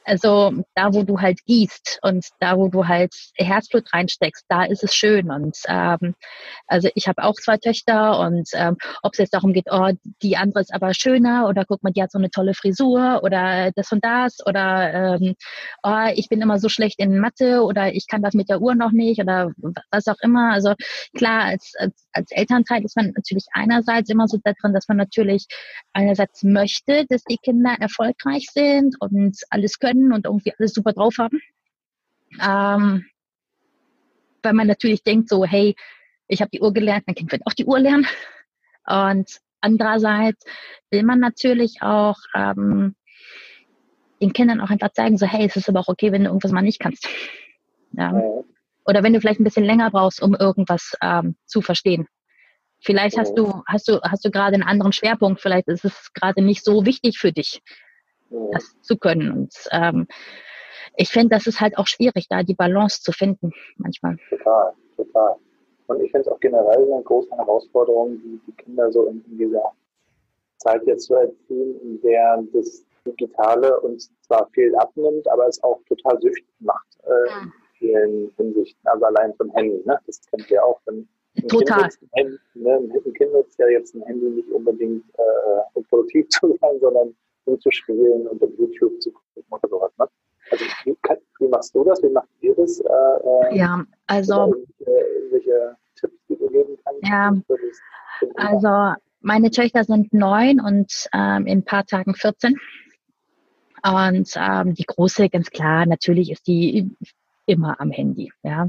Also 0.04 0.52
da, 0.74 0.92
wo 0.92 1.02
du 1.02 1.20
halt 1.20 1.44
gießt 1.46 2.00
und 2.02 2.26
da, 2.40 2.56
wo 2.56 2.68
du 2.68 2.86
halt 2.86 3.14
Herzblut 3.36 3.92
reinsteckst, 3.92 4.44
da 4.48 4.64
ist 4.64 4.82
es 4.82 4.94
schön. 4.94 5.30
Und 5.30 5.56
ähm, 5.68 6.14
also 6.66 6.88
ich 6.94 7.08
habe 7.08 7.22
auch 7.22 7.34
zwei 7.34 7.56
Töchter 7.56 8.18
und 8.20 8.48
ähm, 8.54 8.76
ob 9.02 9.12
es 9.12 9.18
jetzt 9.18 9.34
darum 9.34 9.52
geht, 9.52 9.66
oh, 9.70 9.90
die 10.22 10.36
andere 10.36 10.60
ist 10.60 10.74
aber 10.74 10.94
schöner 10.94 11.48
oder 11.48 11.64
guck 11.64 11.82
mal, 11.82 11.92
die 11.92 12.02
hat 12.02 12.10
so 12.10 12.18
eine 12.18 12.30
tolle 12.30 12.54
Frisur 12.54 13.20
oder 13.22 13.70
das 13.74 13.92
und 13.92 14.04
das 14.04 14.38
oder 14.46 15.18
ähm, 15.20 15.34
oh, 15.82 16.06
ich 16.14 16.28
bin 16.28 16.40
immer 16.40 16.58
so 16.58 16.68
schlecht 16.68 16.98
in 16.98 17.18
Mathe 17.18 17.62
oder 17.62 17.92
ich 17.94 18.06
kann 18.08 18.22
das 18.22 18.34
mit 18.34 18.48
der 18.48 18.60
Uhr 18.60 18.74
noch 18.74 18.92
nicht 18.92 19.20
oder 19.20 19.52
was 19.90 20.08
auch 20.08 20.20
immer. 20.22 20.52
Also 20.52 20.74
klar, 21.16 21.44
als, 21.44 21.72
als, 21.78 22.06
als 22.12 22.30
Elternteil 22.32 22.84
ist 22.84 22.96
man 22.96 23.12
natürlich 23.14 23.46
einerseits 23.52 24.10
immer 24.10 24.28
so 24.28 24.38
da 24.42 24.52
drin, 24.60 24.72
dass 24.72 24.88
man 24.88 24.96
natürlich 24.96 25.46
einerseits 25.92 26.42
möchte, 26.42 27.06
dass 27.08 27.22
die 27.24 27.38
Kinder 27.38 27.76
erfolgreich 27.78 28.48
sind 28.52 28.96
und 29.00 29.36
alles 29.50 29.78
können 29.78 29.91
können 29.92 30.12
und 30.12 30.26
irgendwie 30.26 30.52
alles 30.58 30.72
super 30.72 30.92
drauf 30.92 31.16
haben. 31.18 31.40
Ähm, 32.40 33.04
weil 34.42 34.52
man 34.54 34.66
natürlich 34.66 35.02
denkt 35.02 35.28
so, 35.28 35.44
hey, 35.44 35.74
ich 36.26 36.40
habe 36.40 36.50
die 36.50 36.60
Uhr 36.60 36.72
gelernt, 36.72 37.04
mein 37.06 37.14
Kind 37.14 37.30
wird 37.30 37.42
auch 37.46 37.52
die 37.52 37.66
Uhr 37.66 37.78
lernen. 37.78 38.06
Und 38.86 39.38
andererseits 39.60 40.44
will 40.90 41.04
man 41.04 41.20
natürlich 41.20 41.82
auch 41.82 42.16
ähm, 42.34 42.94
den 44.20 44.32
Kindern 44.32 44.60
auch 44.60 44.70
einfach 44.70 44.92
zeigen, 44.92 45.18
so 45.18 45.26
hey, 45.26 45.46
es 45.46 45.56
ist 45.56 45.68
aber 45.68 45.80
auch 45.80 45.88
okay, 45.88 46.10
wenn 46.10 46.24
du 46.24 46.28
irgendwas 46.28 46.52
mal 46.52 46.62
nicht 46.62 46.80
kannst. 46.80 47.08
Ja. 47.92 48.12
Oder 48.84 49.02
wenn 49.02 49.12
du 49.12 49.20
vielleicht 49.20 49.40
ein 49.40 49.44
bisschen 49.44 49.64
länger 49.64 49.90
brauchst, 49.90 50.22
um 50.22 50.34
irgendwas 50.34 50.92
ähm, 51.02 51.36
zu 51.46 51.60
verstehen. 51.60 52.08
Vielleicht 52.80 53.16
hast 53.16 53.34
du, 53.38 53.62
hast 53.68 53.86
du, 53.86 54.00
hast 54.02 54.24
du 54.24 54.30
gerade 54.30 54.54
einen 54.54 54.64
anderen 54.64 54.92
Schwerpunkt, 54.92 55.40
vielleicht 55.40 55.68
ist 55.68 55.84
es 55.84 56.12
gerade 56.14 56.42
nicht 56.42 56.64
so 56.64 56.84
wichtig 56.84 57.18
für 57.18 57.30
dich 57.30 57.60
das 58.52 58.74
zu 58.82 58.96
können. 58.96 59.30
Und 59.32 59.54
ähm, 59.70 60.06
ich 60.96 61.10
finde, 61.10 61.36
das 61.36 61.46
ist 61.46 61.60
halt 61.60 61.78
auch 61.78 61.86
schwierig, 61.86 62.26
da 62.28 62.42
die 62.42 62.54
Balance 62.54 63.00
zu 63.02 63.12
finden 63.12 63.52
manchmal. 63.76 64.16
Total, 64.28 64.72
total. 64.96 65.36
Und 65.86 66.00
ich 66.00 66.10
finde 66.10 66.28
es 66.28 66.28
auch 66.28 66.40
generell 66.40 66.92
eine 66.92 67.02
große 67.02 67.30
Herausforderung, 67.36 68.18
die, 68.18 68.40
die 68.46 68.52
Kinder 68.52 68.90
so 68.92 69.06
in, 69.06 69.24
in 69.30 69.38
dieser 69.38 69.72
Zeit 70.58 70.82
jetzt 70.86 71.06
zu 71.06 71.14
erziehen, 71.14 71.80
in 71.82 72.00
der 72.02 72.42
das 72.52 72.84
Digitale 73.06 73.80
uns 73.80 74.12
zwar 74.22 74.48
viel 74.50 74.74
abnimmt, 74.76 75.28
aber 75.28 75.48
es 75.48 75.62
auch 75.62 75.80
total 75.88 76.20
süchtig 76.20 76.54
macht 76.60 76.86
äh, 77.04 77.28
ja. 77.28 77.42
in 77.42 77.52
vielen 77.78 78.32
Hinsichten. 78.36 78.86
Also 78.86 79.04
allein 79.06 79.34
vom 79.34 79.50
Handy, 79.50 79.82
ne? 79.84 79.98
das 80.06 80.20
kennt 80.30 80.50
ihr 80.50 80.64
auch. 80.64 80.80
Wenn 80.86 81.08
ein 81.36 81.48
Total. 81.48 81.88
Kind 81.88 82.10
ein, 82.12 82.38
ne, 82.54 82.76
ein 82.76 83.14
Kind 83.14 83.32
nutzt 83.32 83.58
ja 83.58 83.66
jetzt 83.68 83.94
ein 83.94 84.02
Handy 84.02 84.26
nicht 84.26 84.50
unbedingt, 84.50 85.04
äh, 85.18 85.60
um 85.74 85.84
produktiv 85.84 86.28
zu 86.30 86.56
sein, 86.60 86.78
sondern 86.80 87.14
zu 87.44 87.70
spielen 87.70 88.26
und 88.26 88.42
auf 88.42 88.50
YouTube 88.58 89.00
zu 89.00 89.12
gucken 89.12 89.44
oder 89.50 89.68
sowas. 89.68 89.92
Ne? 89.98 90.06
Also 90.50 90.64
wie, 90.84 90.96
wie, 91.38 91.48
machst 91.48 91.74
du 91.74 91.84
das? 91.84 92.02
Wie 92.02 92.08
macht 92.08 92.28
ihr 92.40 92.54
das? 92.54 92.80
Äh, 92.80 93.52
äh 93.54 93.56
ja, 93.58 93.84
also 94.06 94.54
welche 95.30 95.76
Tipps, 95.96 96.14
die 96.28 96.36
du 96.36 96.48
geben 96.48 96.76
kannst? 96.84 97.02
Ja, 97.02 97.32
also 98.36 98.94
meine 99.20 99.50
Töchter 99.50 99.84
sind 99.84 100.12
neun 100.12 100.60
und 100.60 101.08
ähm, 101.14 101.46
in 101.46 101.58
ein 101.58 101.64
paar 101.64 101.86
Tagen 101.86 102.14
14. 102.14 102.58
Und 103.84 104.30
ähm, 104.36 104.74
die 104.74 104.84
große, 104.84 105.28
ganz 105.28 105.50
klar, 105.50 105.86
natürlich 105.86 106.30
ist 106.30 106.46
die 106.46 106.90
immer 107.46 107.80
am 107.80 107.90
Handy. 107.90 108.30
Ja. 108.42 108.68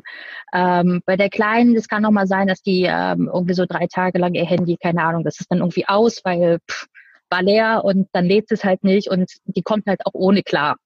Ähm, 0.54 1.02
bei 1.06 1.16
der 1.18 1.30
Kleinen, 1.30 1.76
das 1.76 1.88
kann 1.88 2.02
noch 2.02 2.12
mal 2.12 2.28
sein, 2.28 2.48
dass 2.48 2.62
die 2.62 2.88
ähm, 2.90 3.30
irgendwie 3.32 3.54
so 3.54 3.66
drei 3.66 3.88
Tage 3.88 4.18
lang 4.18 4.34
ihr 4.34 4.46
Handy, 4.46 4.78
keine 4.78 5.04
Ahnung, 5.04 5.24
das 5.24 5.40
ist 5.40 5.52
dann 5.52 5.60
irgendwie 5.60 5.88
aus, 5.88 6.22
weil 6.24 6.60
pff, 6.70 6.88
war 7.34 7.42
leer 7.42 7.84
und 7.84 8.08
dann 8.14 8.26
lädt 8.26 8.52
es 8.52 8.64
halt 8.64 8.84
nicht 8.84 9.10
und 9.10 9.32
die 9.46 9.64
kommt 9.64 9.88
halt 9.88 10.06
auch 10.06 10.14
ohne 10.14 10.44
klar. 10.44 10.78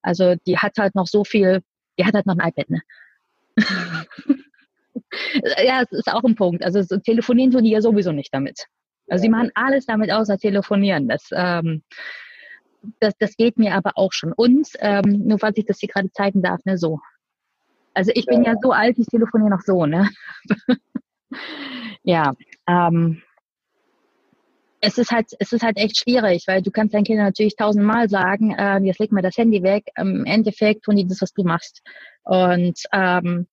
Also 0.00 0.34
die 0.46 0.56
hat 0.56 0.78
halt 0.78 0.94
noch 0.94 1.06
so 1.06 1.24
viel, 1.24 1.60
die 1.98 2.06
hat 2.06 2.14
halt 2.14 2.24
noch 2.24 2.38
ein 2.38 2.48
iPad, 2.48 2.70
ne? 2.70 2.80
ja, 5.62 5.82
es 5.82 5.92
ist 5.92 6.10
auch 6.10 6.24
ein 6.24 6.36
Punkt. 6.36 6.64
Also 6.64 6.80
so 6.80 6.96
telefonieren 6.96 7.50
tun 7.50 7.64
die 7.64 7.70
ja 7.72 7.82
sowieso 7.82 8.12
nicht 8.12 8.32
damit. 8.32 8.64
Also 9.10 9.22
sie 9.22 9.28
machen 9.28 9.50
alles 9.54 9.84
damit 9.84 10.10
außer 10.10 10.38
telefonieren. 10.38 11.06
Das, 11.06 11.28
ähm, 11.32 11.82
das, 12.98 13.12
das 13.18 13.36
geht 13.36 13.58
mir 13.58 13.74
aber 13.74 13.92
auch 13.96 14.14
schon. 14.14 14.32
Und 14.32 14.68
ähm, 14.78 15.26
nur 15.26 15.38
falls 15.38 15.58
ich 15.58 15.66
das 15.66 15.80
hier 15.80 15.90
gerade 15.90 16.10
zeigen 16.12 16.40
darf, 16.40 16.64
ne, 16.64 16.78
so. 16.78 16.98
Also 17.92 18.10
ich 18.14 18.24
bin 18.24 18.42
ja 18.44 18.54
so 18.62 18.72
alt, 18.72 18.98
ich 18.98 19.06
telefoniere 19.06 19.50
noch 19.50 19.60
so, 19.60 19.84
ne? 19.84 20.08
ja, 22.04 22.32
ähm, 22.66 23.20
es 24.80 24.98
ist 24.98 25.10
halt, 25.10 25.26
es 25.38 25.52
ist 25.52 25.62
halt 25.62 25.76
echt 25.76 25.98
schwierig, 25.98 26.44
weil 26.46 26.62
du 26.62 26.70
kannst 26.70 26.94
deinen 26.94 27.04
Kindern 27.04 27.26
natürlich 27.26 27.56
tausendmal 27.56 28.08
sagen, 28.08 28.52
äh, 28.52 28.78
jetzt 28.78 28.98
leg 28.98 29.12
mal 29.12 29.22
das 29.22 29.36
Handy 29.36 29.62
weg. 29.62 29.84
Im 29.96 30.24
Endeffekt 30.24 30.84
tun 30.84 30.96
die 30.96 31.06
das, 31.06 31.20
was 31.20 31.32
du 31.32 31.44
machst. 31.44 31.82
Und 32.24 32.80
ähm, 32.92 33.46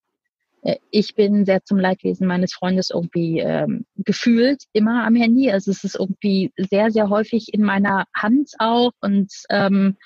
ich 0.90 1.16
bin 1.16 1.46
sehr 1.46 1.64
zum 1.64 1.80
Leidwesen 1.80 2.28
meines 2.28 2.54
Freundes 2.54 2.90
irgendwie 2.90 3.40
ähm, 3.40 3.86
gefühlt 3.98 4.64
immer 4.74 5.06
am 5.06 5.16
Handy. 5.16 5.52
Also 5.52 5.72
es 5.72 5.84
ist 5.84 5.96
irgendwie 5.96 6.52
sehr, 6.58 6.92
sehr 6.92 7.10
häufig 7.10 7.54
in 7.54 7.64
meiner 7.64 8.06
Hand 8.16 8.52
auch 8.60 8.92
und 9.02 9.32
ähm, 9.50 9.98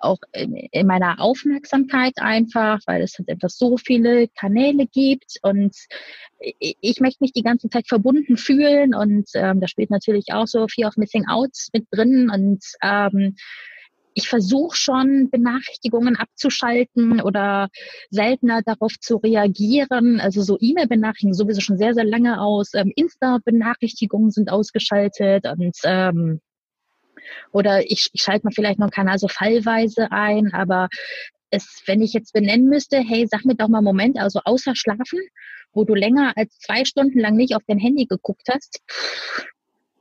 auch 0.00 0.18
in, 0.32 0.54
in, 0.54 0.86
meiner 0.86 1.20
Aufmerksamkeit 1.20 2.14
einfach, 2.16 2.80
weil 2.86 3.02
es 3.02 3.18
halt 3.18 3.28
etwas 3.28 3.58
so 3.58 3.76
viele 3.76 4.28
Kanäle 4.28 4.86
gibt 4.86 5.36
und 5.42 5.76
ich, 6.38 6.76
ich 6.80 7.00
möchte 7.00 7.22
mich 7.22 7.32
die 7.32 7.42
ganze 7.42 7.68
Zeit 7.68 7.88
verbunden 7.88 8.36
fühlen 8.36 8.94
und 8.94 9.28
ähm, 9.34 9.60
da 9.60 9.68
spielt 9.68 9.90
natürlich 9.90 10.32
auch 10.32 10.46
so 10.46 10.66
Fear 10.68 10.88
of 10.88 10.96
Missing 10.96 11.26
Out 11.26 11.52
mit 11.72 11.86
drin 11.90 12.30
und 12.30 12.64
ähm, 12.82 13.36
ich 14.16 14.30
versuche 14.30 14.74
schon, 14.74 15.28
Benachrichtigungen 15.30 16.16
abzuschalten 16.16 17.20
oder 17.20 17.68
seltener 18.08 18.62
darauf 18.62 18.94
zu 18.98 19.16
reagieren. 19.18 20.20
Also 20.20 20.40
so 20.40 20.56
E-Mail-Benachrichtigungen 20.58 21.34
sowieso 21.34 21.60
schon 21.60 21.76
sehr, 21.76 21.92
sehr 21.92 22.04
lange 22.04 22.40
aus. 22.40 22.72
Ähm, 22.72 22.90
Insta-Benachrichtigungen 22.96 24.30
sind 24.30 24.50
ausgeschaltet 24.50 25.46
und 25.46 25.76
ähm, 25.84 26.40
oder 27.52 27.84
ich, 27.84 28.10
ich 28.12 28.22
schalte 28.22 28.46
mal 28.46 28.52
vielleicht 28.52 28.78
noch 28.78 28.90
Kanal 28.90 29.18
so 29.18 29.28
fallweise 29.28 30.10
ein, 30.12 30.52
aber 30.52 30.88
es, 31.50 31.82
wenn 31.86 32.02
ich 32.02 32.12
jetzt 32.12 32.32
benennen 32.32 32.68
müsste, 32.68 32.98
hey, 32.98 33.26
sag 33.30 33.44
mir 33.44 33.54
doch 33.54 33.68
mal 33.68 33.78
einen 33.78 33.84
Moment, 33.84 34.18
also 34.18 34.40
außer 34.44 34.74
Schlafen, 34.74 35.20
wo 35.72 35.84
du 35.84 35.94
länger 35.94 36.32
als 36.36 36.58
zwei 36.58 36.84
Stunden 36.84 37.18
lang 37.18 37.36
nicht 37.36 37.54
auf 37.54 37.62
dein 37.66 37.78
Handy 37.78 38.06
geguckt 38.06 38.48
hast, 38.50 38.80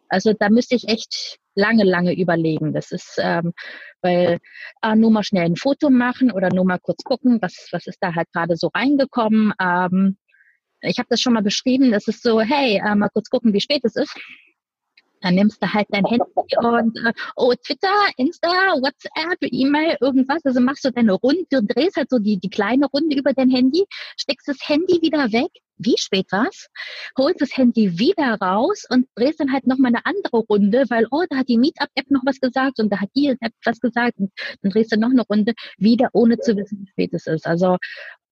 also 0.10 0.34
da 0.34 0.50
müsste 0.50 0.76
ich 0.76 0.88
echt 0.88 1.40
lange, 1.56 1.84
lange 1.84 2.14
überlegen. 2.14 2.74
Das 2.74 2.92
ist, 2.92 3.18
ähm, 3.20 3.54
weil 4.02 4.40
äh, 4.82 4.96
nur 4.96 5.12
mal 5.12 5.24
schnell 5.24 5.46
ein 5.46 5.56
Foto 5.56 5.90
machen 5.90 6.32
oder 6.32 6.54
nur 6.54 6.66
mal 6.66 6.80
kurz 6.80 7.04
gucken, 7.04 7.42
was, 7.42 7.70
was 7.72 7.88
ist 7.88 7.98
da 8.02 8.14
halt 8.14 8.32
gerade 8.32 8.56
so 8.56 8.68
reingekommen. 8.68 9.54
Ähm, 9.60 10.18
ich 10.82 11.00
habe 11.00 11.08
das 11.10 11.22
schon 11.22 11.34
mal 11.34 11.42
beschrieben, 11.42 11.92
das 11.92 12.08
ist 12.08 12.22
so, 12.22 12.42
hey, 12.42 12.82
äh, 12.86 12.96
mal 12.96 13.10
kurz 13.10 13.30
gucken, 13.30 13.54
wie 13.54 13.62
spät 13.62 13.82
es 13.84 13.96
ist. 13.96 14.16
Dann 15.26 15.34
nimmst 15.34 15.60
du 15.62 15.74
halt 15.74 15.88
dein 15.90 16.06
Handy 16.06 16.24
und 16.58 16.98
äh, 17.00 17.12
oh, 17.36 17.52
Twitter, 17.66 17.90
Insta, 18.16 18.48
WhatsApp, 18.48 19.40
E-Mail, 19.42 19.98
irgendwas. 20.00 20.46
Also 20.46 20.62
machst 20.62 20.86
du 20.86 20.92
deine 20.92 21.14
Runde, 21.14 21.46
du 21.50 21.64
drehst 21.64 21.98
halt 21.98 22.12
so 22.12 22.20
die, 22.20 22.38
die 22.38 22.50
kleine 22.50 22.86
Runde 22.86 23.18
über 23.18 23.34
dein 23.34 23.50
Handy, 23.50 23.86
steckst 24.18 24.48
das 24.48 24.58
Handy 24.62 25.02
wieder 25.02 25.32
weg. 25.32 25.50
Wie 25.78 25.96
spät 25.98 26.28
war's? 26.32 26.68
Holst 27.18 27.42
das 27.42 27.58
Handy 27.58 27.98
wieder 27.98 28.36
raus 28.40 28.86
und 28.88 29.08
drehst 29.16 29.40
dann 29.40 29.52
halt 29.52 29.66
nochmal 29.66 29.96
eine 29.96 30.06
andere 30.06 30.46
Runde, 30.48 30.86
weil, 30.90 31.08
oh, 31.10 31.24
da 31.28 31.38
hat 31.38 31.50
die 31.50 31.58
Meetup-App 31.58 32.12
noch 32.12 32.22
was 32.24 32.40
gesagt 32.40 32.80
und 32.80 32.92
da 32.92 33.02
hat 33.02 33.10
die 33.16 33.30
App 33.30 33.54
was 33.66 33.80
gesagt 33.80 34.20
und 34.20 34.32
dann 34.62 34.72
drehst 34.72 34.92
du 34.92 34.98
noch 35.00 35.10
eine 35.10 35.24
Runde 35.24 35.54
wieder, 35.78 36.10
ohne 36.14 36.38
zu 36.38 36.56
wissen, 36.56 36.82
wie 36.82 36.88
spät 36.92 37.14
es 37.14 37.26
ist. 37.26 37.48
Also, 37.48 37.78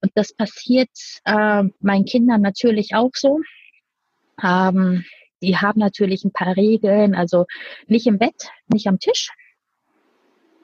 und 0.01 0.11
das 0.13 0.31
passiert 0.33 0.91
äh, 1.25 1.63
meinen 1.79 2.05
Kindern 2.05 2.41
natürlich 2.41 2.93
auch 2.93 3.11
so. 3.15 3.39
Ähm, 4.41 5.03
die 5.43 5.57
haben 5.57 5.79
natürlich 5.79 6.23
ein 6.23 6.31
paar 6.31 6.55
Regeln, 6.55 7.15
also 7.15 7.45
nicht 7.87 8.07
im 8.07 8.17
Bett, 8.17 8.49
nicht 8.67 8.87
am 8.87 8.99
Tisch. 8.99 9.29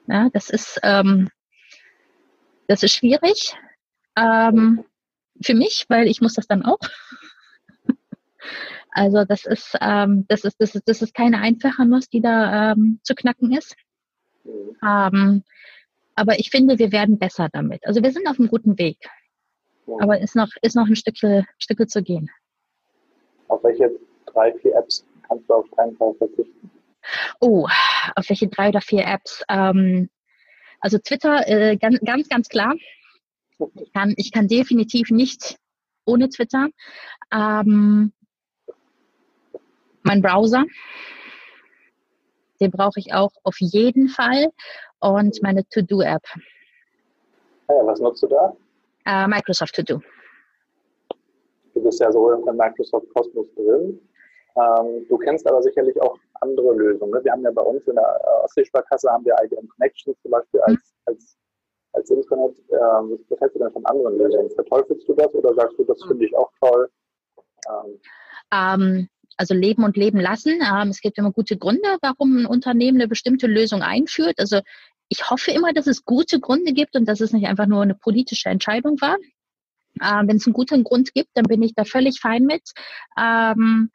Ja, 0.06 0.28
das 0.32 0.50
ist, 0.50 0.80
ähm, 0.82 1.28
das 2.66 2.82
ist 2.82 2.92
schwierig 2.92 3.54
ähm, 4.16 4.84
für 5.42 5.54
mich, 5.54 5.84
weil 5.88 6.08
ich 6.08 6.20
muss 6.20 6.34
das 6.34 6.46
dann 6.46 6.64
auch. 6.64 6.78
also 8.90 9.24
das 9.24 9.44
ist, 9.44 9.76
ähm, 9.80 10.24
das 10.28 10.44
ist, 10.44 10.56
das 10.58 10.74
ist, 10.74 10.88
das 10.88 11.02
ist 11.02 11.14
keine 11.14 11.38
einfache 11.40 11.84
Nuss, 11.86 12.08
die 12.08 12.22
da 12.22 12.72
ähm, 12.72 13.00
zu 13.02 13.14
knacken 13.14 13.52
ist. 13.52 13.76
Ähm, 14.82 15.44
aber 16.14 16.38
ich 16.38 16.50
finde, 16.50 16.78
wir 16.78 16.90
werden 16.90 17.18
besser 17.18 17.48
damit. 17.52 17.86
Also 17.86 18.02
wir 18.02 18.12
sind 18.12 18.26
auf 18.26 18.38
einem 18.38 18.48
guten 18.48 18.78
Weg. 18.78 18.98
Aber 20.00 20.20
ist 20.20 20.36
noch, 20.36 20.48
ist 20.62 20.76
noch 20.76 20.86
ein 20.86 20.96
Stückchen, 20.96 21.44
Stückchen 21.58 21.88
zu 21.88 22.02
gehen. 22.02 22.30
Auf 23.48 23.62
welche 23.64 23.90
drei, 24.32 24.52
vier 24.58 24.76
Apps 24.76 25.04
kannst 25.26 25.48
du 25.48 25.54
auf 25.54 25.70
keinen 25.76 25.96
Fall 25.96 26.14
verzichten? 26.14 26.70
Oh, 27.40 27.66
auf 28.16 28.28
welche 28.28 28.48
drei 28.48 28.68
oder 28.68 28.80
vier 28.80 29.06
Apps? 29.06 29.42
Ähm, 29.48 30.10
also 30.80 30.98
Twitter, 30.98 31.46
äh, 31.46 31.76
ganz, 31.76 32.00
ganz, 32.00 32.28
ganz 32.28 32.48
klar. 32.48 32.74
Ich 33.74 33.92
kann, 33.92 34.14
ich 34.16 34.32
kann 34.32 34.48
definitiv 34.48 35.10
nicht 35.10 35.56
ohne 36.04 36.28
Twitter. 36.28 36.68
Ähm, 37.32 38.12
mein 40.02 40.22
Browser, 40.22 40.64
den 42.60 42.70
brauche 42.70 42.98
ich 42.98 43.12
auch 43.12 43.32
auf 43.44 43.56
jeden 43.58 44.08
Fall. 44.08 44.48
Und 44.98 45.42
meine 45.42 45.66
To-Do-App. 45.68 46.22
Ah 47.68 47.72
ja, 47.74 47.86
was 47.86 48.00
nutzt 48.00 48.22
du 48.22 48.26
da? 48.26 48.56
Äh, 49.06 49.26
Microsoft 49.28 49.74
To-Do. 49.76 50.02
Du 51.74 51.82
bist 51.82 52.00
ja 52.00 52.10
so 52.12 52.32
in 52.32 52.56
Microsoft 52.56 53.06
Cosmos 53.14 53.46
drin. 53.54 53.98
Ähm, 54.56 55.06
du 55.08 55.18
kennst 55.18 55.46
aber 55.46 55.62
sicherlich 55.62 56.00
auch 56.00 56.16
andere 56.40 56.74
Lösungen. 56.74 57.12
Ne? 57.12 57.20
Wir 57.24 57.32
haben 57.32 57.42
ja 57.42 57.50
bei 57.50 57.62
uns 57.62 57.86
in 57.86 57.94
der 57.94 58.20
äh, 58.24 58.44
Ostseesparkasse 58.44 59.10
haben 59.10 59.24
wir 59.24 59.36
IBM 59.42 59.68
Connections 59.68 60.20
zum 60.22 60.30
Beispiel 60.30 60.60
als, 60.60 60.74
mhm. 60.74 61.00
als, 61.06 61.36
als 61.92 62.10
Internet. 62.10 62.58
Ähm, 62.70 63.18
was 63.28 63.40
hältst 63.40 63.56
du 63.56 63.60
denn 63.60 63.72
von 63.72 63.86
anderen 63.86 64.18
Lösungen? 64.18 64.50
Verteufelst 64.50 65.08
du 65.08 65.14
das 65.14 65.34
oder 65.34 65.54
sagst 65.54 65.78
du, 65.78 65.84
das 65.84 66.02
finde 66.04 66.24
ich 66.24 66.36
auch 66.36 66.50
toll? 66.60 66.88
Ähm, 67.68 68.00
ähm 68.52 69.08
also 69.36 69.54
leben 69.54 69.84
und 69.84 69.96
leben 69.96 70.20
lassen. 70.20 70.60
Ähm, 70.60 70.88
es 70.88 71.00
gibt 71.00 71.16
immer 71.16 71.32
gute 71.32 71.56
Gründe, 71.56 71.96
warum 72.02 72.42
ein 72.42 72.46
Unternehmen 72.46 73.00
eine 73.00 73.08
bestimmte 73.08 73.46
Lösung 73.46 73.80
einführt. 73.80 74.34
Also 74.38 74.60
ich 75.08 75.30
hoffe 75.30 75.50
immer, 75.50 75.72
dass 75.72 75.86
es 75.86 76.04
gute 76.04 76.40
Gründe 76.40 76.74
gibt 76.74 76.94
und 76.94 77.06
dass 77.06 77.20
es 77.20 77.32
nicht 77.32 77.46
einfach 77.46 77.66
nur 77.66 77.80
eine 77.80 77.94
politische 77.94 78.50
Entscheidung 78.50 79.00
war. 79.00 79.16
Ähm, 80.02 80.28
Wenn 80.28 80.36
es 80.36 80.46
einen 80.46 80.52
guten 80.52 80.84
Grund 80.84 81.14
gibt, 81.14 81.30
dann 81.34 81.44
bin 81.44 81.62
ich 81.62 81.74
da 81.74 81.84
völlig 81.84 82.20
fein 82.20 82.44
mit. 82.44 82.62
Ähm, 83.18 83.90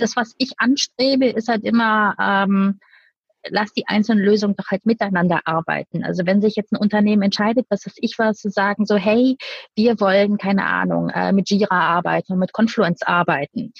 das, 0.00 0.16
was 0.16 0.34
ich 0.38 0.52
anstrebe, 0.58 1.26
ist 1.26 1.48
halt 1.48 1.64
immer, 1.64 2.14
ähm, 2.20 2.80
lass 3.48 3.72
die 3.72 3.86
einzelnen 3.86 4.24
Lösungen 4.24 4.56
doch 4.56 4.70
halt 4.70 4.84
miteinander 4.86 5.40
arbeiten. 5.44 6.04
Also 6.04 6.26
wenn 6.26 6.40
sich 6.40 6.56
jetzt 6.56 6.72
ein 6.72 6.78
Unternehmen 6.78 7.22
entscheidet, 7.22 7.66
was 7.70 7.86
ist 7.86 7.98
ich 8.00 8.18
was 8.18 8.38
zu 8.38 8.50
sagen, 8.50 8.86
so 8.86 8.96
hey, 8.96 9.36
wir 9.76 10.00
wollen 10.00 10.38
keine 10.38 10.66
Ahnung 10.66 11.08
äh, 11.10 11.32
mit 11.32 11.50
Jira 11.50 11.80
arbeiten 11.80 12.32
und 12.32 12.38
mit 12.40 12.52
Confluence 12.52 13.02
arbeiten, 13.02 13.72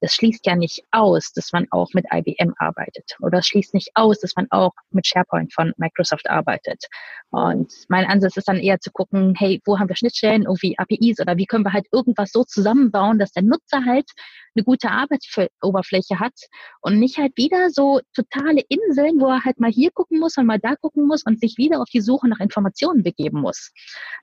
das 0.00 0.14
schließt 0.14 0.46
ja 0.46 0.56
nicht 0.56 0.82
aus, 0.90 1.32
dass 1.32 1.52
man 1.52 1.66
auch 1.70 1.88
mit 1.92 2.06
IBM 2.12 2.54
arbeitet. 2.58 3.16
Oder 3.20 3.38
es 3.38 3.46
schließt 3.46 3.74
nicht 3.74 3.90
aus, 3.94 4.18
dass 4.20 4.34
man 4.36 4.46
auch 4.50 4.72
mit 4.90 5.06
SharePoint 5.06 5.52
von 5.52 5.72
Microsoft 5.76 6.28
arbeitet. 6.28 6.84
Und 7.30 7.72
mein 7.88 8.06
Ansatz 8.06 8.36
ist 8.36 8.48
dann 8.48 8.58
eher 8.58 8.80
zu 8.80 8.90
gucken, 8.90 9.34
hey, 9.38 9.60
wo 9.64 9.78
haben 9.78 9.88
wir 9.88 9.96
Schnittstellen, 9.96 10.42
irgendwie 10.42 10.76
APIs 10.78 11.20
oder 11.20 11.36
wie 11.36 11.46
können 11.46 11.64
wir 11.64 11.72
halt 11.72 11.86
irgendwas 11.92 12.32
so 12.32 12.44
zusammenbauen, 12.44 13.18
dass 13.18 13.32
der 13.32 13.42
Nutzer 13.42 13.84
halt 13.84 14.10
eine 14.56 14.64
gute 14.64 14.90
Arbeitsoberfläche 14.90 16.18
hat 16.18 16.34
und 16.80 16.98
nicht 16.98 17.18
halt 17.18 17.36
wieder 17.36 17.70
so 17.70 18.00
totale 18.14 18.62
Inseln, 18.68 19.20
wo 19.20 19.28
er 19.28 19.44
halt 19.44 19.60
mal 19.60 19.70
hier 19.70 19.90
gucken 19.92 20.18
muss 20.18 20.36
und 20.36 20.46
mal 20.46 20.58
da 20.58 20.74
gucken 20.76 21.06
muss 21.06 21.24
und 21.24 21.40
sich 21.40 21.56
wieder 21.56 21.80
auf 21.80 21.88
die 21.92 22.00
Suche 22.00 22.28
nach 22.28 22.40
Informationen 22.40 23.02
begeben 23.02 23.40
muss. 23.40 23.70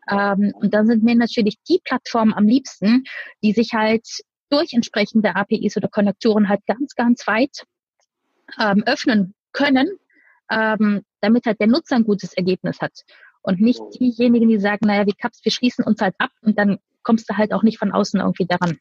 Ähm, 0.10 0.52
und 0.56 0.74
dann 0.74 0.88
sind 0.88 1.04
mir 1.04 1.16
natürlich 1.16 1.58
die 1.70 1.80
Plattformen 1.84 2.34
am 2.34 2.46
liebsten, 2.46 3.04
die 3.42 3.54
sich 3.54 3.74
halt 3.74 4.06
durch 4.50 4.74
entsprechende 4.74 5.36
APIs 5.36 5.78
oder 5.78 5.88
Konnektoren 5.88 6.50
halt 6.50 6.66
ganz, 6.66 6.96
ganz 6.96 7.26
weit 7.28 7.66
ähm, 8.60 8.84
öffnen 8.86 9.34
können, 9.52 9.98
ähm, 10.50 11.04
damit 11.22 11.46
halt 11.46 11.60
der 11.60 11.68
Nutzer 11.68 11.96
ein 11.96 12.06
gutes 12.06 12.34
Ergebnis 12.34 12.80
hat. 12.82 12.94
Und 13.42 13.62
nicht 13.62 13.82
diejenigen, 14.00 14.50
die 14.50 14.60
sagen, 14.60 14.88
naja, 14.88 15.06
wie 15.06 15.14
Cups, 15.14 15.44
wir 15.44 15.52
schließen 15.52 15.86
uns 15.86 16.02
halt 16.02 16.16
ab 16.18 16.32
und 16.42 16.58
dann 16.58 16.80
kommst 17.04 17.30
du 17.30 17.38
halt 17.38 17.54
auch 17.54 17.64
nicht 17.64 17.80
von 17.80 17.92
außen 17.92 18.20
irgendwie 18.20 18.46
daran. 18.46 18.78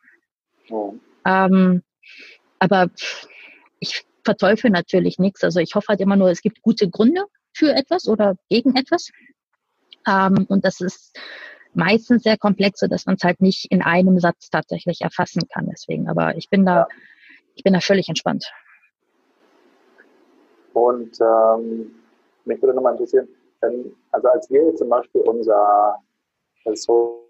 Ähm, 1.25 1.83
aber 2.59 2.91
ich 3.79 4.05
verteufel 4.25 4.71
natürlich 4.71 5.19
nichts. 5.19 5.45
Also 5.45 5.61
ich 5.61 5.75
hoffe 5.75 5.89
halt 5.89 6.01
immer 6.01 6.17
nur, 6.17 6.31
es 6.31 6.43
gibt 6.43 6.63
gute 6.63 6.91
Gründe 6.91 7.25
für 7.53 7.73
etwas 7.75 8.09
oder 8.09 8.37
gegen 8.49 8.77
etwas. 8.77 9.11
Ähm, 10.07 10.47
und 10.49 10.65
das 10.65 10.81
ist 10.81 11.19
meistens 11.77 12.23
sehr 12.23 12.37
komplex, 12.37 12.81
so 12.81 12.87
dass 12.87 13.07
man 13.07 13.17
es 13.17 13.25
halt 13.25 13.41
nicht 13.41 13.71
in 13.71 13.83
einem 13.83 14.19
Satz 14.19 14.51
tatsächlich 14.51 15.01
erfassen 15.03 15.43
kann. 15.49 15.69
Deswegen, 15.71 16.09
aber 16.09 16.37
ich 16.37 16.49
bin 16.51 16.65
da, 16.65 16.89
ich 17.55 17.63
bin 17.63 17.73
da 17.73 17.81
völlig 17.81 18.09
entspannt. 18.09 18.53
Und 20.73 21.19
ähm, 21.21 21.91
mich 22.45 22.61
würde 22.61 22.75
nochmal 22.75 22.93
interessieren, 22.93 23.29
wenn, 23.61 23.95
also 24.13 24.29
als 24.29 24.51
wir 24.51 24.65
jetzt 24.67 24.79
zum 24.79 24.89
Beispiel 24.89 25.23
unser 25.23 25.97
Social 26.75 27.21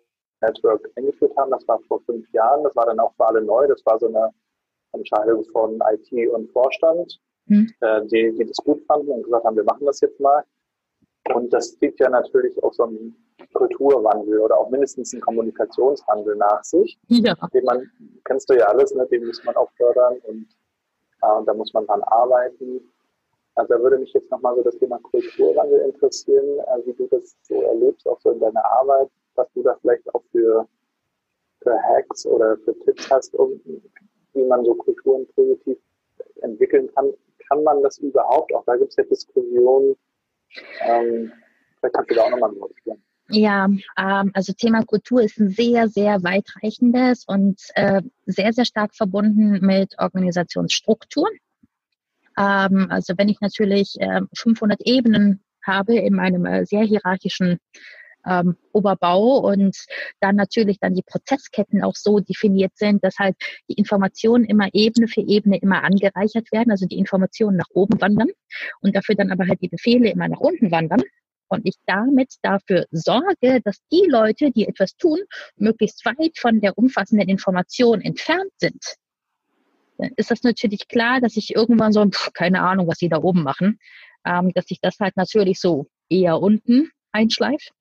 Network 0.40 0.90
eingeführt 0.96 1.32
haben, 1.36 1.50
das 1.50 1.66
war 1.68 1.78
vor 1.88 2.00
fünf 2.02 2.30
Jahren, 2.32 2.64
das 2.64 2.74
war 2.76 2.86
dann 2.86 3.00
auch 3.00 3.14
für 3.14 3.26
alle 3.26 3.42
neu, 3.42 3.66
das 3.66 3.84
war 3.86 3.98
so 3.98 4.08
eine 4.08 4.30
Entscheidung 4.92 5.44
von 5.52 5.80
IT 5.92 6.28
und 6.30 6.50
Vorstand, 6.52 7.18
hm. 7.48 7.72
äh, 7.80 8.04
die, 8.06 8.34
die 8.36 8.44
das 8.44 8.56
gut 8.58 8.82
fanden 8.86 9.10
und 9.10 9.22
gesagt 9.22 9.44
haben, 9.44 9.56
wir 9.56 9.64
machen 9.64 9.86
das 9.86 10.00
jetzt 10.00 10.20
mal. 10.20 10.44
Und 11.34 11.52
das 11.52 11.76
zieht 11.78 11.98
ja 11.98 12.08
natürlich 12.08 12.62
auch 12.62 12.72
so 12.72 12.84
einen 12.84 13.16
Kulturwandel 13.52 14.40
oder 14.40 14.58
auch 14.58 14.70
mindestens 14.70 15.12
einen 15.12 15.22
Kommunikationswandel 15.22 16.36
nach 16.36 16.62
sich. 16.64 16.98
Ja. 17.08 17.34
Den 17.52 17.64
man, 17.64 17.90
kennst 18.24 18.48
du 18.48 18.54
ja 18.54 18.66
alles, 18.66 18.94
ne? 18.94 19.06
den 19.06 19.26
muss 19.26 19.42
man 19.44 19.56
auch 19.56 19.70
fördern 19.76 20.16
und, 20.24 20.46
äh, 21.22 21.32
und 21.38 21.46
da 21.46 21.54
muss 21.54 21.72
man 21.72 21.86
dran 21.86 22.02
arbeiten. 22.04 22.80
Also 23.54 23.74
da 23.74 23.80
würde 23.80 23.98
mich 23.98 24.12
jetzt 24.12 24.30
nochmal 24.30 24.54
so 24.56 24.62
das 24.62 24.76
Thema 24.78 24.98
Kulturwandel 24.98 25.80
interessieren, 25.80 26.58
äh, 26.58 26.86
wie 26.86 26.92
du 26.94 27.06
das 27.08 27.36
so 27.42 27.62
erlebst, 27.62 28.06
auch 28.06 28.20
so 28.20 28.30
in 28.30 28.40
deiner 28.40 28.64
Arbeit, 28.64 29.08
was 29.34 29.48
du 29.54 29.62
da 29.62 29.76
vielleicht 29.80 30.14
auch 30.14 30.22
für, 30.32 30.66
für 31.62 31.82
Hacks 31.82 32.26
oder 32.26 32.56
für 32.58 32.78
Tipps 32.80 33.10
hast, 33.10 33.34
um, 33.34 33.60
wie 34.32 34.44
man 34.44 34.64
so 34.64 34.74
Kulturen 34.74 35.26
positiv 35.34 35.78
entwickeln 36.42 36.90
kann. 36.94 37.12
Kann 37.48 37.62
man 37.62 37.82
das 37.82 37.98
überhaupt? 37.98 38.52
Auch 38.54 38.64
da 38.64 38.76
gibt 38.76 38.90
es 38.90 38.96
ja 38.96 39.04
Diskussionen, 39.04 39.96
ähm, 40.80 41.32
Vielleicht 41.78 41.94
kannst 41.94 42.10
du 42.10 42.14
da 42.14 42.22
auch 42.22 42.30
nochmal 42.30 42.50
was 42.58 42.70
ja, 43.28 43.66
ähm, 43.98 44.30
also 44.34 44.52
Thema 44.52 44.84
Kultur 44.84 45.22
ist 45.22 45.38
ein 45.38 45.50
sehr, 45.50 45.88
sehr 45.88 46.22
weitreichendes 46.22 47.24
und 47.26 47.60
äh, 47.74 48.02
sehr, 48.26 48.52
sehr 48.52 48.64
stark 48.64 48.94
verbunden 48.94 49.64
mit 49.64 49.94
Organisationsstruktur. 49.98 51.28
Ähm, 52.38 52.86
also 52.90 53.14
wenn 53.16 53.28
ich 53.28 53.40
natürlich 53.40 53.96
äh, 53.98 54.20
500 54.36 54.80
Ebenen 54.82 55.42
habe 55.64 55.96
in 55.96 56.14
meinem 56.14 56.46
äh, 56.46 56.64
sehr 56.66 56.84
hierarchischen 56.84 57.58
ähm, 58.26 58.56
Oberbau 58.72 59.38
und 59.38 59.76
dann 60.20 60.36
natürlich 60.36 60.78
dann 60.80 60.94
die 60.94 61.04
Prozessketten 61.04 61.82
auch 61.82 61.94
so 61.94 62.20
definiert 62.20 62.72
sind, 62.76 63.02
dass 63.04 63.18
halt 63.18 63.36
die 63.68 63.74
Informationen 63.74 64.44
immer 64.44 64.68
Ebene 64.72 65.08
für 65.08 65.20
Ebene 65.20 65.58
immer 65.58 65.84
angereichert 65.84 66.52
werden, 66.52 66.70
also 66.70 66.86
die 66.86 66.98
Informationen 66.98 67.56
nach 67.56 67.70
oben 67.70 68.00
wandern 68.00 68.28
und 68.80 68.94
dafür 68.94 69.14
dann 69.14 69.30
aber 69.30 69.46
halt 69.46 69.62
die 69.62 69.68
Befehle 69.68 70.10
immer 70.10 70.28
nach 70.28 70.40
unten 70.40 70.70
wandern 70.70 71.02
und 71.48 71.66
ich 71.66 71.76
damit 71.86 72.34
dafür 72.42 72.86
sorge, 72.90 73.60
dass 73.64 73.78
die 73.92 74.06
Leute, 74.08 74.50
die 74.50 74.66
etwas 74.66 74.96
tun, 74.96 75.18
möglichst 75.56 76.04
weit 76.04 76.38
von 76.38 76.60
der 76.60 76.76
umfassenden 76.76 77.28
Information 77.28 78.00
entfernt 78.00 78.52
sind, 78.58 78.82
dann 79.98 80.10
ist 80.16 80.30
das 80.30 80.42
natürlich 80.42 80.88
klar, 80.88 81.20
dass 81.20 81.36
ich 81.36 81.54
irgendwann 81.54 81.92
so, 81.92 82.04
pff, 82.04 82.32
keine 82.32 82.62
Ahnung, 82.62 82.86
was 82.86 82.98
sie 82.98 83.08
da 83.08 83.18
oben 83.18 83.42
machen, 83.42 83.78
ähm, 84.24 84.52
dass 84.54 84.66
sich 84.66 84.80
das 84.80 84.98
halt 85.00 85.16
natürlich 85.16 85.60
so 85.60 85.86
eher 86.08 86.40
unten 86.40 86.90
einschleift. 87.12 87.72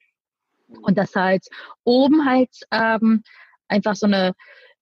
Und 0.81 0.97
dass 0.97 1.13
halt 1.15 1.45
oben 1.83 2.25
halt 2.25 2.49
ähm, 2.71 3.21
einfach 3.67 3.95
so 3.95 4.07
eine 4.07 4.33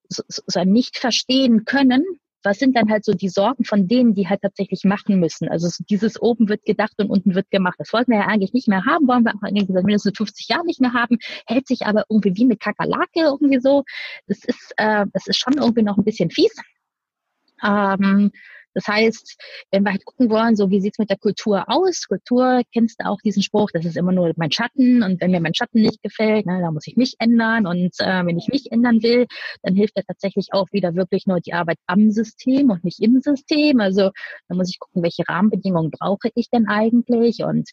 so, 0.07 0.23
so 0.27 0.59
ein 0.59 0.71
nicht 0.71 0.97
verstehen 0.97 1.65
können, 1.65 2.05
was 2.43 2.59
sind 2.59 2.75
dann 2.75 2.89
halt 2.89 3.05
so 3.05 3.13
die 3.13 3.29
Sorgen 3.29 3.63
von 3.63 3.87
denen, 3.87 4.13
die 4.13 4.27
halt 4.27 4.41
tatsächlich 4.41 4.83
machen 4.83 5.19
müssen? 5.19 5.49
Also 5.49 5.69
dieses 5.89 6.21
oben 6.21 6.49
wird 6.49 6.65
gedacht 6.65 6.93
und 6.97 7.09
unten 7.09 7.35
wird 7.35 7.49
gemacht. 7.49 7.75
Das 7.77 7.93
wollten 7.93 8.11
wir 8.11 8.19
ja 8.19 8.27
eigentlich 8.27 8.53
nicht 8.53 8.67
mehr 8.67 8.85
haben, 8.85 9.07
wollen 9.07 9.23
wir 9.23 9.33
auch 9.35 9.43
eigentlich 9.43 9.67
seit 9.67 9.83
mindestens 9.83 10.17
50 10.17 10.49
Jahren 10.49 10.65
nicht 10.65 10.81
mehr 10.81 10.93
haben, 10.93 11.17
hält 11.47 11.67
sich 11.67 11.85
aber 11.85 12.05
irgendwie 12.09 12.35
wie 12.35 12.43
eine 12.43 12.57
Kakerlake 12.57 13.19
irgendwie 13.19 13.59
so. 13.59 13.83
Das 14.27 14.43
ist, 14.43 14.73
äh, 14.77 15.05
das 15.13 15.27
ist 15.27 15.37
schon 15.37 15.53
irgendwie 15.53 15.83
noch 15.83 15.97
ein 15.97 16.03
bisschen 16.03 16.29
fies. 16.29 16.53
Ähm, 17.63 18.31
das 18.73 18.87
heißt, 18.87 19.37
wenn 19.71 19.83
wir 19.83 19.91
halt 19.91 20.05
gucken 20.05 20.29
wollen, 20.29 20.55
so 20.55 20.69
wie 20.69 20.81
sieht's 20.81 20.99
mit 20.99 21.09
der 21.09 21.17
Kultur 21.17 21.65
aus? 21.67 22.07
Kultur, 22.07 22.61
kennst 22.73 22.99
du 22.99 23.05
auch 23.05 23.19
diesen 23.21 23.43
Spruch, 23.43 23.69
das 23.71 23.85
ist 23.85 23.97
immer 23.97 24.11
nur 24.11 24.33
mein 24.35 24.51
Schatten 24.51 25.03
und 25.03 25.21
wenn 25.21 25.31
mir 25.31 25.41
mein 25.41 25.53
Schatten 25.53 25.81
nicht 25.81 26.01
gefällt, 26.01 26.45
ne, 26.45 26.59
dann 26.61 26.73
muss 26.73 26.87
ich 26.87 26.95
mich 26.95 27.15
ändern 27.19 27.67
und 27.67 27.93
äh, 27.99 28.25
wenn 28.25 28.37
ich 28.37 28.47
mich 28.47 28.71
ändern 28.71 29.03
will, 29.03 29.27
dann 29.61 29.75
hilft 29.75 29.97
ja 29.97 30.03
tatsächlich 30.07 30.49
auch 30.51 30.67
wieder 30.71 30.95
wirklich 30.95 31.27
nur 31.27 31.39
die 31.39 31.53
Arbeit 31.53 31.77
am 31.87 32.11
System 32.11 32.69
und 32.69 32.83
nicht 32.83 32.99
im 33.01 33.21
System. 33.21 33.79
Also 33.79 34.11
da 34.47 34.55
muss 34.55 34.69
ich 34.69 34.79
gucken, 34.79 35.03
welche 35.03 35.23
Rahmenbedingungen 35.27 35.91
brauche 35.91 36.29
ich 36.35 36.49
denn 36.49 36.67
eigentlich 36.67 37.43
und 37.43 37.69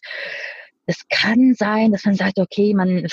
es 0.85 1.07
kann 1.09 1.53
sein, 1.53 1.91
dass 1.91 2.05
man 2.05 2.15
sagt, 2.15 2.39
okay, 2.39 2.73
man 2.73 3.07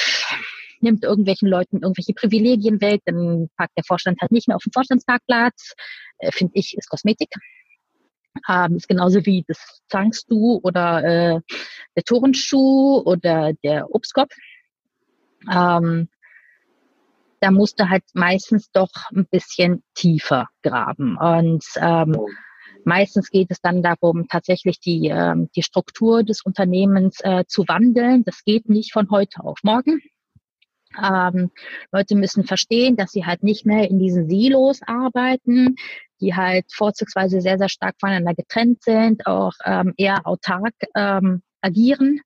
nimmt 0.80 1.04
irgendwelchen 1.04 1.48
Leuten 1.48 1.82
irgendwelche 1.82 2.14
Privilegien 2.14 2.80
weg, 2.80 3.02
dann 3.04 3.48
packt 3.56 3.76
der 3.76 3.84
Vorstand 3.84 4.20
halt 4.20 4.32
nicht 4.32 4.48
mehr 4.48 4.56
auf 4.56 4.62
dem 4.62 4.72
Vorstandsparkplatz. 4.72 5.74
Äh, 6.18 6.32
Finde 6.32 6.52
ich, 6.54 6.76
ist 6.76 6.88
Kosmetik 6.88 7.28
haben. 8.46 8.76
Ist 8.76 8.88
genauso 8.88 9.24
wie 9.26 9.44
das 9.46 9.80
Zangsdu 9.88 10.60
oder 10.62 11.04
äh, 11.04 11.40
der 11.96 12.04
Turnschuh 12.04 13.02
oder 13.04 13.52
der 13.62 13.92
Obstkorb. 13.94 14.30
Ähm, 15.50 16.08
da 17.40 17.50
musste 17.50 17.88
halt 17.88 18.04
meistens 18.14 18.70
doch 18.72 18.90
ein 19.14 19.26
bisschen 19.30 19.82
tiefer 19.94 20.48
graben. 20.62 21.16
Und 21.16 21.64
ähm, 21.76 22.16
meistens 22.84 23.30
geht 23.30 23.50
es 23.50 23.60
dann 23.60 23.82
darum, 23.82 24.26
tatsächlich 24.28 24.80
die, 24.80 25.08
ähm, 25.08 25.48
die 25.54 25.62
Struktur 25.62 26.24
des 26.24 26.42
Unternehmens 26.42 27.20
äh, 27.22 27.44
zu 27.46 27.64
wandeln. 27.68 28.24
Das 28.24 28.44
geht 28.44 28.68
nicht 28.68 28.92
von 28.92 29.10
heute 29.10 29.44
auf 29.44 29.58
morgen. 29.62 30.00
Ähm, 31.00 31.50
Leute 31.92 32.16
müssen 32.16 32.44
verstehen, 32.44 32.96
dass 32.96 33.12
sie 33.12 33.26
halt 33.26 33.42
nicht 33.42 33.66
mehr 33.66 33.88
in 33.88 33.98
diesen 33.98 34.28
Silos 34.28 34.80
arbeiten, 34.86 35.76
die 36.20 36.34
halt 36.34 36.66
vorzugsweise 36.72 37.40
sehr, 37.40 37.58
sehr 37.58 37.68
stark 37.68 37.96
voneinander 38.00 38.34
getrennt 38.34 38.82
sind, 38.82 39.26
auch 39.26 39.52
ähm, 39.64 39.94
eher 39.96 40.26
autark 40.26 40.74
ähm, 40.94 41.42
agieren 41.60 42.20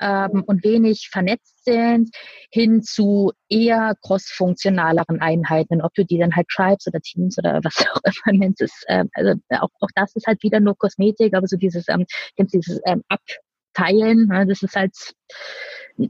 ähm, 0.00 0.42
und 0.46 0.64
wenig 0.64 1.08
vernetzt 1.10 1.64
sind, 1.64 2.10
hin 2.50 2.82
zu 2.82 3.32
eher 3.48 3.94
cross-funktionaleren 4.02 5.20
Einheiten. 5.20 5.82
Ob 5.82 5.94
du 5.94 6.04
die 6.04 6.18
dann 6.18 6.34
halt 6.34 6.48
Tribes 6.48 6.86
oder 6.86 7.00
Teams 7.00 7.38
oder 7.38 7.60
was 7.62 7.76
auch 7.94 8.00
immer 8.04 8.38
nennst, 8.38 8.62
ist, 8.62 8.84
ähm, 8.88 9.08
also 9.14 9.34
auch, 9.50 9.70
auch 9.80 9.90
das 9.94 10.14
ist 10.16 10.26
halt 10.26 10.42
wieder 10.42 10.60
nur 10.60 10.76
Kosmetik, 10.76 11.34
aber 11.34 11.46
so 11.46 11.56
dieses, 11.56 11.88
ähm, 11.88 12.06
dieses 12.38 12.80
ähm, 12.86 13.02
Abteilen, 13.08 14.26
ne, 14.26 14.46
das 14.46 14.62
ist 14.62 14.76
halt, 14.76 14.94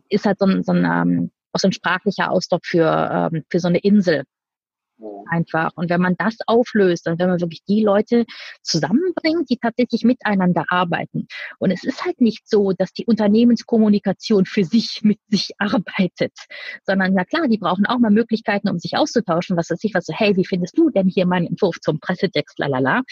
ist 0.09 0.27
halt 0.27 0.39
so 0.39 0.47
ein, 0.47 0.63
so 0.63 0.73
ein 0.73 0.85
ähm, 0.85 1.31
auch 1.55 1.61
so 1.61 1.69
ein 1.69 1.73
sprachlicher 1.73 2.31
Ausdruck 2.31 2.65
für, 2.65 3.31
ähm, 3.33 3.45
für 3.51 3.61
so 3.61 3.69
eine 3.69 3.79
Insel 3.79 4.25
einfach. 5.31 5.73
Und 5.77 5.91
wenn 5.91 6.01
man 6.01 6.15
das 6.19 6.37
auflöst 6.47 7.09
und 7.09 7.19
wenn 7.19 7.29
man 7.29 7.41
wirklich 7.41 7.65
die 7.69 7.83
Leute 7.83 8.25
zusammenbringt, 8.63 9.51
die 9.51 9.59
tatsächlich 9.59 10.05
miteinander 10.05 10.65
arbeiten. 10.69 11.27
Und 11.59 11.71
es 11.71 11.85
ist 11.85 12.05
halt 12.05 12.21
nicht 12.21 12.49
so, 12.49 12.73
dass 12.73 12.93
die 12.93 13.07
Unternehmenskommunikation 13.07 14.47
für 14.47 14.65
sich 14.65 15.01
mit 15.03 15.19
sich 15.29 15.51
arbeitet, 15.59 16.33
sondern 16.85 17.15
na 17.15 17.25
klar, 17.25 17.49
die 17.49 17.59
brauchen 17.59 17.87
auch 17.87 17.99
mal 17.99 18.11
Möglichkeiten, 18.11 18.69
um 18.69 18.79
sich 18.79 18.97
auszutauschen, 18.97 19.57
was 19.57 19.71
weiß 19.71 19.83
ich, 19.83 19.95
was 19.95 20.07
so, 20.07 20.15
hey, 20.15 20.37
wie 20.37 20.47
findest 20.47 20.77
du 20.77 20.91
denn 20.91 21.09
hier 21.09 21.27
meinen 21.27 21.47
Entwurf 21.47 21.81
zum 21.81 22.01
Pressetext, 22.01 22.59
lalala. 22.59 23.03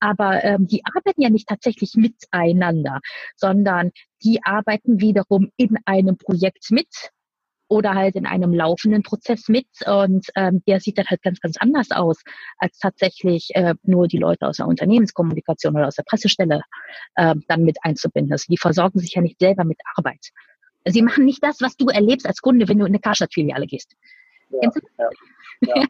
Aber 0.00 0.44
ähm, 0.44 0.66
die 0.66 0.82
arbeiten 0.84 1.22
ja 1.22 1.30
nicht 1.30 1.48
tatsächlich 1.48 1.94
miteinander, 1.94 3.00
sondern 3.36 3.90
die 4.22 4.40
arbeiten 4.42 5.00
wiederum 5.00 5.50
in 5.56 5.76
einem 5.84 6.16
Projekt 6.16 6.70
mit 6.70 6.88
oder 7.68 7.94
halt 7.94 8.14
in 8.14 8.26
einem 8.26 8.52
laufenden 8.52 9.02
Prozess 9.02 9.48
mit 9.48 9.66
und 9.86 10.26
ähm, 10.36 10.62
der 10.66 10.80
sieht 10.80 10.98
dann 10.98 11.06
halt 11.06 11.22
ganz, 11.22 11.40
ganz 11.40 11.56
anders 11.58 11.90
aus, 11.90 12.22
als 12.58 12.78
tatsächlich 12.78 13.50
äh, 13.54 13.74
nur 13.82 14.08
die 14.08 14.18
Leute 14.18 14.46
aus 14.46 14.58
der 14.58 14.68
Unternehmenskommunikation 14.68 15.74
oder 15.74 15.88
aus 15.88 15.96
der 15.96 16.04
Pressestelle 16.04 16.62
äh, 17.16 17.34
dann 17.48 17.62
mit 17.62 17.78
einzubinden. 17.82 18.32
Also 18.32 18.46
die 18.48 18.58
versorgen 18.58 18.98
sich 19.00 19.14
ja 19.14 19.22
nicht 19.22 19.38
selber 19.38 19.64
mit 19.64 19.78
Arbeit. 19.96 20.30
Sie 20.84 21.02
machen 21.02 21.24
nicht 21.24 21.42
das, 21.42 21.60
was 21.60 21.76
du 21.76 21.88
erlebst 21.88 22.26
als 22.26 22.40
Kunde, 22.40 22.68
wenn 22.68 22.78
du 22.78 22.84
in 22.84 22.92
eine 22.92 23.00
Karstadt-Filiale 23.00 23.66
gehst. 23.66 23.96
Ja, 24.50 24.70
ja, 24.98 25.10
ja. 25.62 25.86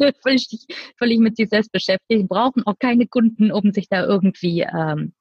völlig, 0.22 0.66
völlig 0.98 1.18
mit 1.18 1.36
sich 1.36 1.48
selbst 1.48 1.72
beschäftigt, 1.72 2.28
brauchen 2.28 2.66
auch 2.66 2.78
keine 2.78 3.06
Kunden, 3.06 3.52
um 3.52 3.72
sich 3.72 3.88
da 3.88 4.04
irgendwie 4.04 4.62
ähm, 4.62 5.12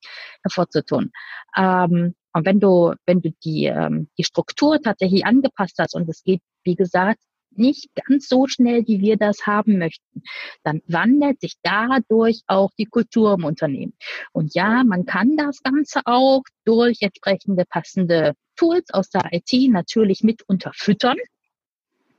hervorzutun. 0.44 1.12
Ähm, 1.56 2.16
und 2.34 2.46
wenn 2.46 2.60
du, 2.60 2.94
wenn 3.06 3.22
du 3.22 3.32
die, 3.44 3.66
ähm, 3.66 4.10
die 4.18 4.24
Struktur 4.24 4.82
tatsächlich 4.82 5.26
angepasst 5.26 5.76
hast 5.80 5.96
und 5.96 6.08
es 6.10 6.24
geht, 6.24 6.42
wie 6.64 6.76
gesagt, 6.76 7.20
nicht 7.52 7.90
ganz 7.96 8.28
so 8.28 8.48
schnell, 8.48 8.86
wie 8.88 9.02
wir 9.02 9.18
das 9.18 9.46
haben 9.46 9.80
möchten, 9.80 10.22
dann 10.64 10.82
wandelt 10.88 11.42
sich 11.42 11.56
dadurch 11.64 12.42
auch 12.48 12.70
die 12.78 12.86
Kultur 12.86 13.34
im 13.34 13.44
Unternehmen. 13.44 13.94
Und 14.32 14.54
ja, 14.54 14.84
man 14.84 15.06
kann 15.06 15.36
das 15.36 15.62
Ganze 15.64 16.02
auch 16.06 16.44
durch 16.66 17.00
entsprechende 17.02 17.66
passende 17.66 18.34
Tools 18.56 18.92
aus 18.92 19.10
der 19.10 19.30
IT 19.32 19.52
natürlich 19.72 20.22
mit 20.24 20.44
unterfüttern. 20.48 21.18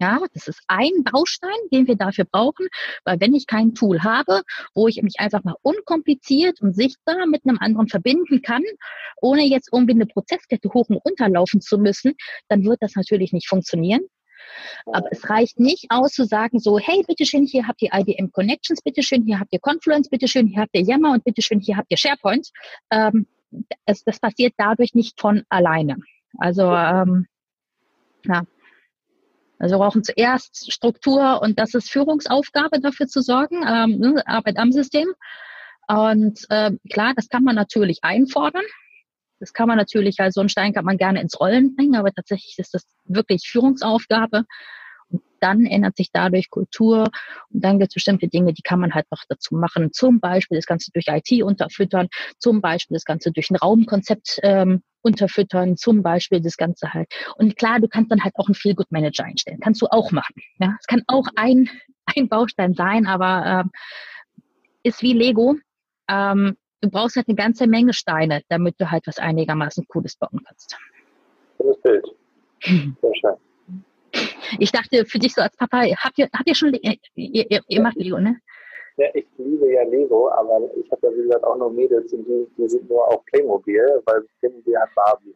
Ja, 0.01 0.19
das 0.33 0.49
ist 0.49 0.63
ein 0.67 1.05
Baustein, 1.05 1.51
den 1.71 1.87
wir 1.87 1.95
dafür 1.95 2.25
brauchen, 2.25 2.69
weil 3.05 3.21
wenn 3.21 3.35
ich 3.35 3.47
kein 3.47 3.75
Tool 3.75 4.03
habe, 4.03 4.43
wo 4.75 4.89
ich 4.89 5.03
mich 5.03 5.17
einfach 5.19 5.45
mal 5.45 5.57
unkompliziert 5.61 6.63
und 6.63 6.75
sichtbar 6.75 7.27
mit 7.27 7.45
einem 7.45 7.59
anderen 7.61 7.87
verbinden 7.87 8.41
kann, 8.41 8.63
ohne 9.21 9.45
jetzt 9.45 9.69
irgendwie 9.73 9.93
eine 9.93 10.07
Prozesskette 10.07 10.71
hoch 10.73 10.89
und 10.89 10.97
runter 10.97 11.29
laufen 11.29 11.61
zu 11.61 11.77
müssen, 11.77 12.15
dann 12.49 12.65
wird 12.65 12.79
das 12.81 12.95
natürlich 12.95 13.35
nicht 13.35 13.47
funktionieren. 13.47 14.01
Aber 14.87 15.09
es 15.11 15.29
reicht 15.29 15.61
nicht 15.61 15.87
aus 15.91 16.13
zu 16.13 16.25
sagen 16.25 16.59
so, 16.61 16.79
hey, 16.79 17.05
bitteschön, 17.07 17.45
hier 17.45 17.67
habt 17.69 17.83
ihr 17.83 17.91
IBM 17.93 18.33
Connections, 18.33 18.81
bitteschön, 18.81 19.25
hier 19.25 19.39
habt 19.39 19.53
ihr 19.53 19.61
Confluence, 19.61 20.09
bitteschön, 20.09 20.47
hier 20.47 20.63
habt 20.63 20.75
ihr 20.75 20.83
Yammer 20.83 21.13
und 21.13 21.25
bitteschön, 21.25 21.61
hier 21.61 21.77
habt 21.77 21.91
ihr 21.91 21.99
SharePoint. 21.99 22.49
Ähm, 22.91 23.27
es, 23.85 24.03
das 24.05 24.19
passiert 24.19 24.55
dadurch 24.57 24.95
nicht 24.95 25.21
von 25.21 25.43
alleine. 25.51 25.97
Also 26.39 26.63
ähm, 26.63 27.27
ja, 28.25 28.45
also 29.61 29.75
wir 29.75 29.79
brauchen 29.79 30.03
zuerst 30.03 30.73
Struktur 30.73 31.43
und 31.43 31.59
das 31.59 31.75
ist 31.75 31.91
Führungsaufgabe 31.91 32.81
dafür 32.81 33.07
zu 33.07 33.21
sorgen, 33.21 33.63
ähm, 33.67 33.99
ne, 33.99 34.23
Arbeit 34.27 34.57
am 34.57 34.73
System. 34.73 35.07
Und 35.87 36.47
äh, 36.49 36.73
klar, 36.91 37.13
das 37.15 37.29
kann 37.29 37.45
man 37.45 37.57
natürlich 37.57 37.99
einfordern. 38.03 38.65
Das 39.39 39.53
kann 39.53 39.69
man 39.69 39.77
natürlich, 39.77 40.19
also 40.19 40.37
so 40.37 40.41
einen 40.41 40.49
Stein 40.49 40.73
kann 40.73 40.87
man 40.87 40.97
gerne 40.97 41.21
ins 41.21 41.39
Rollen 41.39 41.77
bringen, 41.77 41.97
aber 41.97 42.11
tatsächlich 42.11 42.59
ist 42.59 42.73
das 42.73 42.85
wirklich 43.05 43.49
Führungsaufgabe. 43.51 44.45
Dann 45.41 45.67
ändert 45.67 45.97
sich 45.97 46.11
dadurch 46.13 46.51
Kultur 46.51 47.11
und 47.51 47.65
dann 47.65 47.79
gibt 47.79 47.91
es 47.91 47.95
bestimmte 47.95 48.29
Dinge, 48.29 48.53
die 48.53 48.63
kann 48.63 48.81
man 48.81 48.95
halt 48.95 49.07
noch 49.11 49.23
dazu 49.29 49.55
machen. 49.55 49.93
Zum 49.93 50.21
Beispiel 50.21 50.59
das 50.59 50.67
Ganze 50.67 50.91
durch 50.93 51.07
IT 51.09 51.43
unterfüttern, 51.43 52.09
zum 52.39 52.61
Beispiel 52.61 52.95
das 52.95 53.05
Ganze 53.05 53.33
durch 53.33 53.51
ein 53.51 53.57
Raumkonzept 53.57 54.41
ähm, 54.43 54.83
unterfüttern, 55.03 55.77
zum 55.77 56.03
Beispiel 56.03 56.41
das 56.41 56.57
Ganze 56.57 56.93
halt. 56.93 57.13
Und 57.37 57.57
klar, 57.57 57.81
du 57.81 57.89
kannst 57.89 58.11
dann 58.11 58.23
halt 58.23 58.35
auch 58.37 58.47
einen 58.47 58.55
Feel-Good-Manager 58.55 59.25
einstellen. 59.25 59.61
Kannst 59.61 59.81
du 59.83 59.87
auch 59.87 60.13
machen. 60.13 60.35
Ja, 60.59 60.77
es 60.79 60.87
kann 60.87 61.03
auch 61.07 61.27
ein, 61.37 61.69
ein 62.17 62.29
Baustein 62.29 62.75
sein, 62.75 63.07
aber 63.07 63.63
ähm, 63.65 63.71
ist 64.83 65.03
wie 65.03 65.13
Lego. 65.13 65.57
Ähm, 66.09 66.57
du 66.81 66.91
brauchst 66.91 67.17
halt 67.17 67.29
eine 67.29 67.37
ganze 67.37 67.67
Menge 67.67 67.93
Steine, 67.93 68.43
damit 68.49 68.81
du 68.81 68.91
halt 68.91 69.07
was 69.07 69.19
einigermaßen 69.19 69.87
Cooles 69.89 70.17
bauen 70.17 70.41
kannst. 70.47 70.77
Schönes 71.57 71.81
Bild. 71.83 72.05
Sehr 73.01 73.15
schön. 73.21 73.50
Ich 74.59 74.73
dachte, 74.73 75.05
für 75.07 75.19
dich 75.19 75.35
so 75.35 75.43
als 75.43 75.57
Papa, 75.57 75.83
habt 75.83 76.19
ihr, 76.19 76.29
habt 76.33 76.49
ihr 76.49 76.55
schon, 76.55 76.75
ihr, 76.75 76.97
ihr, 77.15 77.61
ihr 77.67 77.83
macht 77.83 77.97
Lego, 77.97 78.19
ne? 78.19 78.37
Ja, 78.97 79.07
ich 79.15 79.27
liebe 79.39 79.73
ja 79.73 79.83
Lego, 79.85 80.31
aber 80.31 80.61
ich 80.77 80.91
habe 80.91 81.07
ja 81.07 81.15
wie 81.15 81.23
gesagt 81.23 81.45
auch 81.45 81.57
nur 81.57 81.73
Mädels 81.73 82.13
und 82.13 82.27
die, 82.27 82.47
die 82.59 82.69
sind 82.69 82.89
nur 82.89 83.07
auf 83.09 83.25
Playmobil, 83.27 84.03
weil 84.05 84.23
Playmobil 84.41 84.79
hat 84.79 84.91
Barbie. 84.95 85.35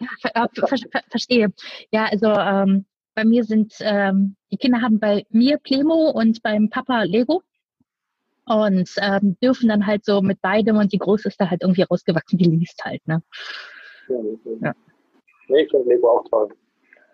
Ja, 0.00 0.08
ver, 0.20 0.66
ver, 0.66 0.78
ver, 0.90 1.02
verstehe. 1.10 1.52
Ja, 1.90 2.06
also 2.06 2.28
ähm, 2.28 2.86
bei 3.14 3.24
mir 3.24 3.44
sind, 3.44 3.74
ähm, 3.80 4.36
die 4.50 4.56
Kinder 4.56 4.80
haben 4.80 4.98
bei 4.98 5.24
mir 5.30 5.58
Playmo 5.58 6.10
und 6.10 6.42
beim 6.42 6.70
Papa 6.70 7.02
Lego 7.02 7.42
und 8.46 8.90
ähm, 8.98 9.36
dürfen 9.42 9.68
dann 9.68 9.86
halt 9.86 10.04
so 10.04 10.22
mit 10.22 10.40
beidem 10.40 10.76
und 10.76 10.92
die 10.92 10.98
Große 10.98 11.28
ist 11.28 11.40
da 11.40 11.50
halt 11.50 11.62
irgendwie 11.62 11.82
rausgewachsen, 11.82 12.38
die 12.38 12.44
liest 12.44 12.84
halt, 12.84 13.06
ne? 13.06 13.22
Mhm. 14.08 14.38
Ja. 14.60 14.74
Nee, 15.48 15.62
ich 15.62 15.70
finde 15.70 15.88
Lego 15.88 16.10
auch 16.10 16.24
toll. 16.28 16.48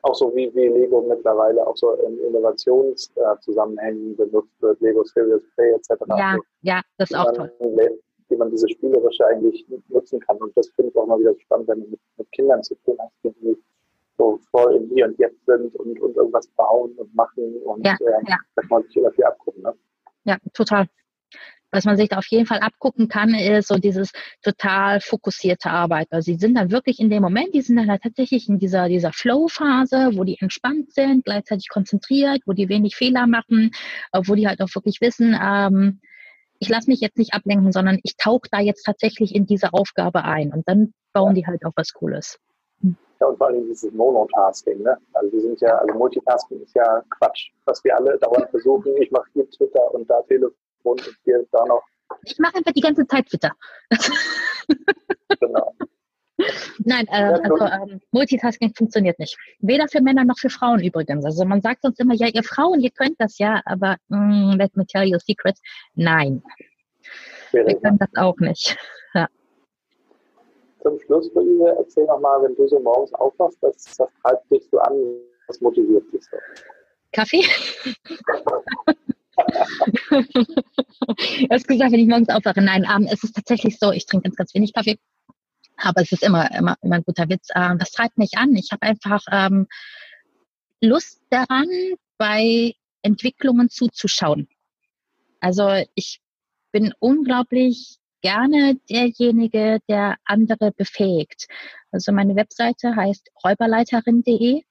Auch 0.03 0.14
so 0.14 0.34
wie, 0.34 0.53
wie 0.55 0.68
Lego 0.68 1.00
mittlerweile 1.03 1.64
auch 1.66 1.76
so 1.76 1.92
in 1.94 2.18
Innovationszusammenhängen 2.20 4.12
äh, 4.12 4.24
benutzt 4.24 4.61
wird, 4.61 4.80
Lego 4.80 5.05
Serious 5.05 5.42
Play 5.55 5.70
etc. 5.72 5.90
Ja, 6.09 6.36
ja, 6.62 6.80
das 6.98 7.11
ist 7.11 7.16
auch 7.16 7.32
toll. 7.32 7.53
Wie 8.28 8.36
man 8.36 8.50
diese 8.50 8.68
spielerische 8.68 9.26
eigentlich 9.26 9.64
nutzen 9.88 10.18
kann. 10.20 10.38
Und 10.38 10.57
das 10.57 10.68
finde 10.70 10.90
ich 10.90 10.96
auch 10.96 11.07
mal 11.07 11.20
wieder 11.20 11.34
spannend, 11.38 11.68
wenn 11.68 11.80
du 11.82 11.90
mit, 11.90 12.00
mit 12.16 12.32
Kindern 12.32 12.62
zu 12.62 12.74
tun 12.76 12.96
hast, 12.98 13.12
die 13.22 13.57
so 14.18 14.38
voll 14.50 14.76
im 14.76 14.88
Hier 14.88 15.07
und 15.07 15.18
Jetzt 15.18 15.44
sind 15.46 15.74
und, 15.76 16.00
und 16.00 16.16
irgendwas 16.16 16.46
bauen 16.48 16.92
und 16.96 17.14
machen 17.14 17.61
und 17.64 17.84
ja, 17.86 17.94
äh, 18.00 18.28
ja. 18.28 18.36
da 18.55 18.62
kann 18.62 18.68
man 18.70 18.82
sich 18.84 18.96
immer 18.96 19.11
viel 19.12 19.24
abgucken. 19.24 19.62
Ne? 19.62 19.74
Ja, 20.24 20.36
total. 20.55 20.86
Was 21.73 21.85
man 21.85 21.97
sich 21.97 22.11
da 22.11 22.18
auf 22.18 22.27
jeden 22.27 22.47
Fall 22.47 22.61
abgucken 22.61 23.09
kann, 23.09 23.35
ist 23.35 23.68
so 23.68 23.77
dieses 23.77 24.12
total 24.43 25.01
fokussierte 25.01 25.70
Arbeit. 25.70 26.09
Also 26.11 26.27
sie 26.33 26.39
sind 26.39 26.55
dann 26.55 26.70
wirklich 26.70 27.01
in 27.01 27.11
dem 27.11 27.23
Moment, 27.23 27.55
die 27.55 27.62
sind 27.62 27.77
dann 27.77 27.99
tatsächlich 27.99 28.49
in 28.49 28.59
dieser, 28.59 28.89
dieser 28.89 29.12
Flow-Phase, 29.12 30.11
wo 30.12 30.25
die 30.25 30.39
entspannt 30.39 30.93
sind, 30.93 31.25
gleichzeitig 31.25 31.68
konzentriert, 31.68 32.43
wo 32.47 32.53
die 32.53 32.68
wenig 32.68 32.95
Fehler 32.95 33.27
machen, 33.27 33.70
wo 34.12 34.35
die 34.35 34.47
halt 34.47 34.61
auch 34.61 34.75
wirklich 34.75 35.01
wissen, 35.01 35.37
ähm, 35.43 36.01
ich 36.62 36.68
lasse 36.68 36.89
mich 36.89 37.01
jetzt 37.01 37.18
nicht 37.18 37.35
ablenken, 37.35 37.73
sondern 37.73 37.99
ich 38.05 38.16
tauche 38.16 38.49
da 38.49 38.61
jetzt 38.61 38.85
tatsächlich 38.85 39.35
in 39.35 39.47
diese 39.47 39.73
Aufgabe 39.73 40.23
ein 40.23 40.53
und 40.53 40.68
dann 40.68 40.95
bauen 41.12 41.35
die 41.35 41.45
halt 41.45 41.64
auch 41.64 41.73
was 41.75 41.93
Cooles. 41.93 42.39
Ja, 43.20 43.27
und 43.27 43.37
vor 43.37 43.49
allem 43.49 43.66
dieses 43.66 43.91
Monotasking, 43.93 44.81
ne? 44.81 44.97
Also 45.12 45.33
wir 45.33 45.41
sind 45.41 45.61
ja, 45.61 45.77
also 45.79 45.95
Multitasking 45.95 46.61
ist 46.62 46.75
ja 46.77 47.03
Quatsch, 47.18 47.51
was 47.64 47.83
wir 47.83 47.97
alle 47.97 48.16
dauernd 48.18 48.49
versuchen. 48.51 48.97
Ich 48.99 49.11
mache 49.11 49.27
hier 49.33 49.51
Twitter 49.51 49.93
und 49.93 50.09
da 50.09 50.23
Telefon 50.23 50.55
und 50.85 51.01
hier 51.24 51.45
da 51.53 51.64
noch. 51.66 51.83
Ich 52.24 52.39
mache 52.39 52.57
einfach 52.57 52.72
die 52.72 52.80
ganze 52.80 53.07
Zeit 53.07 53.26
Twitter. 53.26 53.53
genau. 55.41 55.74
Nein, 56.85 57.07
äh, 57.09 57.39
also 57.43 57.64
ähm, 57.64 58.01
Multitasking 58.11 58.74
funktioniert 58.74 59.18
nicht. 59.18 59.37
Weder 59.61 59.89
für 59.89 60.01
Männer 60.01 60.24
noch 60.24 60.39
für 60.39 60.51
Frauen 60.51 60.80
übrigens. 60.83 61.24
Also 61.24 61.45
man 61.45 61.61
sagt 61.61 61.85
uns 61.85 61.99
immer, 61.99 62.14
ja, 62.14 62.28
ihr 62.28 62.43
Frauen, 62.43 62.80
ihr 62.80 62.91
könnt 62.91 63.20
das 63.20 63.39
ja, 63.39 63.61
aber 63.64 63.97
mm, 64.09 64.53
let 64.57 64.76
me 64.76 64.87
tell 64.87 65.05
you 65.05 65.16
a 65.16 65.20
secret. 65.20 65.57
Nein. 65.95 66.43
Schwierig, 67.51 67.74
Wir 67.74 67.80
können 67.80 67.99
das 67.99 68.11
auch 68.16 68.39
nicht. 68.39 68.76
Ja. 69.14 69.28
Zum 70.80 70.99
Schluss, 71.01 71.30
Luise, 71.35 71.76
erzähl 71.76 72.07
nochmal, 72.07 72.43
wenn 72.43 72.57
du 72.57 72.66
so 72.66 72.80
morgens 72.80 73.12
aufwachst, 73.12 73.59
was, 73.61 73.95
was 73.99 74.09
treibt 74.22 74.51
dich 74.51 74.66
so 74.70 74.78
an, 74.78 74.95
was 75.47 75.61
motiviert 75.61 76.11
dich 76.11 76.24
so? 76.24 76.39
Kaffee? 77.12 77.45
du 80.11 81.49
hast 81.51 81.68
gesagt, 81.68 81.93
wenn 81.93 82.01
ich 82.01 82.09
morgens 82.09 82.28
aufwache. 82.28 82.61
Nein, 82.61 82.87
ähm, 82.95 83.09
es 83.11 83.24
ist 83.24 83.35
tatsächlich 83.35 83.78
so, 83.78 83.93
ich 83.93 84.07
trinke 84.07 84.24
ganz, 84.24 84.37
ganz 84.37 84.55
wenig 84.55 84.72
Kaffee. 84.72 84.99
Aber 85.76 86.03
es 86.03 86.12
ist 86.12 86.22
immer, 86.22 86.51
immer, 86.55 86.76
immer 86.83 86.97
ein 86.97 87.05
guter 87.05 87.28
Witz. 87.28 87.49
Ähm, 87.55 87.78
das 87.78 87.93
treibt 87.93 88.18
mich 88.18 88.37
an. 88.37 88.55
Ich 88.55 88.70
habe 88.72 88.83
einfach 88.83 89.22
ähm, 89.30 89.66
Lust 90.80 91.20
daran, 91.30 91.68
bei 92.18 92.74
Entwicklungen 93.03 93.68
zuzuschauen. 93.68 94.49
Also 95.41 95.68
ich 95.95 96.20
bin 96.70 96.93
unglaublich 97.01 97.99
gerne 98.20 98.76
derjenige, 98.89 99.80
der 99.89 100.16
andere 100.24 100.72
befähigt. 100.72 101.49
Also 101.91 102.12
meine 102.12 102.37
Webseite 102.37 102.95
heißt 102.95 103.30
räuberleiterin.de. 103.45 104.62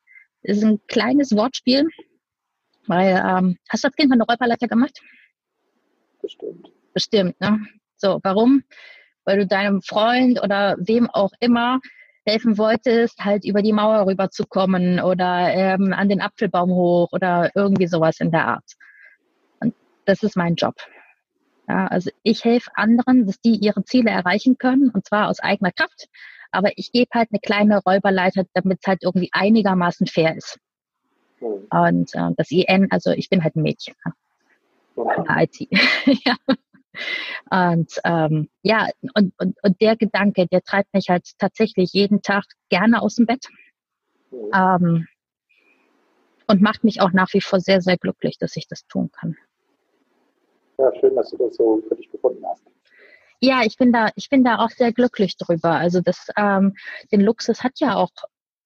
Das 0.43 0.57
ist 0.57 0.64
ein 0.64 0.80
kleines 0.88 1.36
Wortspiel, 1.36 1.88
weil 2.92 3.16
ähm, 3.16 3.58
hast 3.70 3.86
du 3.86 3.88
als 3.88 3.96
Kind 3.96 4.10
mal 4.10 4.16
eine 4.16 4.26
Räuberleiter 4.26 4.68
gemacht? 4.68 5.00
Bestimmt. 6.22 6.70
Bestimmt, 6.94 7.39
ne? 7.39 7.66
So, 7.96 8.20
warum? 8.22 8.64
Weil 9.24 9.38
du 9.38 9.48
deinem 9.48 9.82
Freund 9.82 10.44
oder 10.44 10.76
wem 10.78 11.10
auch 11.10 11.32
immer 11.39 11.80
helfen 12.26 12.58
wolltest, 12.58 13.24
halt 13.24 13.46
über 13.46 13.62
die 13.62 13.72
Mauer 13.72 14.08
rüberzukommen 14.08 15.00
oder 15.00 15.54
ähm, 15.54 15.94
an 15.94 16.10
den 16.10 16.20
Apfelbaum 16.20 16.72
hoch 16.72 17.08
oder 17.14 17.50
irgendwie 17.56 17.88
sowas 17.88 18.20
in 18.20 18.30
der 18.30 18.46
Art. 18.46 18.66
Und 19.62 19.74
das 20.04 20.22
ist 20.22 20.36
mein 20.36 20.56
Job. 20.56 20.76
Ja, 21.70 21.88
also 21.88 22.12
ich 22.24 22.44
helfe 22.44 22.72
anderen, 22.76 23.26
dass 23.26 23.39
die 23.39 23.56
ihre 23.56 23.86
Ziele 23.86 24.12
erreichen 24.12 24.58
können 24.58 24.89
und 24.89 25.08
zwar 25.08 25.30
aus 25.30 25.39
eigener 25.39 25.72
Kraft. 25.72 26.10
Aber 26.52 26.72
ich 26.76 26.92
gebe 26.92 27.10
halt 27.14 27.30
eine 27.32 27.39
kleine 27.39 27.82
Räuberleiter, 27.84 28.44
damit 28.54 28.80
es 28.82 28.88
halt 28.88 29.04
irgendwie 29.04 29.30
einigermaßen 29.32 30.08
fair 30.08 30.36
ist. 30.36 30.60
Mhm. 31.42 31.68
Und 31.70 32.16
äh, 32.16 32.32
das 32.38 32.52
IN, 32.52 32.88
also 32.92 33.12
ich 33.12 33.30
bin 33.30 33.44
halt 33.44 33.56
ein 33.56 33.64
Mädchen. 33.64 33.96
Ja. 34.96 35.42
IT. 35.42 35.60
ja. 36.26 36.36
Und 37.50 38.00
ähm, 38.04 38.50
ja, 38.64 38.88
und, 39.16 39.34
und, 39.39 39.58
und 39.64 39.82
der 39.82 39.96
Gedanke, 39.96 40.48
der 40.48 40.62
treibt 40.62 40.94
mich 40.94 41.10
halt 41.10 41.30
tatsächlich 41.38 41.92
jeden 41.94 42.22
Tag 42.22 42.44
gerne 42.70 43.02
aus 43.02 43.16
dem 43.16 43.26
Bett. 43.26 43.48
Mhm. 44.32 44.52
Ähm, 44.54 45.08
und 46.48 46.62
macht 46.62 46.84
mich 46.84 47.02
auch 47.02 47.12
nach 47.12 47.34
wie 47.34 47.42
vor 47.42 47.60
sehr, 47.60 47.82
sehr 47.82 47.98
glücklich, 47.98 48.38
dass 48.38 48.58
ich 48.58 48.68
das 48.68 48.86
tun 48.88 49.10
kann. 49.12 49.38
Ja, 50.78 50.92
schön, 51.00 51.16
dass 51.16 51.30
du 51.30 51.38
das 51.38 51.56
so 51.56 51.82
für 51.88 51.96
dich 51.96 52.12
gefunden 52.12 52.44
hast. 52.46 52.64
Ja, 53.39 53.62
ich 53.64 53.78
bin 53.78 53.92
da, 53.92 54.10
ich 54.16 54.30
bin 54.30 54.44
da 54.44 54.60
auch 54.60 54.70
sehr 54.70 54.92
glücklich 54.92 55.38
drüber. 55.38 55.72
Also 55.72 56.02
das, 56.02 56.28
ähm, 56.38 56.76
den 57.12 57.22
Luxus 57.22 57.64
hat 57.64 57.80
ja 57.80 57.96
auch 57.96 58.12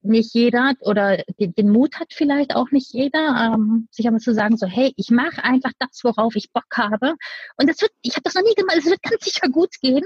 nicht 0.08 0.34
jeder 0.34 0.74
oder 0.82 1.24
den, 1.39 1.53
den 1.56 1.70
Mut 1.70 1.99
hat 1.99 2.14
vielleicht 2.14 2.56
auch 2.56 2.72
nicht 2.72 2.93
jeder, 2.93 3.53
ähm, 3.53 3.88
sich 3.91 4.06
einmal 4.08 4.22
zu 4.22 4.34
sagen, 4.34 4.58
so, 4.58 4.68
hey, 4.68 4.93
ich 4.97 5.10
mache 5.10 5.43
einfach 5.43 5.72
das, 5.80 6.03
worauf 6.03 6.36
ich 6.36 6.51
Bock 6.51 6.66
habe. 6.76 7.16
Und 7.58 7.70
das 7.70 7.82
wird, 7.82 7.91
ich 8.01 8.14
habe 8.14 8.24
das 8.24 8.36
noch 8.36 8.43
nie 8.43 8.56
gemacht, 8.56 8.78
es 8.78 8.86
wird 8.86 9.01
ganz 9.01 9.24
sicher 9.24 9.49
gut 9.49 9.76
gehen. 9.82 10.06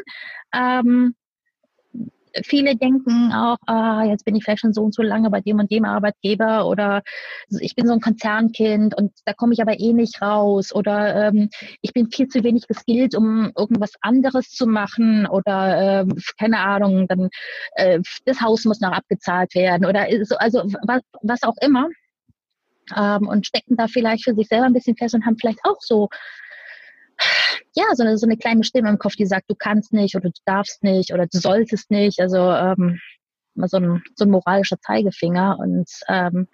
Ähm, 0.53 1.15
viele 2.43 2.75
denken 2.75 3.31
auch, 3.33 3.57
ah, 3.65 4.03
jetzt 4.03 4.25
bin 4.25 4.35
ich 4.35 4.43
vielleicht 4.43 4.61
schon 4.61 4.73
so 4.73 4.83
und 4.83 4.93
so 4.93 5.01
lange 5.01 5.29
bei 5.29 5.41
dem 5.41 5.59
und 5.59 5.71
dem 5.71 5.85
Arbeitgeber 5.85 6.67
oder 6.67 7.01
ich 7.59 7.75
bin 7.75 7.87
so 7.87 7.93
ein 7.93 8.01
Konzernkind 8.01 8.95
und 8.95 9.11
da 9.25 9.33
komme 9.33 9.53
ich 9.53 9.61
aber 9.61 9.79
eh 9.79 9.93
nicht 9.93 10.21
raus 10.21 10.73
oder 10.73 11.27
ähm, 11.27 11.49
ich 11.81 11.93
bin 11.93 12.09
viel 12.11 12.27
zu 12.27 12.43
wenig 12.43 12.67
geskillt, 12.67 13.15
um 13.15 13.51
irgendwas 13.57 13.93
anderes 14.01 14.51
zu 14.51 14.67
machen 14.67 15.27
oder 15.27 16.01
ähm, 16.01 16.15
keine 16.37 16.59
Ahnung, 16.59 17.07
dann 17.07 17.29
äh, 17.73 17.99
das 18.25 18.41
Haus 18.41 18.65
muss 18.65 18.79
noch 18.79 18.91
abgezahlt 18.91 19.55
werden 19.55 19.85
oder 19.85 20.07
so, 20.23 20.35
also 20.37 20.63
was, 20.85 21.01
was 21.21 21.43
auch 21.43 21.55
immer 21.61 21.87
ähm, 22.95 23.27
und 23.27 23.45
stecken 23.45 23.75
da 23.77 23.87
vielleicht 23.87 24.23
für 24.23 24.35
sich 24.35 24.47
selber 24.47 24.65
ein 24.65 24.73
bisschen 24.73 24.95
fest 24.95 25.15
und 25.15 25.25
haben 25.25 25.37
vielleicht 25.37 25.59
auch 25.63 25.77
so 25.79 26.09
ja, 27.79 27.95
so 27.95 28.03
eine, 28.03 28.17
so 28.17 28.27
eine 28.27 28.37
kleine 28.37 28.63
Stimme 28.63 28.89
im 28.89 28.99
Kopf, 28.99 29.15
die 29.15 29.25
sagt, 29.25 29.49
du 29.49 29.55
kannst 29.55 29.93
nicht 29.93 30.15
oder 30.15 30.29
du 30.29 30.41
darfst 30.45 30.83
nicht 30.83 31.13
oder 31.13 31.27
du 31.27 31.37
solltest 31.37 31.89
nicht. 31.91 32.19
Also 32.19 32.37
ähm, 32.37 32.99
so 33.55 33.77
ein, 33.77 34.03
so 34.15 34.25
ein 34.25 34.31
moralischer 34.31 34.79
Zeigefinger. 34.79 35.57
Und 35.59 35.89
ähm, 36.07 36.47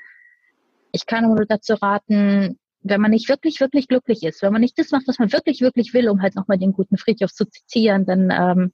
ich 0.92 1.06
kann 1.06 1.28
nur 1.28 1.46
dazu 1.46 1.74
raten, 1.74 2.60
wenn 2.82 3.02
man 3.02 3.12
nicht 3.12 3.28
wirklich, 3.30 3.60
wirklich 3.60 3.88
glücklich 3.88 4.24
ist, 4.24 4.44
wenn 4.44 4.54
man 4.54 4.62
nicht 4.62 4.78
das 4.78 4.92
macht, 4.92 5.08
was 5.08 5.18
man 5.18 5.32
wirklich, 5.32 5.62
wirklich 5.62 5.94
will, 5.94 6.10
um 6.10 6.22
halt 6.22 6.36
nochmal 6.36 6.60
den 6.60 6.74
guten 6.74 6.98
Friedhof 6.98 7.34
zu 7.34 7.46
zitieren, 7.46 8.06
dann 8.06 8.30
ähm, 8.32 8.74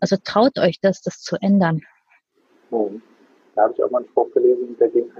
also 0.00 0.16
traut 0.22 0.58
euch 0.58 0.80
das, 0.80 1.02
das 1.02 1.20
zu 1.20 1.36
ändern. 1.40 1.80
Oh. 2.70 2.90
Da 3.54 3.62
habe 3.62 3.74
ich 3.74 3.82
auch 3.82 3.90
mal 3.90 3.98
einen 3.98 4.08
Spruch 4.08 4.32
gelesen, 4.34 4.76
der 4.78 4.88
ging 4.88 5.10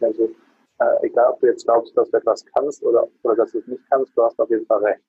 also, 0.00 0.24
äh, 0.78 1.06
egal 1.06 1.32
ob 1.32 1.40
du 1.40 1.46
jetzt 1.46 1.64
glaubst, 1.64 1.96
dass 1.96 2.10
du 2.10 2.16
etwas 2.18 2.44
kannst 2.54 2.82
oder, 2.82 3.08
oder 3.22 3.36
dass 3.36 3.52
du 3.52 3.58
es 3.58 3.66
nicht 3.66 3.82
kannst, 3.90 4.16
du 4.16 4.22
hast 4.22 4.38
auf 4.38 4.50
jeden 4.50 4.66
Fall 4.66 4.84
recht. 4.84 5.02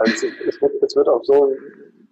Also 0.00 0.26
es, 0.48 0.60
wird, 0.60 0.82
es 0.82 0.96
wird 0.96 1.08
auch 1.08 1.22
so 1.24 1.54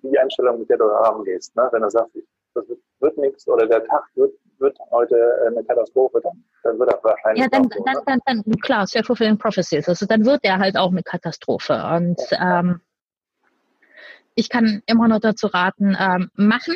die 0.03 0.19
Einstellung, 0.19 0.61
mit 0.61 0.69
der 0.69 0.77
du 0.77 0.85
herangehst. 0.85 1.57
Ne? 1.57 1.69
Wenn 1.73 1.83
du 1.83 1.91
sagst, 1.91 2.15
das 2.55 2.69
wird, 2.69 2.81
wird 3.01 3.19
nichts 3.19 3.49
oder 3.49 3.67
der 3.67 3.85
Tag 3.85 4.05
wird, 4.15 4.35
wird 4.59 4.77
heute 4.91 5.17
eine 5.47 5.65
Katastrophe, 5.65 6.21
dann, 6.23 6.45
dann 6.65 6.79
wird 6.79 6.93
er 6.93 7.03
wahrscheinlich. 7.03 7.43
Ja, 7.43 7.49
dann, 7.51 7.65
so, 7.65 7.83
dann, 7.85 7.95
ne? 7.95 8.03
dann, 8.07 8.21
dann, 8.27 8.43
dann, 8.45 8.61
klar, 8.61 8.87
self-fulfilling 8.87 9.39
prophecies. 9.39 9.89
Also 9.89 10.07
dann 10.07 10.27
wird 10.27 10.41
er 10.43 10.59
halt 10.59 10.77
auch 10.77 10.91
eine 10.91 11.03
Katastrophe. 11.03 11.75
Und 11.97 12.21
ja. 12.31 12.61
ähm, 12.61 12.81
ich 14.35 14.51
kann 14.51 14.83
immer 14.87 15.09
nur 15.09 15.21
dazu 15.21 15.47
raten, 15.47 15.97
ähm, 15.99 16.31
machen 16.35 16.75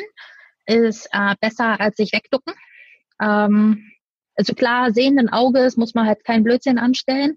ist 0.65 1.09
äh, 1.11 1.35
besser 1.39 1.79
als 1.79 1.97
sich 1.97 2.13
wegducken. 2.13 2.53
Ähm, 3.21 3.91
also 4.35 4.53
klar, 4.53 4.91
sehenden 4.91 5.29
Auges 5.29 5.77
muss 5.77 5.93
man 5.93 6.07
halt 6.07 6.23
keinen 6.23 6.43
Blödsinn 6.43 6.79
anstellen, 6.79 7.35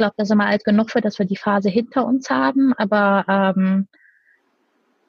glaube, 0.00 0.14
da 0.16 0.24
sind 0.24 0.38
wir 0.38 0.46
alt 0.46 0.64
genug 0.64 0.90
für, 0.90 1.02
dass 1.02 1.18
wir 1.18 1.26
die 1.26 1.36
Phase 1.36 1.68
hinter 1.68 2.06
uns 2.06 2.30
haben. 2.30 2.72
Aber 2.78 3.24
ähm, 3.28 3.86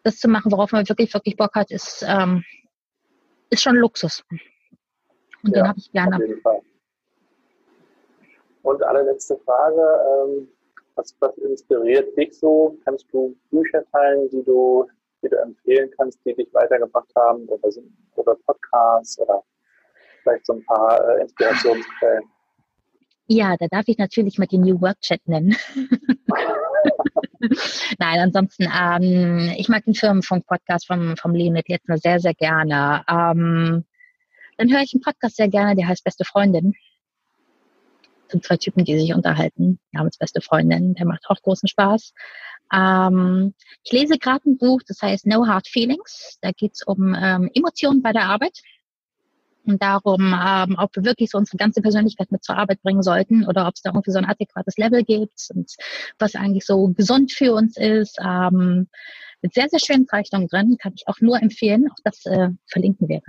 das 0.04 0.18
zu 0.18 0.28
machen, 0.28 0.52
worauf 0.52 0.74
man 0.74 0.88
wirklich, 0.88 1.14
wirklich 1.14 1.38
Bock 1.38 1.56
hat, 1.56 1.72
ist, 1.72 2.06
ähm, 2.06 2.44
ist 3.50 3.64
schon 3.64 3.78
Luxus. 3.78 4.24
Und 5.44 5.56
ja, 5.56 5.62
den 5.62 5.68
habe 5.70 5.80
ich 5.80 5.92
gerne. 5.92 6.20
Und 8.64 8.84
allerletzte 8.84 9.38
Frage, 9.46 9.82
ähm, 9.82 10.48
was, 10.96 11.16
was 11.20 11.38
inspiriert 11.38 12.16
dich 12.18 12.38
so? 12.38 12.78
Kannst 12.84 13.06
du 13.14 13.36
Bücher 13.50 13.84
teilen, 13.92 14.30
die 14.30 14.44
du, 14.44 14.88
die 15.24 15.30
du 15.30 15.38
empfehlen 15.38 15.89
kannst, 15.98 16.20
die 16.26 16.36
dich 16.36 16.54
weitergebracht 16.54 17.12
haben 17.16 17.48
oder, 17.48 17.70
oder 18.16 18.36
Podcasts 18.46 19.18
oder 19.20 19.42
vielleicht 20.22 20.46
so 20.46 20.54
ein 20.54 20.66
paar 20.66 21.00
äh, 21.10 21.22
Inspirationsquellen? 21.22 22.24
Ja, 23.34 23.56
da 23.58 23.68
darf 23.68 23.88
ich 23.88 23.98
natürlich 23.98 24.38
mal 24.38 24.46
den 24.46 24.60
New 24.60 24.82
Work 24.82 25.00
Chat 25.00 25.26
nennen. 25.26 25.56
Nein, 27.98 28.20
ansonsten, 28.20 28.68
ähm, 28.78 29.54
ich 29.58 29.70
mag 29.70 29.86
den 29.86 29.94
Firmenfunk-Podcast 29.94 30.86
vom, 30.86 31.16
vom 31.16 31.34
Leonid 31.34 31.70
Letzner 31.70 31.98
sehr, 31.98 32.20
sehr 32.20 32.34
gerne. 32.34 33.06
Ähm, 33.08 33.86
dann 34.58 34.70
höre 34.70 34.82
ich 34.82 34.94
einen 34.94 35.02
Podcast 35.02 35.38
sehr 35.38 35.48
gerne, 35.48 35.78
der 35.78 35.88
heißt 35.88 36.04
Beste 36.04 36.26
Freundin. 36.26 36.74
Sind 38.28 38.44
zwei 38.44 38.58
Typen, 38.58 38.84
die 38.84 39.00
sich 39.00 39.14
unterhalten. 39.14 39.80
Namens 39.94 40.18
Beste 40.18 40.42
Freundin, 40.42 40.94
der 40.96 41.06
macht 41.06 41.26
auch 41.30 41.42
großen 41.42 41.70
Spaß. 41.70 42.14
Ähm, 42.74 43.54
ich 43.86 43.94
lese 43.94 44.18
gerade 44.18 44.50
ein 44.50 44.58
Buch, 44.58 44.82
das 44.86 45.02
heißt 45.02 45.26
No 45.26 45.48
Hard 45.48 45.70
Feelings. 45.70 46.38
Da 46.42 46.52
geht 46.52 46.74
es 46.74 46.84
um 46.84 47.16
ähm, 47.18 47.50
Emotionen 47.54 48.02
bei 48.02 48.12
der 48.12 48.26
Arbeit 48.26 48.60
und 49.66 49.82
darum, 49.82 50.34
ähm, 50.34 50.76
ob 50.78 50.95
wir 50.95 51.05
wirklich 51.05 51.30
so 51.30 51.38
unsere 51.38 51.57
ganze 51.57 51.82
Persönlichkeit 51.82 52.32
mit 52.32 52.43
zur 52.43 52.57
Arbeit 52.57 52.82
bringen 52.82 53.03
sollten 53.03 53.47
oder 53.47 53.68
ob 53.68 53.76
es 53.76 53.82
da 53.82 53.91
irgendwie 53.91 54.12
so 54.12 54.18
ein 54.18 54.26
adäquates 54.26 54.78
Level 54.78 55.03
gibt 55.03 55.47
und 55.53 55.72
was 56.20 56.36
eigentlich 56.36 56.66
so 56.66 56.89
gesund 56.89 57.32
für 57.32 57.53
uns 57.53 57.78
ist. 57.78 58.18
Ähm, 58.20 58.88
mit 59.41 59.53
sehr, 59.53 59.68
sehr 59.70 59.80
schönen 59.80 60.07
Zeichnungen 60.07 60.47
drin, 60.47 60.78
kann 60.80 60.93
ich 60.95 61.07
auch 61.07 61.20
nur 61.20 61.41
empfehlen. 61.41 61.89
Auch 61.89 61.99
das 62.03 62.26
äh, 62.26 62.49
verlinken 62.68 63.07
wir 63.09 63.22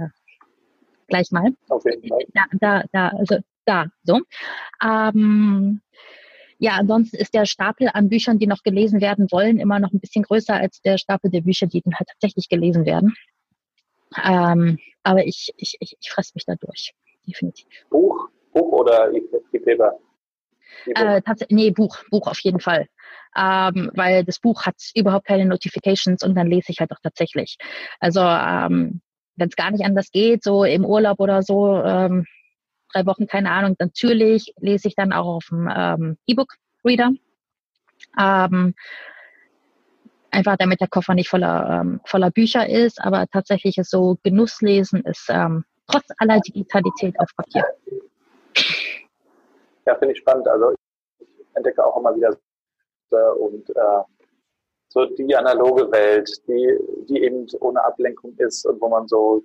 gleich 1.09 1.31
mal. 1.31 1.53
Auf 1.69 1.85
jeden 1.85 2.07
Fall. 2.09 2.25
Da, 2.35 2.45
da, 2.61 2.85
da, 2.93 3.09
also 3.09 3.39
da, 3.65 3.87
so. 4.03 4.21
Ähm, 4.83 5.81
ja, 6.59 6.73
ansonsten 6.73 7.17
ist 7.17 7.35
der 7.35 7.45
Stapel 7.45 7.89
an 7.93 8.09
Büchern, 8.09 8.39
die 8.39 8.47
noch 8.47 8.63
gelesen 8.63 9.01
werden 9.01 9.27
wollen, 9.31 9.59
immer 9.59 9.81
noch 9.81 9.93
ein 9.93 10.01
bisschen 10.01 10.23
größer 10.23 10.55
als 10.55 10.81
der 10.83 10.97
Stapel 10.97 11.31
der 11.31 11.41
Bücher, 11.41 11.67
die 11.67 11.83
dann 11.83 11.95
halt 11.95 12.09
tatsächlich 12.09 12.49
gelesen 12.49 12.87
werden. 12.87 13.15
Ähm, 14.23 14.79
aber 15.03 15.27
ich, 15.27 15.53
ich, 15.57 15.77
ich, 15.81 15.97
ich 16.01 16.11
fresse 16.11 16.33
mich 16.35 16.45
da 16.45 16.55
durch, 16.55 16.95
definitiv. 17.27 17.67
Buch, 17.91 18.29
Buch 18.53 18.73
oder 18.73 19.13
E-Paper? 19.13 19.99
Äh, 20.87 21.21
nee, 21.51 21.71
Buch, 21.71 21.99
Buch 22.11 22.27
auf 22.27 22.41
jeden 22.41 22.61
Fall. 22.61 22.89
Ähm, 23.37 23.91
weil 23.95 24.25
das 24.25 24.39
Buch 24.39 24.67
hat 24.67 24.77
überhaupt 24.95 25.27
keine 25.27 25.47
Notifications 25.47 26.23
und 26.23 26.35
dann 26.35 26.49
lese 26.49 26.71
ich 26.71 26.81
halt 26.81 26.93
auch 26.93 27.01
tatsächlich. 27.03 27.57
Also 27.99 28.21
ähm, 28.21 29.01
wenn 29.37 29.49
es 29.49 29.57
gar 29.57 29.71
nicht 29.71 29.85
anders 29.85 30.11
geht, 30.11 30.43
so 30.43 30.65
im 30.65 30.85
Urlaub 30.85 31.19
oder 31.21 31.43
so, 31.43 31.77
ähm, 31.83 32.27
drei 32.93 33.07
Wochen, 33.07 33.27
keine 33.27 33.51
Ahnung, 33.51 33.77
natürlich 33.79 34.53
lese 34.59 34.89
ich 34.89 34.95
dann 34.95 35.13
auch 35.13 35.37
auf 35.37 35.47
dem 35.51 35.71
ähm, 35.75 36.19
E-Book-Reader. 36.27 37.13
Ähm, 38.19 38.75
einfach 40.33 40.57
damit 40.59 40.81
der 40.81 40.89
Koffer 40.89 41.15
nicht 41.15 41.29
voller, 41.29 41.81
ähm, 41.81 42.01
voller 42.05 42.31
Bücher 42.31 42.69
ist, 42.69 43.01
aber 43.01 43.27
tatsächlich 43.33 43.79
ist 43.79 43.91
so 43.91 44.19
Genusslesen 44.23 45.03
ist 45.03 45.27
ähm, 45.29 45.65
trotz 45.91 46.05
aller 46.19 46.41
Digitalität 46.41 47.19
auf 47.19 47.31
Papier. 47.37 47.65
Ja, 49.87 49.95
finde 49.97 50.15
ich 50.15 50.19
spannend. 50.21 50.49
Also 50.49 50.73
ich 50.73 51.29
entdecke 51.55 51.85
auch 51.85 51.99
immer 51.99 52.15
wieder 52.15 52.37
und 53.39 53.69
äh, 53.71 54.03
so 54.89 55.05
die 55.05 55.37
analoge 55.37 55.91
Welt, 55.91 56.31
die, 56.49 56.79
die 57.09 57.23
eben 57.23 57.47
ohne 57.61 57.83
Ablenkung 57.85 58.35
ist 58.39 58.65
und 58.67 58.81
wo 58.81 58.89
man 58.89 59.07
so 59.07 59.43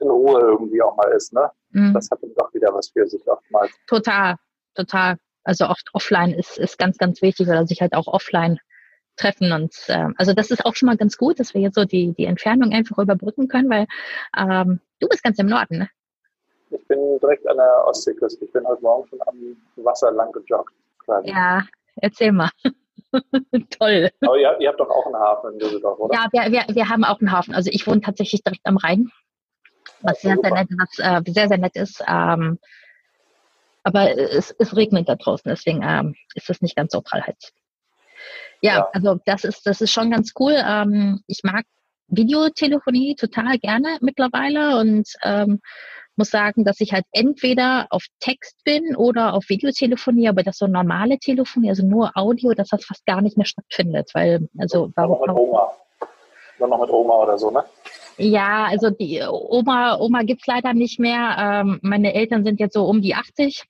in 0.00 0.08
Ruhe 0.08 0.40
irgendwie 0.40 0.80
auch 0.82 0.96
mal 0.96 1.10
ist, 1.12 1.32
ne? 1.32 1.50
Mhm. 1.70 1.92
Das 1.94 2.10
hat 2.10 2.22
dann 2.22 2.34
doch 2.36 2.52
wieder 2.54 2.72
was 2.72 2.88
für 2.90 3.06
sich 3.06 3.26
oftmals. 3.26 3.70
Total, 3.86 4.36
total. 4.74 5.16
Also 5.44 5.66
oft 5.66 5.88
offline 5.92 6.32
ist, 6.32 6.58
ist 6.58 6.78
ganz, 6.78 6.98
ganz 6.98 7.22
wichtig 7.22 7.48
oder 7.48 7.66
sich 7.66 7.80
halt 7.80 7.94
auch 7.94 8.06
offline 8.06 8.58
treffen. 9.18 9.52
Und 9.52 9.74
äh, 9.88 10.08
also 10.16 10.32
das 10.32 10.50
ist 10.50 10.64
auch 10.64 10.74
schon 10.74 10.86
mal 10.86 10.96
ganz 10.96 11.16
gut, 11.16 11.38
dass 11.40 11.54
wir 11.54 11.60
jetzt 11.60 11.74
so 11.74 11.84
die, 11.84 12.12
die 12.14 12.24
Entfernung 12.24 12.72
einfach 12.72 12.98
überbrücken 12.98 13.48
können, 13.48 13.70
weil 13.70 13.86
ähm, 14.36 14.80
du 15.00 15.08
bist 15.08 15.22
ganz 15.22 15.38
im 15.38 15.46
Norden, 15.46 15.78
ne? 15.78 15.88
Ich 16.70 16.86
bin 16.86 17.18
direkt 17.20 17.46
an 17.48 17.56
der 17.56 17.84
Ostseeküste. 17.86 18.44
Ich 18.44 18.52
bin 18.52 18.66
heute 18.66 18.82
Morgen 18.82 19.08
schon 19.08 19.20
am 19.26 19.84
Wasser 19.84 20.12
lang 20.12 20.32
gejoggt. 20.32 20.74
Quasi. 20.98 21.30
Ja, 21.30 21.62
erzähl 21.96 22.32
mal. 22.32 22.50
Toll. 23.78 24.10
Aber 24.20 24.36
ihr, 24.36 24.56
ihr, 24.60 24.68
habt 24.68 24.80
doch 24.80 24.90
auch 24.90 25.06
einen 25.06 25.16
Hafen 25.16 25.52
in 25.54 25.58
Düsseldorf, 25.60 25.98
oder? 25.98 26.14
Ja, 26.14 26.26
wir, 26.30 26.52
wir, 26.52 26.74
wir 26.74 26.88
haben 26.88 27.04
auch 27.04 27.20
einen 27.20 27.32
Hafen. 27.32 27.54
Also 27.54 27.70
ich 27.72 27.86
wohne 27.86 28.02
tatsächlich 28.02 28.42
direkt 28.42 28.66
am 28.66 28.76
Rhein. 28.76 29.10
Was 30.02 30.20
sehr, 30.20 30.36
sehr 30.36 30.52
nett, 30.52 30.68
was, 30.78 30.98
äh, 30.98 31.32
sehr, 31.32 31.48
sehr 31.48 31.58
nett 31.58 31.74
ist. 31.74 32.04
Ähm, 32.06 32.58
aber 33.82 34.10
es, 34.10 34.54
es 34.58 34.76
regnet 34.76 35.08
da 35.08 35.14
draußen, 35.14 35.48
deswegen 35.48 35.82
ähm, 35.82 36.14
ist 36.34 36.50
es 36.50 36.60
nicht 36.60 36.76
ganz 36.76 36.92
so 36.92 37.00
prall 37.00 37.22
heiß. 37.22 37.54
Ja, 38.60 38.76
ja, 38.76 38.88
also 38.92 39.18
das 39.24 39.44
ist, 39.44 39.66
das 39.66 39.80
ist 39.80 39.92
schon 39.92 40.10
ganz 40.10 40.32
cool. 40.38 40.54
Ähm, 40.56 41.20
ich 41.26 41.40
mag 41.44 41.64
Videotelefonie 42.08 43.14
total 43.14 43.58
gerne 43.58 43.98
mittlerweile 44.00 44.78
und 44.78 45.08
ähm, 45.22 45.60
muss 46.16 46.30
sagen, 46.30 46.64
dass 46.64 46.80
ich 46.80 46.92
halt 46.92 47.04
entweder 47.12 47.86
auf 47.90 48.04
Text 48.18 48.62
bin 48.64 48.96
oder 48.96 49.34
auf 49.34 49.48
Videotelefonie, 49.48 50.28
aber 50.28 50.42
das 50.42 50.58
so 50.58 50.66
normale 50.66 51.18
Telefonie, 51.18 51.70
also 51.70 51.86
nur 51.86 52.10
Audio, 52.16 52.54
dass 52.54 52.68
das 52.68 52.84
fast 52.84 53.06
gar 53.06 53.22
nicht 53.22 53.36
mehr 53.36 53.46
stattfindet, 53.46 54.10
weil 54.14 54.48
also 54.58 54.90
warum? 54.96 55.20
Noch 55.20 55.26
mit 55.28 55.36
Oma. 55.36 55.70
Dann 56.58 56.70
noch 56.70 56.80
mit 56.80 56.90
Oma 56.90 57.14
oder 57.22 57.38
so, 57.38 57.52
ne? 57.52 57.64
Ja, 58.16 58.64
also 58.64 58.90
die 58.90 59.22
Oma, 59.22 59.96
Oma 60.00 60.22
gibt's 60.22 60.46
leider 60.48 60.74
nicht 60.74 60.98
mehr. 60.98 61.36
Ähm, 61.38 61.78
meine 61.82 62.14
Eltern 62.14 62.44
sind 62.44 62.58
jetzt 62.58 62.74
so 62.74 62.84
um 62.84 63.00
die 63.00 63.14
80 63.14 63.62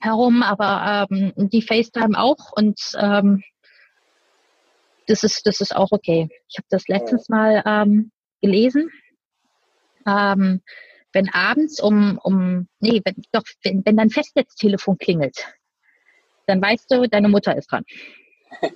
herum, 0.00 0.44
aber 0.44 1.08
ähm, 1.10 1.32
die 1.36 1.62
FaceTime 1.62 2.16
auch 2.16 2.52
und 2.52 2.78
ähm, 2.96 3.42
das 5.08 5.24
ist, 5.24 5.46
das 5.46 5.60
ist 5.60 5.74
auch 5.74 5.90
okay. 5.90 6.28
Ich 6.48 6.58
habe 6.58 6.66
das 6.70 6.86
letztens 6.88 7.28
mal 7.28 7.62
ähm, 7.66 8.12
gelesen. 8.40 8.90
Ähm, 10.06 10.62
wenn 11.12 11.28
abends 11.30 11.80
um, 11.80 12.18
um 12.22 12.68
nee, 12.80 13.00
wenn, 13.04 13.16
doch, 13.32 13.42
wenn, 13.62 13.82
wenn 13.84 13.96
dein 13.96 14.10
Festnetztelefon 14.10 14.98
klingelt, 14.98 15.46
dann 16.46 16.62
weißt 16.62 16.90
du, 16.90 17.08
deine 17.08 17.28
Mutter 17.28 17.56
ist 17.56 17.70
dran. 17.70 17.84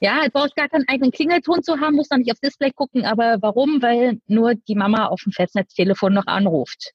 ja, 0.00 0.24
du 0.24 0.30
brauchst 0.30 0.56
gar 0.56 0.68
keinen 0.68 0.88
eigenen 0.88 1.10
Klingelton 1.10 1.62
zu 1.62 1.80
haben, 1.80 1.96
musst 1.96 2.12
dann 2.12 2.20
nicht 2.20 2.30
aufs 2.30 2.40
Display 2.40 2.70
gucken, 2.70 3.04
aber 3.04 3.38
warum? 3.40 3.82
Weil 3.82 4.20
nur 4.26 4.54
die 4.54 4.74
Mama 4.74 5.06
auf 5.06 5.22
dem 5.22 5.32
Festnetztelefon 5.32 6.12
noch 6.12 6.26
anruft. 6.26 6.92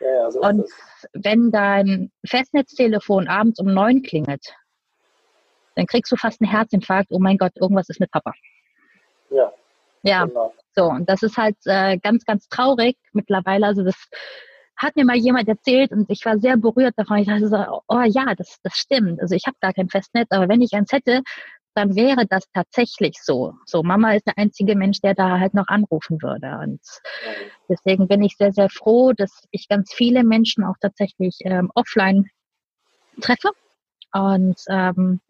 Ja, 0.00 0.30
so 0.30 0.40
Und 0.40 0.64
wenn 1.12 1.50
dein 1.50 2.10
Festnetztelefon 2.26 3.28
abends 3.28 3.60
um 3.60 3.72
neun 3.72 4.02
klingelt, 4.02 4.54
dann 5.74 5.86
kriegst 5.86 6.12
du 6.12 6.16
fast 6.16 6.40
einen 6.40 6.50
Herzinfarkt, 6.50 7.10
oh 7.10 7.18
mein 7.18 7.38
Gott, 7.38 7.52
irgendwas 7.56 7.88
ist 7.88 8.00
mit 8.00 8.10
Papa. 8.10 8.32
Ja. 9.30 9.52
Ja, 10.02 10.26
genau. 10.26 10.52
so, 10.74 10.84
und 10.84 11.08
das 11.08 11.22
ist 11.22 11.38
halt 11.38 11.56
äh, 11.64 11.96
ganz, 11.98 12.24
ganz 12.26 12.48
traurig 12.48 12.96
mittlerweile. 13.12 13.66
Also 13.66 13.82
das 13.82 13.96
hat 14.76 14.96
mir 14.96 15.04
mal 15.04 15.16
jemand 15.16 15.48
erzählt 15.48 15.92
und 15.92 16.10
ich 16.10 16.24
war 16.26 16.38
sehr 16.38 16.56
berührt 16.56 16.94
davon. 16.96 17.18
Ich 17.18 17.26
dachte 17.26 17.48
so, 17.48 17.82
oh 17.88 18.02
ja, 18.06 18.34
das, 18.34 18.58
das 18.62 18.74
stimmt. 18.74 19.20
Also 19.20 19.34
ich 19.34 19.46
habe 19.46 19.56
gar 19.60 19.72
kein 19.72 19.88
Festnetz, 19.88 20.28
aber 20.30 20.48
wenn 20.48 20.60
ich 20.60 20.72
eins 20.74 20.92
hätte, 20.92 21.22
dann 21.74 21.96
wäre 21.96 22.26
das 22.26 22.44
tatsächlich 22.52 23.16
so. 23.20 23.54
So, 23.66 23.82
Mama 23.82 24.12
ist 24.12 24.26
der 24.26 24.38
einzige 24.38 24.76
Mensch, 24.76 25.00
der 25.00 25.14
da 25.14 25.40
halt 25.40 25.54
noch 25.54 25.68
anrufen 25.68 26.22
würde. 26.22 26.58
Und 26.62 26.80
deswegen 27.68 28.06
bin 28.06 28.22
ich 28.22 28.36
sehr, 28.36 28.52
sehr 28.52 28.68
froh, 28.68 29.12
dass 29.12 29.46
ich 29.50 29.68
ganz 29.68 29.92
viele 29.92 30.22
Menschen 30.22 30.64
auch 30.64 30.76
tatsächlich 30.80 31.38
ähm, 31.40 31.70
offline 31.74 32.30
treffe. 33.20 33.50
Und 34.12 34.56
ähm, 34.68 35.20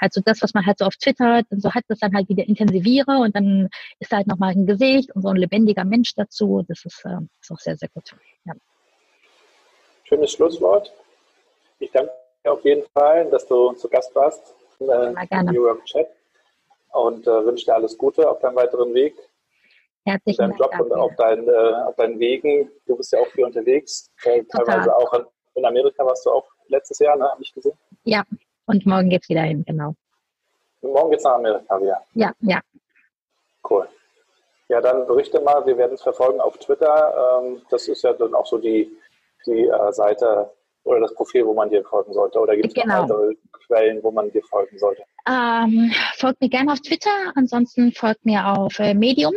halt 0.00 0.12
so 0.12 0.20
das, 0.24 0.42
was 0.42 0.54
man 0.54 0.66
halt 0.66 0.78
so 0.78 0.84
auf 0.84 0.96
Twitter 0.96 1.42
und 1.50 1.62
so 1.62 1.72
hat, 1.72 1.84
das 1.88 2.00
dann 2.00 2.14
halt 2.14 2.28
wieder 2.28 2.46
intensiviere 2.46 3.18
und 3.18 3.34
dann 3.34 3.68
ist 3.98 4.12
halt 4.12 4.26
nochmal 4.26 4.52
ein 4.52 4.66
Gesicht 4.66 5.14
und 5.14 5.22
so 5.22 5.28
ein 5.28 5.36
lebendiger 5.36 5.84
Mensch 5.84 6.14
dazu. 6.14 6.64
Das 6.68 6.84
ist, 6.84 7.04
äh, 7.04 7.18
ist 7.40 7.50
auch 7.50 7.58
sehr, 7.58 7.76
sehr 7.76 7.88
gut. 7.88 8.14
Ja. 8.44 8.54
Schönes 10.04 10.32
Schlusswort. 10.32 10.92
Ich 11.78 11.90
danke 11.90 12.12
dir 12.44 12.52
auf 12.52 12.64
jeden 12.64 12.84
Fall, 12.90 13.28
dass 13.30 13.46
du 13.46 13.72
zu 13.72 13.88
Gast 13.88 14.14
warst 14.14 14.54
in 14.78 14.88
äh, 14.88 15.42
New 15.42 15.64
York 15.64 15.84
Chat 15.84 16.08
und 16.92 17.26
äh, 17.26 17.44
wünsche 17.44 17.66
dir 17.66 17.74
alles 17.74 17.96
Gute 17.96 18.28
auf 18.28 18.38
deinem 18.40 18.56
weiteren 18.56 18.94
Weg. 18.94 19.14
Herzlichen 20.04 20.50
Dank. 20.50 20.58
Job 20.58 20.70
und 20.78 20.92
auf, 20.92 21.12
dein, 21.16 21.48
äh, 21.48 21.72
auf 21.84 21.96
deinen 21.96 22.18
Wegen. 22.20 22.70
Du 22.86 22.96
bist 22.96 23.12
ja 23.12 23.18
auch 23.18 23.26
viel 23.26 23.44
unterwegs. 23.44 24.08
Äh, 24.22 24.44
teilweise 24.44 24.96
auch 24.96 25.12
in 25.56 25.64
Amerika 25.64 26.04
warst 26.04 26.24
du 26.26 26.30
auch 26.30 26.46
letztes 26.68 27.00
Jahr, 27.00 27.16
ne? 27.16 27.28
Habe 27.28 27.42
ich 27.42 27.52
gesehen? 27.52 27.76
Ja, 28.04 28.22
und 28.66 28.86
morgen 28.86 29.10
geht's 29.10 29.28
wieder 29.28 29.42
hin, 29.42 29.64
genau. 29.66 29.94
Morgen 30.82 31.10
geht's 31.10 31.24
nach 31.24 31.34
Amerika 31.34 31.80
wieder? 31.80 32.00
Ja, 32.14 32.32
ja. 32.40 32.60
Cool. 33.68 33.88
Ja, 34.68 34.80
dann 34.80 35.06
berichte 35.06 35.40
mal, 35.40 35.64
wir 35.66 35.76
werden 35.78 35.94
es 35.94 36.02
verfolgen 36.02 36.40
auf 36.40 36.58
Twitter. 36.58 37.40
Ähm, 37.42 37.62
das 37.70 37.88
ist 37.88 38.02
ja 38.02 38.12
dann 38.12 38.34
auch 38.34 38.46
so 38.46 38.58
die, 38.58 38.90
die 39.46 39.66
äh, 39.66 39.92
Seite 39.92 40.50
oder 40.84 41.00
das 41.00 41.14
Profil, 41.14 41.46
wo 41.46 41.54
man 41.54 41.70
dir 41.70 41.84
folgen 41.84 42.12
sollte. 42.12 42.38
Oder 42.38 42.56
gibt 42.56 42.68
es 42.68 42.74
genau. 42.74 43.02
weitere 43.02 43.34
Quellen, 43.66 44.02
wo 44.02 44.10
man 44.10 44.30
dir 44.30 44.42
folgen 44.42 44.78
sollte? 44.78 45.02
Ähm, 45.28 45.92
folgt 46.14 46.40
mir 46.40 46.48
gerne 46.48 46.72
auf 46.72 46.80
Twitter, 46.80 47.10
ansonsten 47.34 47.92
folgt 47.92 48.24
mir 48.24 48.46
auf 48.46 48.78
äh, 48.78 48.94
Medium. 48.94 49.34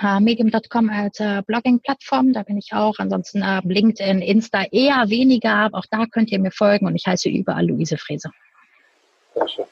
Äh, 0.00 0.20
Medium.com 0.20 0.90
als 0.90 1.20
äh, 1.20 1.42
Blogging-Plattform, 1.46 2.32
da 2.32 2.42
bin 2.42 2.56
ich 2.56 2.72
auch. 2.72 2.94
Ansonsten 2.98 3.42
äh, 3.42 3.60
LinkedIn, 3.64 4.20
Insta 4.20 4.64
eher 4.70 5.08
weniger, 5.08 5.54
aber 5.54 5.78
auch 5.78 5.86
da 5.90 6.06
könnt 6.06 6.30
ihr 6.32 6.38
mir 6.38 6.50
folgen 6.50 6.86
und 6.86 6.96
ich 6.96 7.06
heiße 7.06 7.28
überall 7.28 7.66
Luise 7.66 7.96
Frese. 7.98 8.30
Sehr 9.34 9.48
schön. 9.48 9.64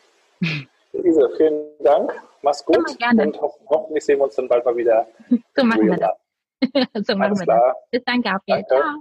Luise, 0.92 1.30
vielen 1.36 1.64
Dank. 1.82 2.12
Mach's 2.42 2.64
gut 2.64 2.76
Immer 2.76 2.96
gerne. 2.96 3.22
und 3.24 3.40
ho 3.40 3.52
hoffentlich 3.68 4.04
sehen 4.04 4.18
wir 4.18 4.24
uns 4.24 4.34
dann 4.34 4.48
bald 4.48 4.64
mal 4.64 4.76
wieder. 4.76 5.06
So 5.56 5.64
machen 5.64 5.86
wir 5.86 5.96
das. 5.96 6.16
so 7.06 7.14
machen 7.14 7.22
Alles 7.22 7.40
wir 7.40 7.44
klar. 7.44 7.74
das. 7.74 7.90
Bis 7.90 8.04
dann, 8.04 8.22
Gabriel. 8.22 8.42
Danke. 8.46 8.66
Ciao. 8.68 8.98